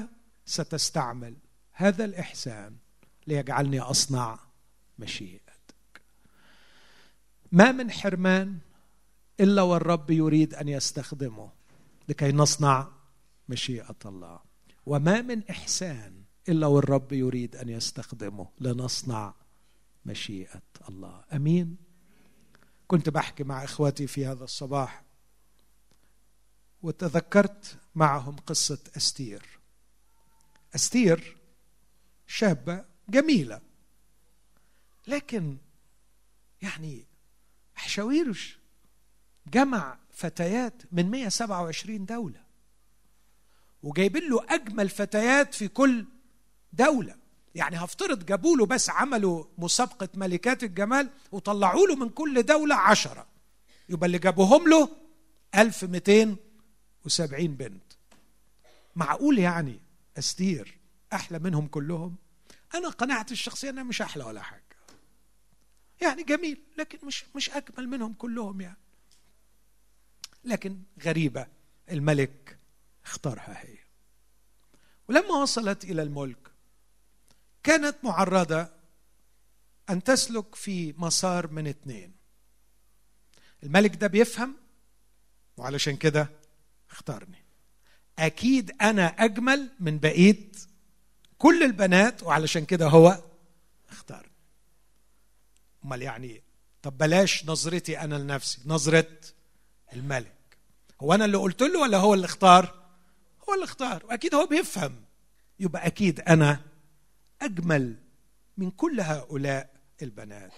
ستستعمل 0.45 1.35
هذا 1.71 2.05
الإحسان 2.05 2.75
ليجعلني 3.27 3.79
أصنع 3.79 4.39
مشيئتك؟ 4.99 6.01
ما 7.51 7.71
من 7.71 7.91
حرمان 7.91 8.57
إلا 9.39 9.61
والرب 9.61 10.11
يريد 10.11 10.53
أن 10.53 10.67
يستخدمه 10.67 11.51
لكي 12.09 12.31
نصنع 12.31 12.87
مشيئة 13.49 13.95
الله. 14.05 14.39
وما 14.85 15.21
من 15.21 15.49
إحسان 15.49 16.23
إلا 16.49 16.67
والرب 16.67 17.13
يريد 17.13 17.55
أن 17.55 17.69
يستخدمه 17.69 18.47
لنصنع 18.59 19.33
مشيئة 20.05 20.61
الله. 20.89 21.23
أمين. 21.33 21.77
كنت 22.87 23.09
بحكي 23.09 23.43
مع 23.43 23.63
اخواتي 23.63 24.07
في 24.07 24.25
هذا 24.25 24.43
الصباح 24.43 25.03
وتذكرت 26.83 27.77
معهم 27.95 28.35
قصة 28.35 28.79
أستير. 28.97 29.59
أستير 30.75 31.37
شابة 32.27 32.85
جميلة 33.09 33.61
لكن 35.07 35.57
يعني 36.61 37.05
حشاويرش 37.75 38.59
جمع 39.47 39.97
فتيات 40.11 40.81
من 40.91 41.11
127 41.11 42.05
دولة 42.05 42.45
وجايبين 43.83 44.29
له 44.29 44.45
أجمل 44.49 44.89
فتيات 44.89 45.53
في 45.53 45.67
كل 45.67 46.05
دولة. 46.73 47.15
يعني 47.55 47.77
هفترض 47.77 48.25
جابوا 48.25 48.57
له 48.57 48.65
بس 48.65 48.89
عملوا 48.89 49.45
مسابقة 49.57 50.09
ملكات 50.15 50.63
الجمال 50.63 51.09
وطلعوا 51.31 51.87
له 51.87 51.95
من 51.95 52.09
كل 52.09 52.43
دولة 52.43 52.75
عشرة 52.75 53.27
يبقى 53.89 54.05
اللي 54.05 54.19
جابوهم 54.19 54.69
له 54.69 54.89
1270 55.55 57.47
بنت. 57.47 57.83
معقول 58.95 59.39
يعني 59.39 59.79
أستير؟ 60.17 60.77
أحلى 61.13 61.39
منهم 61.39 61.67
كلهم؟ 61.67 62.15
أنا 62.75 62.89
قناعتي 62.89 63.33
الشخصية 63.33 63.69
أنها 63.69 63.83
مش 63.83 64.01
أحلى 64.01 64.23
ولا 64.23 64.41
حاجة. 64.41 64.61
يعني 66.01 66.23
جميل 66.23 66.61
لكن 66.77 67.07
مش 67.07 67.25
مش 67.35 67.49
أجمل 67.49 67.87
منهم 67.89 68.13
كلهم 68.13 68.61
يعني. 68.61 68.77
لكن 70.45 70.77
غريبة 71.03 71.47
الملك 71.91 72.57
اختارها 73.05 73.65
هي. 73.65 73.77
ولما 75.07 75.41
وصلت 75.41 75.83
إلى 75.83 76.01
الملك 76.01 76.51
كانت 77.63 77.95
معرضة 78.03 78.67
أن 79.89 80.03
تسلك 80.03 80.55
في 80.55 80.93
مسار 80.97 81.47
من 81.47 81.67
اثنين. 81.67 82.15
الملك 83.63 83.95
ده 83.95 84.07
بيفهم 84.07 84.55
وعلشان 85.57 85.97
كده 85.97 86.29
اختارني. 86.91 87.45
أكيد 88.19 88.71
أنا 88.81 89.05
أجمل 89.05 89.69
من 89.79 89.99
بقية 89.99 90.51
كل 91.37 91.63
البنات 91.63 92.23
وعلشان 92.23 92.65
كده 92.65 92.87
هو 92.87 93.23
اختارني. 93.89 94.31
أمال 95.85 96.01
يعني 96.01 96.43
طب 96.81 96.97
بلاش 96.97 97.45
نظرتي 97.45 97.99
أنا 97.99 98.15
لنفسي 98.15 98.61
نظرة 98.65 99.07
الملك. 99.93 100.34
هو 101.05 101.13
أنا 101.13 101.25
اللي 101.25 101.37
قلت 101.37 101.61
له 101.61 101.79
ولا 101.79 101.97
هو 101.97 102.13
اللي 102.13 102.25
اختار؟ 102.25 102.85
هو 103.49 103.53
اللي 103.53 103.63
اختار 103.63 104.05
وأكيد 104.05 104.35
هو 104.35 104.45
بيفهم. 104.45 105.03
يبقى 105.59 105.87
أكيد 105.87 106.19
أنا 106.19 106.61
أجمل 107.41 107.95
من 108.57 108.71
كل 108.71 108.99
هؤلاء 108.99 109.75
البنات. 110.01 110.51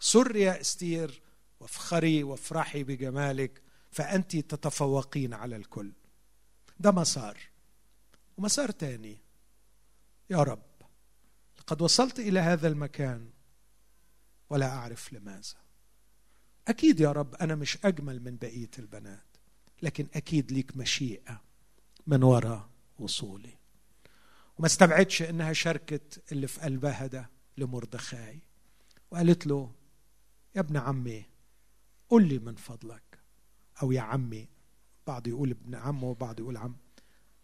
سر 0.00 0.36
يا 0.36 0.60
إستير 0.60 1.22
وافخري 1.60 2.22
وافرحي 2.22 2.84
بجمالك 2.84 3.62
فأنت 3.90 4.36
تتفوقين 4.36 5.34
على 5.34 5.56
الكل. 5.56 5.92
ده 6.80 6.90
مسار. 6.90 7.38
ومسار 8.36 8.70
تاني. 8.70 9.18
يا 10.30 10.42
رب 10.42 10.62
لقد 11.58 11.82
وصلت 11.82 12.18
إلى 12.18 12.40
هذا 12.40 12.68
المكان 12.68 13.30
ولا 14.50 14.68
أعرف 14.68 15.12
لماذا. 15.12 15.56
أكيد 16.68 17.00
يا 17.00 17.12
رب 17.12 17.34
أنا 17.34 17.54
مش 17.54 17.78
أجمل 17.84 18.22
من 18.22 18.36
بقية 18.36 18.70
البنات. 18.78 19.35
لكن 19.82 20.06
أكيد 20.14 20.52
ليك 20.52 20.76
مشيئة 20.76 21.40
من 22.06 22.22
وراء 22.22 22.68
وصولي. 22.98 23.56
وما 24.58 24.66
استبعدش 24.66 25.22
إنها 25.22 25.52
شاركت 25.52 26.32
اللي 26.32 26.46
في 26.46 26.60
قلبها 26.60 27.06
ده 27.06 27.30
لمردخاي. 27.58 28.38
وقالت 29.10 29.46
له 29.46 29.72
يا 30.56 30.60
ابن 30.60 30.76
عمي 30.76 31.24
قل 32.08 32.28
لي 32.28 32.38
من 32.38 32.54
فضلك. 32.54 33.18
أو 33.82 33.92
يا 33.92 34.00
عمي 34.00 34.48
بعض 35.06 35.26
يقول 35.26 35.50
ابن 35.50 35.74
عمه 35.74 36.04
وبعض 36.04 36.40
يقول 36.40 36.56
عم. 36.56 36.76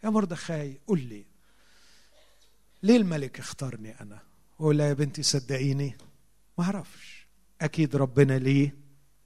يا 0.03 0.09
مردخاي 0.09 0.79
قل 0.87 0.99
لي 0.99 1.25
ليه 2.83 2.97
الملك 2.97 3.39
اختارني 3.39 4.01
أنا؟ 4.01 4.19
ولا 4.59 4.89
يا 4.89 4.93
بنتي 4.93 5.23
صدقيني؟ 5.23 5.97
ما 6.57 6.63
أعرفش. 6.63 7.27
أكيد 7.61 7.95
ربنا 7.95 8.39
ليه 8.39 8.75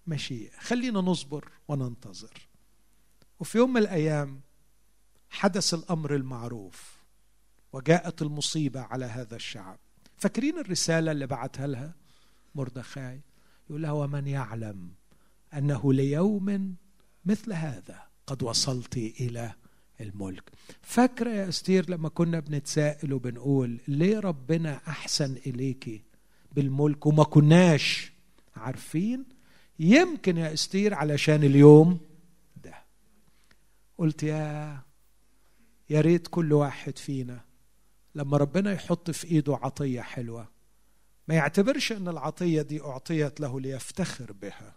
مشيئة. 0.08 0.60
خلينا 0.60 1.00
نصبر 1.00 1.52
وننتظر. 1.68 2.47
وفي 3.40 3.58
يوم 3.58 3.74
من 3.74 3.82
الأيام 3.82 4.42
حدث 5.30 5.74
الأمر 5.74 6.16
المعروف 6.16 6.98
وجاءت 7.74 8.22
المصيبة 8.22 8.82
على 8.82 9.06
هذا 9.06 9.36
الشعب. 9.36 9.78
فاكرين 10.18 10.60
الرسالة 10.60 11.12
اللي 11.12 11.28
بعتها 11.28 11.68
لها 11.68 11.94
مردخاي؟ 12.56 13.22
يقول 13.70 13.82
لها 13.82 13.92
ومن 13.92 14.28
يعلم 14.28 14.90
أنه 15.54 15.94
ليوم 15.94 16.76
مثل 17.26 17.54
هذا 17.54 18.02
قد 18.28 18.44
وصلت 18.44 18.98
إلى 18.98 19.54
الملك. 20.02 20.44
فاكرة 20.82 21.30
يا 21.30 21.50
أستير 21.50 21.90
لما 21.90 22.10
كنا 22.10 22.40
بنتساءل 22.40 23.14
وبنقول 23.14 23.80
ليه 23.88 24.20
ربنا 24.20 24.82
أحسن 24.88 25.36
إليكي 25.46 26.04
بالملك 26.52 27.06
وما 27.06 27.24
كناش 27.24 28.12
عارفين؟ 28.56 29.26
يمكن 29.80 30.38
يا 30.38 30.54
أستير 30.54 30.94
علشان 30.94 31.44
اليوم 31.44 32.00
قلت 33.98 34.24
يا 34.24 34.82
يا 35.90 36.02
ريت 36.02 36.28
كل 36.28 36.54
واحد 36.54 36.98
فينا 36.98 37.42
لما 38.16 38.38
ربنا 38.38 38.72
يحط 38.74 39.12
في 39.12 39.28
إيده 39.28 39.56
عطية 39.56 40.02
حلوة. 40.02 40.48
ما 41.28 41.36
يعتبرش 41.36 41.92
إن 41.92 42.08
العطية 42.08 42.62
دي 42.62 42.82
أعطيت 42.82 43.40
له 43.40 43.60
ليفتخر 43.60 44.32
بها 44.32 44.76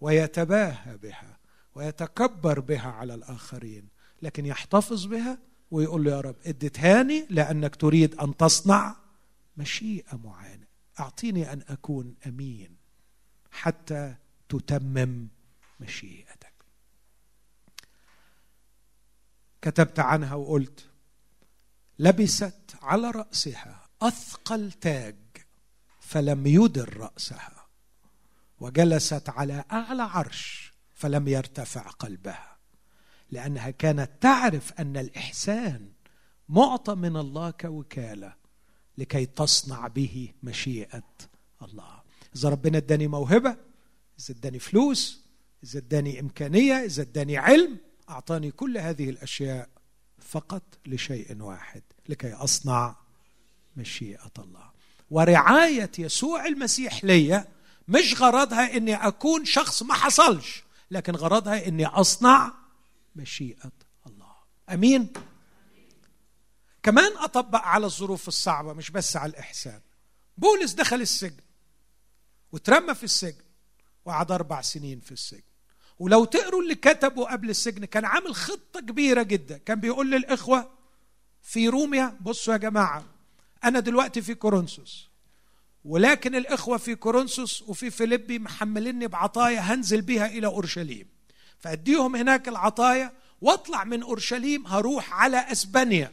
ويتباهى 0.00 0.96
بها 0.96 1.38
ويتكبر 1.74 2.60
بها 2.60 2.88
على 2.90 3.14
الآخرين 3.14 3.88
لكن 4.22 4.46
يحتفظ 4.46 5.06
بها 5.06 5.38
ويقول 5.70 6.04
له 6.04 6.10
يا 6.10 6.20
رب 6.20 6.36
اديتهاني 6.46 7.26
لأنك 7.30 7.76
تريد 7.76 8.14
أن 8.14 8.36
تصنع 8.36 8.96
مشيئة 9.56 10.16
معينة. 10.16 10.66
أعطيني 11.00 11.52
أن 11.52 11.62
أكون 11.68 12.14
أمين 12.26 12.76
حتى 13.50 14.14
تتمم 14.48 15.28
مشيئتك 15.80 16.41
كتبت 19.62 19.98
عنها 19.98 20.34
وقلت 20.34 20.86
لبست 21.98 22.74
على 22.82 23.10
رأسها 23.10 23.88
أثقل 24.02 24.72
تاج 24.72 25.16
فلم 26.00 26.46
يدر 26.46 26.96
رأسها 26.96 27.66
وجلست 28.60 29.28
على 29.28 29.64
أعلى 29.72 30.02
عرش 30.02 30.72
فلم 30.94 31.28
يرتفع 31.28 31.80
قلبها 31.80 32.56
لأنها 33.30 33.70
كانت 33.70 34.10
تعرف 34.20 34.72
أن 34.72 34.96
الإحسان 34.96 35.92
معطى 36.48 36.94
من 36.94 37.16
الله 37.16 37.50
كوكالة 37.50 38.34
لكي 38.98 39.26
تصنع 39.26 39.88
به 39.88 40.32
مشيئة 40.42 41.02
الله. 41.62 42.02
إذا 42.36 42.48
ربنا 42.48 42.78
اداني 42.78 43.08
موهبة 43.08 43.56
إذا 44.20 44.38
اداني 44.38 44.58
فلوس 44.58 45.22
إذا 45.64 45.78
اداني 45.78 46.20
إمكانية 46.20 46.74
إذا 46.74 47.02
اداني 47.02 47.38
علم 47.38 47.78
أعطاني 48.12 48.50
كل 48.50 48.78
هذه 48.78 49.10
الأشياء 49.10 49.68
فقط 50.18 50.62
لشيء 50.86 51.42
واحد 51.42 51.82
لكي 52.08 52.32
أصنع 52.32 52.96
مشيئة 53.76 54.32
الله. 54.38 54.72
ورعاية 55.10 55.90
يسوع 55.98 56.46
المسيح 56.46 57.04
ليا 57.04 57.48
مش 57.88 58.20
غرضها 58.20 58.76
إني 58.76 58.94
أكون 58.94 59.44
شخص 59.44 59.82
ما 59.82 59.94
حصلش 59.94 60.62
لكن 60.90 61.12
غرضها 61.12 61.68
إني 61.68 61.86
أصنع 61.86 62.52
مشيئة 63.16 63.72
الله. 64.06 64.34
أمين؟ 64.70 65.12
كمان 66.82 67.16
أطبق 67.16 67.60
على 67.60 67.86
الظروف 67.86 68.28
الصعبة 68.28 68.72
مش 68.72 68.90
بس 68.90 69.16
على 69.16 69.30
الإحسان. 69.30 69.80
بولس 70.38 70.72
دخل 70.72 71.00
السجن 71.00 71.40
وترمى 72.52 72.94
في 72.94 73.04
السجن 73.04 73.44
وقعد 74.04 74.32
أربع 74.32 74.60
سنين 74.60 75.00
في 75.00 75.12
السجن. 75.12 75.51
ولو 76.02 76.24
تقروا 76.24 76.62
اللي 76.62 76.74
كتبوا 76.74 77.32
قبل 77.32 77.50
السجن 77.50 77.84
كان 77.84 78.04
عامل 78.04 78.34
خطة 78.34 78.80
كبيرة 78.80 79.22
جدا. 79.22 79.58
كان 79.58 79.80
بيقول 79.80 80.10
للإخوة 80.10 80.70
في 81.42 81.68
روميا 81.68 82.16
بصوا 82.20 82.52
يا 82.52 82.58
جماعة 82.58 83.04
أنا 83.64 83.80
دلوقتي 83.80 84.22
في 84.22 84.34
كورنثوس 84.34 85.08
ولكن 85.84 86.34
الإخوة 86.34 86.78
في 86.78 86.94
كورنثوس 86.94 87.62
وفي 87.62 87.90
فيليبي 87.90 88.38
محمليني 88.38 89.06
بعطايا 89.06 89.60
هنزل 89.60 90.00
بها 90.02 90.26
إلى 90.26 90.46
أورشليم. 90.46 91.06
فأديهم 91.58 92.16
هناك 92.16 92.48
العطايا 92.48 93.12
واطلع 93.40 93.84
من 93.84 94.02
أورشليم 94.02 94.66
هروح 94.66 95.12
على 95.12 95.36
أسبانيا. 95.36 96.12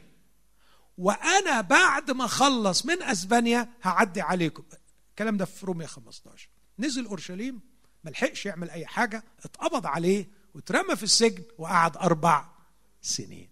وأنا 0.97 1.61
بعد 1.61 2.11
ما 2.11 2.25
أخلص 2.25 2.85
من 2.85 3.03
أسبانيا 3.03 3.69
هعدي 3.83 4.21
عليكم. 4.21 4.63
الكلام 5.09 5.37
ده 5.37 5.45
في 5.45 5.65
روميا 5.65 5.87
15 5.87 6.49
نزل 6.79 7.05
أورشليم 7.05 7.68
ما 8.03 8.09
لحقش 8.09 8.45
يعمل 8.45 8.69
أي 8.69 8.85
حاجة 8.85 9.23
اتقبض 9.45 9.85
عليه 9.85 10.27
واترمى 10.55 10.95
في 10.95 11.03
السجن 11.03 11.43
وقعد 11.57 11.97
أربع 11.97 12.45
سنين. 13.01 13.49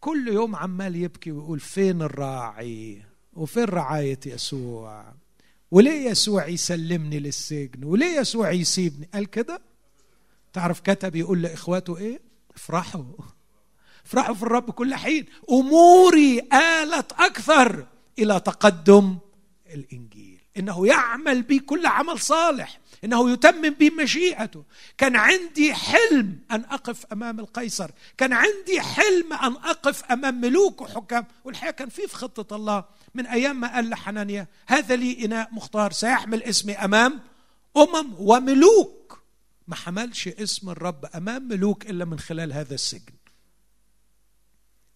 كل 0.00 0.28
يوم 0.28 0.56
عمال 0.56 0.96
يبكي 0.96 1.32
ويقول 1.32 1.60
فين 1.60 2.02
الراعي 2.02 3.04
وفين 3.32 3.64
رعاية 3.64 4.20
يسوع؟ 4.26 5.14
وليه 5.70 6.10
يسوع 6.10 6.46
يسلمني 6.46 7.18
للسجن؟ 7.18 7.84
وليه 7.84 8.20
يسوع 8.20 8.50
يسيبني؟ 8.50 9.08
قال 9.14 9.30
كده؟ 9.30 9.62
تعرف 10.52 10.80
كتب 10.80 11.16
يقول 11.16 11.42
لإخواته 11.42 11.98
إيه؟ 11.98 12.20
افرحوا. 12.56 13.04
افرحوا 14.06 14.34
في 14.34 14.42
الرب 14.42 14.70
كل 14.70 14.94
حين. 14.94 15.26
أموري 15.50 16.40
آلت 16.40 17.12
أكثر 17.12 17.86
إلى 18.18 18.40
تقدم 18.40 19.18
الإنجيل. 19.74 20.40
إنه 20.56 20.86
يعمل 20.86 21.42
بي 21.42 21.58
كل 21.58 21.86
عمل 21.86 22.18
صالح. 22.18 22.80
إنه 23.04 23.30
يتمم 23.30 23.70
بي 23.70 23.90
مشيئته. 23.90 24.64
كان 24.98 25.16
عندي 25.16 25.74
حلم 25.74 26.38
أن 26.50 26.64
أقف 26.64 27.06
أمام 27.06 27.40
القيصر. 27.40 27.90
كان 28.18 28.32
عندي 28.32 28.80
حلم 28.80 29.32
أن 29.32 29.52
أقف 29.52 30.04
أمام 30.04 30.40
ملوك 30.40 30.80
وحكام. 30.80 31.26
والحقيقة 31.44 31.72
كان 31.72 31.88
في 31.88 32.08
في 32.08 32.16
خطة 32.16 32.56
الله. 32.56 32.84
من 33.14 33.26
أيام 33.26 33.60
ما 33.60 33.74
قال 33.74 33.90
لحنانيا 33.90 34.46
هذا 34.66 34.96
لي 34.96 35.24
إناء 35.24 35.54
مختار 35.54 35.92
سيحمل 35.92 36.42
اسمي 36.42 36.72
أمام 36.72 37.20
أمم 37.76 38.14
وملوك. 38.18 39.22
ما 39.68 39.76
حملش 39.76 40.28
اسم 40.28 40.70
الرب 40.70 41.04
أمام 41.04 41.48
ملوك 41.48 41.90
إلا 41.90 42.04
من 42.04 42.18
خلال 42.18 42.52
هذا 42.52 42.74
السجن. 42.74 43.12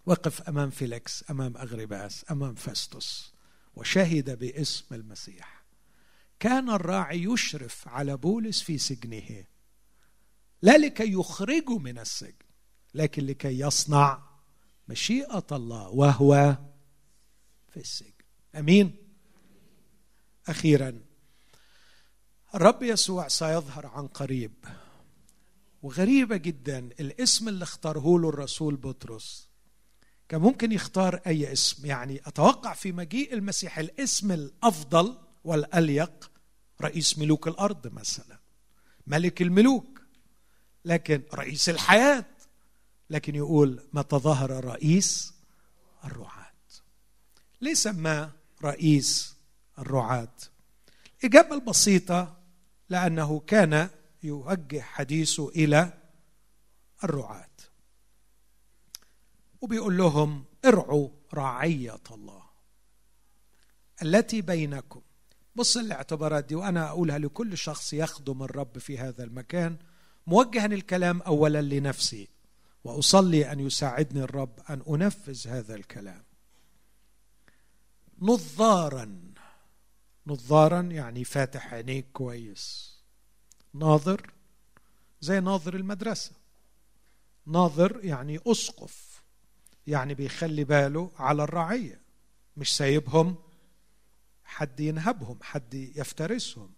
وقف 0.07 0.43
أمام 0.43 0.71
فيليكس 0.71 1.25
أمام 1.31 1.57
اغرباس 1.57 2.25
أمام 2.31 2.55
فاستوس 2.55 3.33
وشهد 3.75 4.39
باسم 4.39 4.95
المسيح. 4.95 5.62
كان 6.43 6.71
الراعي 6.71 7.23
يشرف 7.23 7.89
على 7.89 8.17
بولس 8.17 8.63
في 8.63 8.79
سجنه. 8.79 9.45
لا 10.63 10.79
لكي 10.79 11.13
يخرجه 11.13 11.79
من 11.79 11.99
السجن 11.99 12.47
لكن 12.95 13.27
لكي 13.27 13.61
يصنع 13.61 14.23
مشيئة 14.89 15.47
الله 15.53 15.89
وهو 15.89 16.57
في 17.69 17.81
السجن. 17.81 18.13
أمين؟ 18.55 18.97
أخيرا 20.49 21.01
الرب 22.55 22.83
يسوع 22.83 23.29
سيظهر 23.29 23.87
عن 23.87 24.07
قريب 24.07 24.53
وغريبة 25.83 26.37
جدا 26.37 26.79
الاسم 26.79 27.49
اللي 27.49 27.63
اختاره 27.63 28.19
له 28.19 28.29
الرسول 28.29 28.77
بطرس. 28.77 29.49
كان 30.29 30.41
ممكن 30.41 30.73
يختار 30.73 31.21
أي 31.27 31.53
اسم 31.53 31.87
يعني 31.87 32.21
أتوقع 32.27 32.75
في 32.75 32.93
مجيء 32.93 33.35
المسيح 33.35 33.79
الاسم 33.79 34.33
الأفضل 34.33 35.19
والأليق 35.45 36.32
رئيس 36.83 37.19
ملوك 37.19 37.49
الأرض 37.49 37.95
مثلا 37.95 38.39
ملك 39.07 39.43
الملوك 39.43 40.03
لكن 40.85 41.23
رئيس 41.35 41.69
الحياة 41.69 42.25
لكن 43.11 43.35
يقول 43.35 43.83
متى 43.93 44.17
ظهر 44.17 44.65
رئيس 44.65 45.35
الرعاة. 46.05 46.53
ليه 47.61 47.75
سماه 47.75 48.31
رئيس 48.65 49.37
الرعاة. 49.79 50.35
الاجابه 51.21 51.55
البسيطه 51.55 52.37
لأنه 52.89 53.41
كان 53.41 53.91
يوجه 54.23 54.81
حديثه 54.81 55.49
إلى 55.49 55.93
الرعاة. 57.05 57.49
وبيقول 59.61 59.97
لهم 59.97 60.45
ارعوا 60.65 61.09
رعية 61.35 62.01
الله 62.11 62.43
التي 64.03 64.41
بينكم. 64.43 65.01
بص 65.55 65.77
الاعتبارات 65.77 66.45
دي 66.45 66.55
وأنا 66.55 66.89
أقولها 66.89 67.19
لكل 67.19 67.59
شخص 67.59 67.93
يخدم 67.93 68.43
الرب 68.43 68.79
في 68.79 68.99
هذا 68.99 69.25
المكان. 69.25 69.77
موجها 70.27 70.67
الكلام 70.67 71.23
اولا 71.23 71.63
لنفسي 71.63 72.29
وأصلي 72.85 73.53
أن 73.53 73.61
يساعدني 73.61 74.23
الرب 74.23 74.61
أن 74.71 74.83
أنفذ 74.89 75.49
هذا 75.49 75.75
الكلام. 75.75 76.25
نظارا. 78.19 79.33
نظارا 80.27 80.81
يعني 80.81 81.25
فاتح 81.25 81.75
عينيك 81.75 82.07
كويس. 82.13 82.97
ناظر 83.75 84.33
زي 85.21 85.41
ناظر 85.41 85.77
المدرسة. 85.77 86.33
ناظر 87.47 88.05
يعني 88.05 88.41
أسقف 88.47 89.23
يعني 89.87 90.15
بيخلي 90.15 90.65
باله 90.65 91.11
على 91.17 91.45
الرعية 91.45 92.01
مش 92.57 92.77
سايبهم 92.77 93.37
حد 94.53 94.81
ينهبهم 94.81 95.39
حد 95.43 95.75
يفترسهم. 95.75 96.73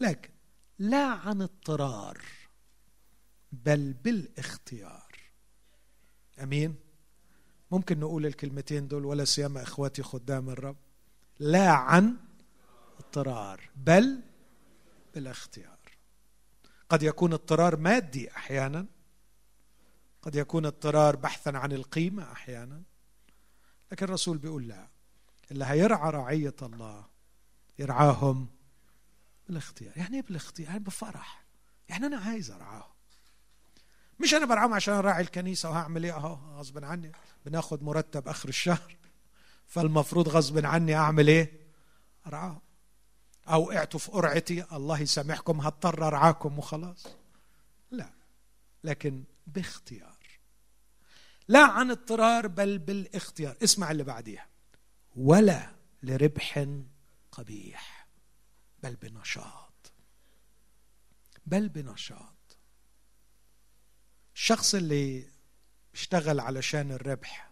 لكن 0.00 0.30
لا 0.78 1.06
عن 1.06 1.42
اضطرار 1.42 2.22
بل 3.52 3.92
بالاختيار. 3.92 5.18
أمين؟ 6.42 6.74
ممكن 7.70 8.00
نقول 8.00 8.26
الكلمتين 8.26 8.88
دول 8.88 9.04
ولا 9.04 9.24
سيما 9.24 9.62
إخواتي 9.62 10.02
خدام 10.02 10.50
الرب. 10.50 10.76
لا 11.38 11.70
عن 11.70 12.16
اضطرار 12.98 13.70
بل 13.76 14.20
بالاختيار. 15.14 15.78
قد 16.88 17.02
يكون 17.02 17.32
اضطرار 17.32 17.76
مادي 17.76 18.30
أحيانا 18.30 18.86
قد 20.22 20.34
يكون 20.34 20.66
اضطرار 20.66 21.16
بحثا 21.16 21.50
عن 21.50 21.72
القيمة 21.72 22.32
أحيانا 22.32 22.82
لكن 23.92 24.06
الرسول 24.06 24.38
بيقول 24.38 24.68
لا. 24.68 24.88
اللي 25.50 25.64
هيرعى 25.64 26.10
رعيه 26.10 26.56
الله 26.62 27.04
يرعاهم 27.78 28.48
بالاختيار. 29.48 29.92
يعني 29.96 30.16
إيه 30.16 30.22
بالاختيار؟ 30.22 30.68
يعني 30.68 30.84
بفرح. 30.84 31.44
يعني 31.88 32.06
أنا 32.06 32.16
عايز 32.16 32.50
أرعاهم. 32.50 32.92
مش 34.20 34.34
أنا 34.34 34.46
برعاهم 34.46 34.74
عشان 34.74 34.94
أراعي 34.94 35.22
الكنيسة 35.22 35.70
وهعمل 35.70 36.04
إيه؟ 36.04 36.16
أهو 36.16 36.34
غصب 36.34 36.84
عني. 36.84 37.12
بناخد 37.46 37.82
مرتب 37.82 38.28
آخر 38.28 38.48
الشهر. 38.48 38.96
فالمفروض 39.66 40.28
غصب 40.28 40.66
عني 40.66 40.94
أعمل 40.94 41.28
إيه؟ 41.28 41.52
أرعاهم. 42.26 42.60
أو 43.48 43.62
وقعتوا 43.62 44.00
في 44.00 44.10
قرعتي 44.10 44.64
الله 44.72 45.00
يسامحكم 45.00 45.60
هضطر 45.60 46.06
أرعاكم 46.06 46.58
وخلاص. 46.58 47.06
لا. 47.90 48.10
لكن 48.84 49.24
باختيار. 49.46 50.18
لا 51.48 51.64
عن 51.66 51.90
اضطرار 51.90 52.46
بل 52.46 52.78
بالاختيار. 52.78 53.56
اسمع 53.64 53.90
اللي 53.90 54.04
بعديها. 54.04 54.46
ولا 55.18 55.70
لربح 56.02 56.66
قبيح 57.32 58.08
بل 58.82 58.96
بنشاط. 58.96 59.92
بل 61.46 61.68
بنشاط. 61.68 62.58
الشخص 64.34 64.74
اللي 64.74 65.30
بيشتغل 65.92 66.40
علشان 66.40 66.92
الربح 66.92 67.50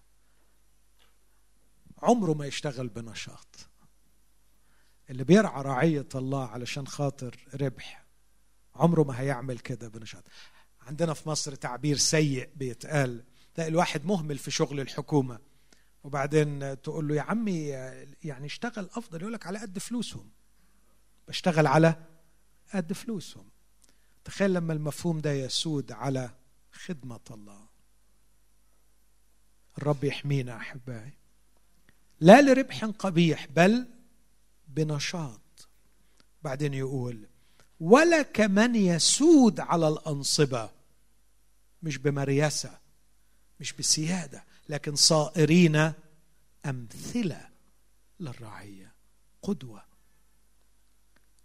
عمره 1.98 2.32
ما 2.32 2.46
يشتغل 2.46 2.88
بنشاط. 2.88 3.68
اللي 5.10 5.24
بيرعى 5.24 5.62
رعية 5.62 6.08
الله 6.14 6.46
علشان 6.46 6.86
خاطر 6.86 7.48
ربح 7.54 8.04
عمره 8.74 9.02
ما 9.02 9.20
هيعمل 9.20 9.58
كده 9.58 9.88
بنشاط. 9.88 10.24
عندنا 10.80 11.14
في 11.14 11.28
مصر 11.28 11.54
تعبير 11.54 11.96
سيء 11.96 12.50
بيتقال 12.56 13.24
تلاقي 13.54 13.68
الواحد 13.68 14.04
مهمل 14.04 14.38
في 14.38 14.50
شغل 14.50 14.80
الحكومة. 14.80 15.55
وبعدين 16.06 16.82
تقول 16.82 17.08
له 17.08 17.14
يا 17.14 17.22
عمي 17.22 17.66
يعني 18.24 18.46
اشتغل 18.46 18.88
أفضل 18.94 19.20
يقول 19.20 19.32
لك 19.32 19.46
على 19.46 19.58
قد 19.58 19.78
فلوسهم. 19.78 20.30
بشتغل 21.28 21.66
على 21.66 21.96
قد 22.74 22.92
فلوسهم. 22.92 23.48
تخيل 24.24 24.54
لما 24.54 24.72
المفهوم 24.72 25.20
ده 25.20 25.32
يسود 25.32 25.92
على 25.92 26.30
خدمة 26.72 27.20
الله. 27.30 27.66
الرب 29.78 30.04
يحمينا 30.04 30.56
أحبائي. 30.56 31.12
لا 32.20 32.42
لربح 32.42 32.84
قبيح 32.84 33.46
بل 33.46 33.86
بنشاط. 34.68 35.68
بعدين 36.42 36.74
يقول 36.74 37.28
ولا 37.80 38.22
كمن 38.22 38.74
يسود 38.74 39.60
على 39.60 39.88
الأنصبة. 39.88 40.70
مش 41.82 41.98
بمريسة 41.98 42.78
مش 43.60 43.72
بسيادة. 43.72 44.44
لكن 44.68 44.94
صائرين 44.94 45.92
أمثلة 46.66 47.48
للرعية. 48.20 48.94
قدوة. 49.42 49.82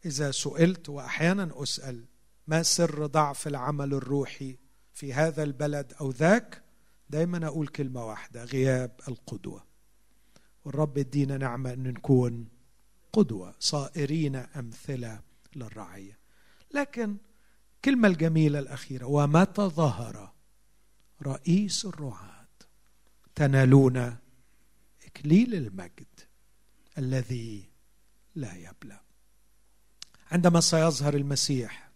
إذا 0.06 0.32
سئلت 0.32 0.90
وأحيانا 0.90 1.64
أسأل 1.64 2.06
ما 2.48 2.64
سر 2.64 3.06
ضعف 3.06 3.48
العمل 3.48 3.94
الروحي 3.94 4.58
في 4.94 5.14
هذا 5.14 5.44
البلد 5.44 5.94
أو 6.02 6.12
ذاك؟ 6.12 6.64
دايما 7.10 7.48
أقول 7.48 7.68
كلمة 7.68 8.06
واحدة 8.06 8.44
غياب 8.44 9.00
القدوة. 9.08 9.64
والرب 10.66 10.98
يدينا 10.98 11.38
نعمة 11.38 11.74
أن 11.74 11.84
نكون 11.84 12.48
قدوة 13.14 13.56
صائرين 13.60 14.36
أمثلة 14.36 15.22
للرعية. 15.56 16.20
لكن 16.74 17.18
الكلمة 17.76 18.08
الجميلة 18.08 18.60
الأخيرة 18.60 19.06
ومتى 19.06 19.62
ظهر 19.62 20.34
رئيس 21.22 21.86
الرعاة. 21.86 22.41
تنالون 23.36 24.18
إكليل 25.06 25.56
المجد 25.56 26.20
الذي 26.98 27.70
لا 28.36 28.54
يبلى. 28.56 29.00
عندما 30.32 30.62
سيظهر 30.62 31.14
المسيح 31.14 31.92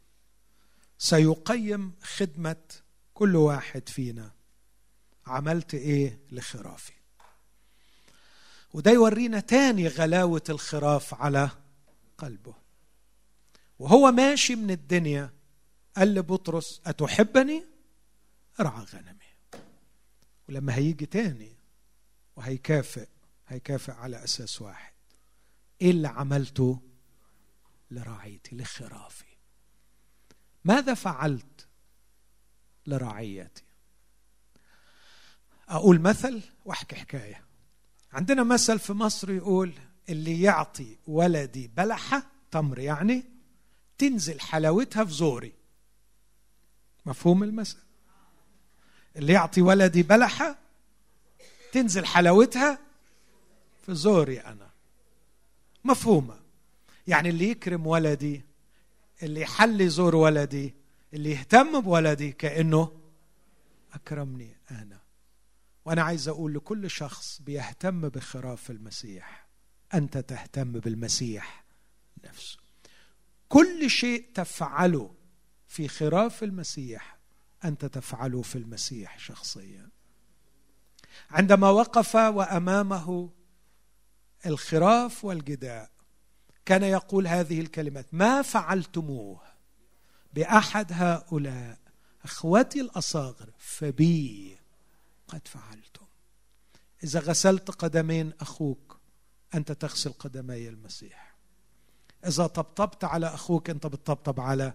سيقيم 0.98 1.94
خدمة 2.02 2.64
كل 3.14 3.36
واحد 3.36 3.90
فينا. 3.90 4.32
عملت 5.28 5.74
إيه 5.74 6.20
لخرافي؟ 6.32 6.94
وده 8.74 8.92
يورينا 8.92 9.40
تاني 9.40 9.88
غلاوة 9.88 10.44
الخراف 10.50 11.14
على 11.14 11.50
قلبه. 12.18 12.56
وهو 13.80 14.12
ماشي 14.12 14.56
من 14.56 14.72
الدنيا 14.72 15.34
قال 15.98 16.16
لبطرس 16.16 16.82
أتحبني؟ 16.86 17.64
ارعى 18.60 18.84
غنمي. 18.84 19.25
ولما 20.50 20.76
هيجي 20.76 21.06
تاني 21.06 21.56
وهيكافئ 22.36 23.08
هيكافئ 23.48 23.92
على 23.92 24.24
أساس 24.24 24.62
واحد. 24.62 24.94
إيه 25.82 25.92
اللي 25.92 26.08
عملته؟ 26.08 26.82
لرعيتي 27.92 28.56
لخرافي. 28.56 29.26
ماذا 30.66 30.94
فعلت 30.94 31.68
لرعيتي 32.86 33.64
أقول 35.70 36.02
مثل 36.02 36.42
وأحكي 36.66 36.96
حكاية. 36.96 37.46
عندنا 38.14 38.44
مثل 38.44 38.80
في 38.80 38.94
مصر 38.94 39.32
يقول 39.32 39.74
اللي 40.10 40.42
يعطي 40.42 40.98
ولدي 41.08 41.68
بلحة 41.68 42.32
تمر 42.52 42.80
يعني 42.80 43.24
تنزل 43.98 44.40
حلاوتها 44.40 45.06
في 45.06 45.12
زوري. 45.12 45.54
مفهوم 47.06 47.44
المثل؟ 47.44 47.85
اللي 49.16 49.34
يعطي 49.34 49.62
ولدي 49.62 50.04
بلحة 50.04 50.58
تنزل 51.72 52.06
حلاوتها 52.06 52.80
في 53.86 53.96
زوري 53.96 54.40
أنا. 54.40 54.70
مفهومة. 55.84 56.40
يعني 57.08 57.30
اللي 57.30 57.50
يكرم 57.50 57.88
ولدي 57.88 58.42
اللي 59.24 59.42
يحلي 59.42 59.90
زور 59.90 60.16
ولدي 60.16 60.74
اللي 61.14 61.32
يهتم 61.32 61.80
بولدي 61.80 62.32
كأنه 62.32 62.92
أكرمني 63.94 64.58
أنا. 64.72 65.00
وأنا 65.86 66.04
عايز 66.04 66.28
أقول 66.28 66.54
لكل 66.54 66.90
شخص 66.90 67.42
بيهتم 67.42 68.10
بخراف 68.10 68.72
المسيح. 68.72 69.48
أنت 69.94 70.18
تهتم 70.18 70.72
بالمسيح 70.72 71.64
نفسه. 72.26 72.58
كل 73.50 73.90
شيء 73.90 74.26
تفعله 74.34 75.12
في 75.68 75.88
خراف 75.88 76.44
المسيح 76.44 77.15
انت 77.68 77.86
تفعله 77.86 78.42
في 78.42 78.58
المسيح 78.58 79.20
شخصيا. 79.20 79.90
عندما 81.30 81.70
وقف 81.70 82.16
وأمامه 82.16 83.30
الخراف 84.46 85.26
والجداء 85.26 85.92
كان 86.66 86.84
يقول 86.84 87.28
هذه 87.28 87.62
الكلمات 87.62 88.06
ما 88.12 88.42
فعلتموه 88.42 89.42
بأحد 90.34 90.88
هؤلاء 90.94 91.78
إخوتي 92.24 92.82
الأصاغر 92.82 93.50
فبي 93.58 94.58
قد 95.28 95.48
فعلتم. 95.48 96.06
إذا 97.04 97.20
غسلت 97.20 97.72
قدمين 97.72 98.34
أخوك 98.42 99.00
أنت 99.56 99.72
تغسل 99.72 100.14
قدمي 100.14 100.70
المسيح. 100.70 101.36
إذا 102.28 102.48
طبطبت 102.48 103.04
على 103.04 103.28
أخوك 103.28 103.70
أنت 103.70 103.88
بتطبطب 103.88 104.40
على 104.40 104.74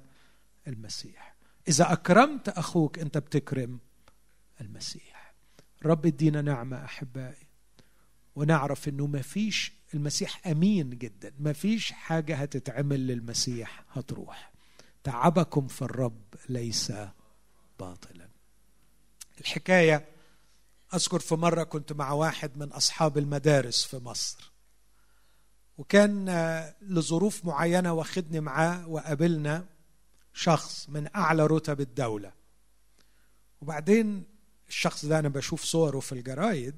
المسيح. 0.67 1.30
إذا 1.69 1.93
أكرمت 1.93 2.49
أخوك 2.49 2.99
أنت 2.99 3.19
بتكرم 3.19 3.79
المسيح. 4.61 5.35
رب 5.85 6.07
ادينا 6.07 6.43
نعمة 6.43 6.85
أحبائي 6.85 7.47
ونعرف 8.37 8.89
إنه 8.89 9.07
ما 9.07 9.23
فيش 9.23 9.73
المسيح 9.95 10.47
أمين 10.47 10.91
جدا 10.91 11.33
ما 11.39 11.53
فيش 11.53 11.93
حاجة 11.93 12.37
هتتعمل 12.37 13.07
للمسيح 13.07 13.85
هتروح. 13.93 14.53
تعبكم 15.05 15.69
في 15.69 15.83
الرب 15.83 16.23
ليس 16.49 16.93
باطلا. 17.81 18.29
الحكاية 19.41 20.09
أذكر 20.95 21.19
في 21.19 21.35
مرة 21.35 21.63
كنت 21.63 21.93
مع 21.93 22.13
واحد 22.13 22.59
من 22.59 22.69
أصحاب 22.73 23.19
المدارس 23.19 23.85
في 23.85 23.97
مصر 23.97 24.53
وكان 25.79 26.31
لظروف 26.83 27.45
معينة 27.45 27.93
واخدني 27.93 28.41
معاه 28.41 28.89
وقابلنا. 28.89 29.67
شخص 30.35 30.89
من 30.89 31.09
أعلى 31.17 31.47
رتب 31.47 31.81
الدولة. 31.81 32.33
وبعدين 33.61 34.25
الشخص 34.69 35.05
ده 35.05 35.19
أنا 35.19 35.29
بشوف 35.29 35.65
صوره 35.65 36.01
في 36.01 36.13
الجرايد 36.13 36.77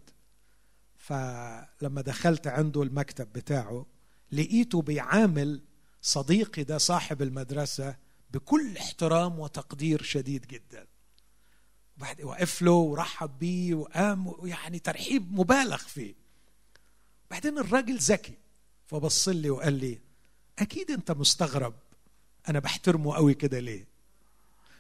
فلما 0.97 2.01
دخلت 2.01 2.47
عنده 2.47 2.83
المكتب 2.83 3.33
بتاعه 3.33 3.87
لقيته 4.33 4.83
بيعامل 4.83 5.61
صديقي 6.03 6.65
ده 6.65 6.79
صاحب 6.79 7.23
المدرسة 7.23 7.97
بكل 8.31 8.77
احترام 8.77 9.39
وتقدير 9.39 10.03
شديد 10.03 10.47
جدا. 10.47 10.87
وبعد 11.97 12.23
وقف 12.23 12.63
له 12.63 12.73
ورحب 12.73 13.39
بيه 13.39 13.75
وقام 13.75 14.35
يعني 14.45 14.79
ترحيب 14.79 15.33
مبالغ 15.33 15.77
فيه. 15.77 16.15
بعدين 17.31 17.59
الراجل 17.59 17.97
ذكي 17.99 18.35
فبص 18.87 19.29
لي 19.29 19.51
وقال 19.51 19.73
لي 19.73 19.99
أكيد 20.59 20.91
أنت 20.91 21.11
مستغرب 21.11 21.75
أنا 22.49 22.59
بحترمه 22.59 23.15
قوي 23.15 23.35
كده 23.35 23.59
ليه؟ 23.61 23.87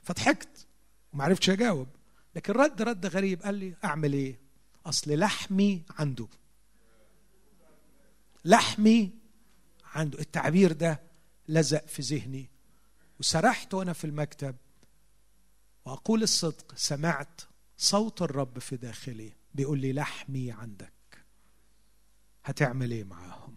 فضحكت 0.02 0.66
وما 1.12 1.24
عرفتش 1.24 1.50
أجاوب. 1.50 1.88
لكن 2.36 2.52
رد 2.52 2.82
رد 2.82 3.06
غريب 3.06 3.42
قال 3.42 3.54
لي 3.54 3.74
أعمل 3.84 4.12
إيه؟ 4.12 4.38
أصل 4.86 5.18
لحمي 5.18 5.82
عنده. 5.98 6.28
لحمي 8.44 9.10
عنده. 9.84 10.18
التعبير 10.18 10.72
ده 10.72 11.00
لزق 11.48 11.86
في 11.86 12.02
ذهني. 12.02 12.50
وسرحت 13.20 13.74
وأنا 13.74 13.92
في 13.92 14.04
المكتب. 14.04 14.56
وأقول 15.84 16.22
الصدق 16.22 16.74
سمعت 16.76 17.40
صوت 17.78 18.22
الرب 18.22 18.58
في 18.58 18.76
داخلي 18.76 19.32
بيقول 19.54 19.78
لي 19.80 19.92
لحمي 19.92 20.52
عندك. 20.52 20.92
هتعمل 22.44 22.90
إيه 22.90 23.04
معاهم؟ 23.04 23.54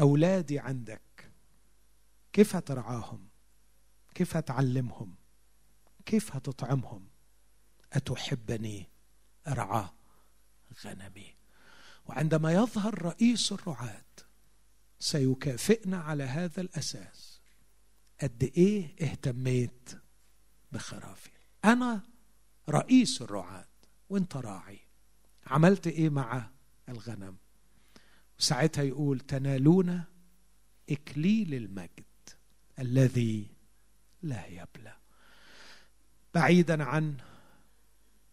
أولادي 0.00 0.58
عندك. 0.58 1.00
كيف 2.34 2.56
هترعاهم؟ 2.56 3.28
كيف 4.14 4.36
هتعلمهم؟ 4.36 5.14
كيف 6.06 6.36
هتطعمهم؟ 6.36 7.08
أتحبني 7.92 8.90
أرعى 9.48 9.88
غنمي. 10.84 11.34
وعندما 12.06 12.52
يظهر 12.52 13.02
رئيس 13.02 13.52
الرعاة 13.52 14.04
سيكافئنا 14.98 15.96
على 15.96 16.24
هذا 16.24 16.60
الأساس. 16.60 17.40
قد 18.20 18.42
إيه 18.56 18.96
اهتميت 19.02 19.90
بخرافي؟ 20.72 21.30
أنا 21.64 22.02
رئيس 22.68 23.22
الرعاة 23.22 23.68
وأنت 24.08 24.36
راعي. 24.36 24.80
عملت 25.46 25.86
إيه 25.86 26.08
مع 26.08 26.50
الغنم؟ 26.88 27.36
وساعتها 28.38 28.82
يقول 28.82 29.20
تنالون 29.20 30.04
إكليل 30.90 31.54
المجد. 31.54 32.04
الذي 32.78 33.50
لا 34.22 34.46
يبلى. 34.46 34.96
بعيدا 36.34 36.84
عن 36.84 37.16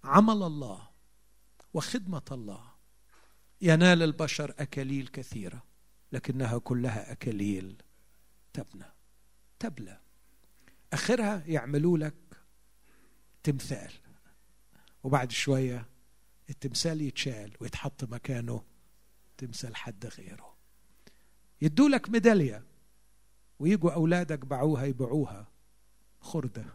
عمل 0.04 0.44
الله 0.44 0.90
وخدمة 1.74 2.22
الله 2.32 2.72
ينال 3.62 4.04
البشر 4.04 4.54
أكاليل 4.60 5.08
كثيرة 5.08 5.64
لكنها 6.12 6.58
كلها 6.58 7.12
أكاليل 7.12 7.82
تبنى. 8.54 8.94
تبلى. 9.60 10.00
آخرها 10.94 11.44
يعملوا 11.46 11.98
لك 11.98 12.16
تمثال. 13.44 13.92
وبعد 15.04 15.32
شوية 15.32 15.90
التمثال 16.50 17.02
يتشال 17.02 17.54
ويتحط 17.60 18.04
مكانه 18.04 18.64
تمثال 19.38 19.76
حد 19.76 20.06
غيره. 20.06 20.58
يدوا 21.62 21.90
لك 21.90 22.10
ميدالية. 22.10 22.71
ويجوا 23.62 23.92
أولادك 23.92 24.46
باعوها 24.46 24.86
يبيعوها. 24.86 25.48
خردة. 26.20 26.66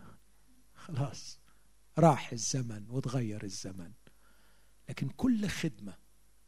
خلاص. 0.74 1.38
راح 1.98 2.32
الزمن 2.32 2.86
وتغير 2.90 3.44
الزمن. 3.44 3.92
لكن 4.88 5.08
كل 5.08 5.48
خدمة 5.48 5.94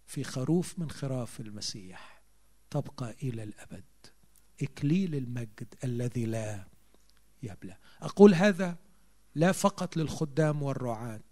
في 0.06 0.24
خروف 0.24 0.78
من 0.78 0.90
خراف 0.90 1.40
المسيح 1.40 2.23
تبقى 2.70 3.15
إلى 3.23 3.43
الأبد. 3.43 3.85
إكليل 4.62 5.15
المجد 5.15 5.74
الذي 5.85 6.27
لا 6.27 6.65
يبلى. 7.43 7.77
أقول 8.01 8.35
هذا 8.35 8.77
لا 9.35 9.52
فقط 9.52 9.97
للخدام 9.97 10.62
والرعاة 10.62 11.31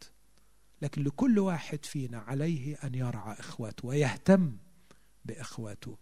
لكن 0.83 1.05
لكل 1.05 1.39
واحد 1.39 1.85
فينا 1.85 2.19
عليه 2.19 2.75
أن 2.75 2.95
يرعى 2.95 3.41
إخواته 3.41 3.89
ويهتم 3.89 4.57
بإخواته. 5.25 5.99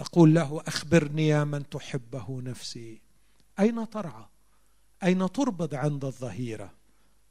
تقول 0.00 0.34
له 0.34 0.62
أخبرني 0.66 1.28
يا 1.28 1.44
من 1.44 1.68
تحبه 1.68 2.40
نفسي. 2.42 3.00
أين 3.60 3.90
ترعى؟ 3.90 4.24
أين 5.02 5.32
تربض 5.32 5.74
عند 5.74 6.04
الظهيرة؟ 6.04 6.72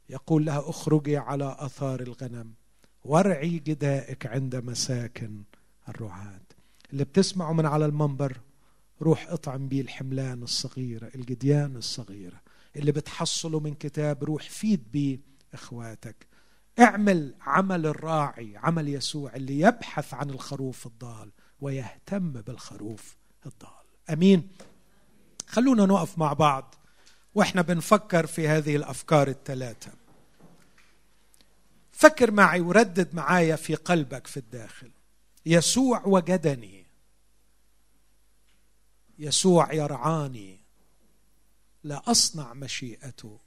يقول 0.08 0.44
لها 0.44 0.70
اخرجي 0.70 1.16
على 1.16 1.56
آثار 1.58 2.00
الغنم 2.00 2.52
وارعي 3.04 3.58
جدائك 3.58 4.26
عند 4.26 4.56
مساكن 4.56 5.42
الرعاة. 5.88 6.40
اللي 6.92 7.04
بتسمعه 7.04 7.52
من 7.52 7.66
على 7.66 7.86
المنبر 7.86 8.40
روح 9.02 9.28
اطعم 9.28 9.68
بيه 9.68 9.80
الحملان 9.80 10.42
الصغيرة 10.42 11.10
الجديان 11.14 11.76
الصغيرة. 11.76 12.40
اللي 12.76 12.92
بتحصله 12.92 13.60
من 13.60 13.74
كتاب 13.74 14.24
روح 14.24 14.50
فيد 14.50 14.92
بيه 14.92 15.18
إخواتك. 15.54 16.26
اعمل 16.80 17.34
عمل 17.40 17.86
الراعي 17.86 18.56
عمل 18.56 18.88
يسوع 18.88 19.34
اللي 19.36 19.60
يبحث 19.60 20.14
عن 20.14 20.30
الخروف 20.30 20.86
الضال. 20.86 21.30
ويهتم 21.60 22.30
بالخروف 22.30 23.16
الضال. 23.46 23.84
أمين. 24.10 24.48
خلونا 25.46 25.86
نقف 25.86 26.18
مع 26.18 26.32
بعض 26.32 26.74
وإحنا 27.34 27.62
بنفكر 27.62 28.26
في 28.26 28.48
هذه 28.48 28.76
الأفكار 28.76 29.28
الثلاثة. 29.28 29.92
فكر 31.92 32.30
معي 32.30 32.60
وردد 32.60 33.14
معايا 33.14 33.56
في 33.56 33.74
قلبك 33.74 34.26
في 34.26 34.36
الداخل. 34.36 34.90
يسوع 35.46 36.02
وجدني. 36.06 36.86
يسوع 39.18 39.72
يرعاني. 39.72 40.60
لا 41.84 42.02
أصنع 42.10 42.54
مشيئته. 42.54 43.38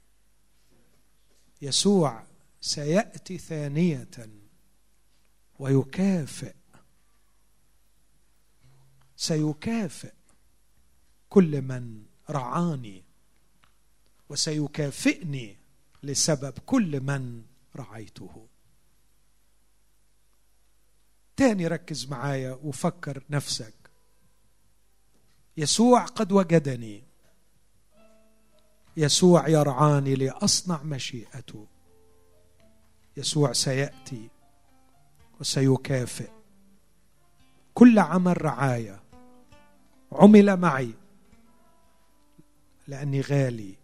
يسوع 1.62 2.22
سيأتي 2.60 3.38
ثانية 3.38 4.08
ويكافئ 5.58 6.54
سيكافئ 9.16 10.12
كل 11.28 11.62
من 11.62 12.02
رعاني 12.30 13.04
وسيكافئني 14.28 15.56
لسبب 16.02 16.58
كل 16.66 17.00
من 17.00 17.42
رعيته. 17.76 18.46
تاني 21.36 21.66
ركز 21.66 22.06
معايا 22.06 22.52
وفكر 22.52 23.24
نفسك. 23.30 23.74
يسوع 25.56 26.04
قد 26.04 26.32
وجدني. 26.32 27.04
يسوع 28.96 29.48
يرعاني 29.48 30.14
لأصنع 30.14 30.82
مشيئته. 30.82 31.66
يسوع 33.16 33.52
سيأتي 33.52 34.28
وسيكافئ. 35.40 36.30
كل 37.74 37.98
عمل 37.98 38.44
رعاية 38.44 39.03
عمل 40.14 40.56
معي. 40.56 40.94
لأني 42.88 43.20
غالي 43.20 43.74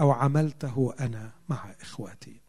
أو 0.00 0.10
عملته 0.10 0.94
أنا 1.00 1.30
مع 1.48 1.74
إخواتي. 1.80 2.43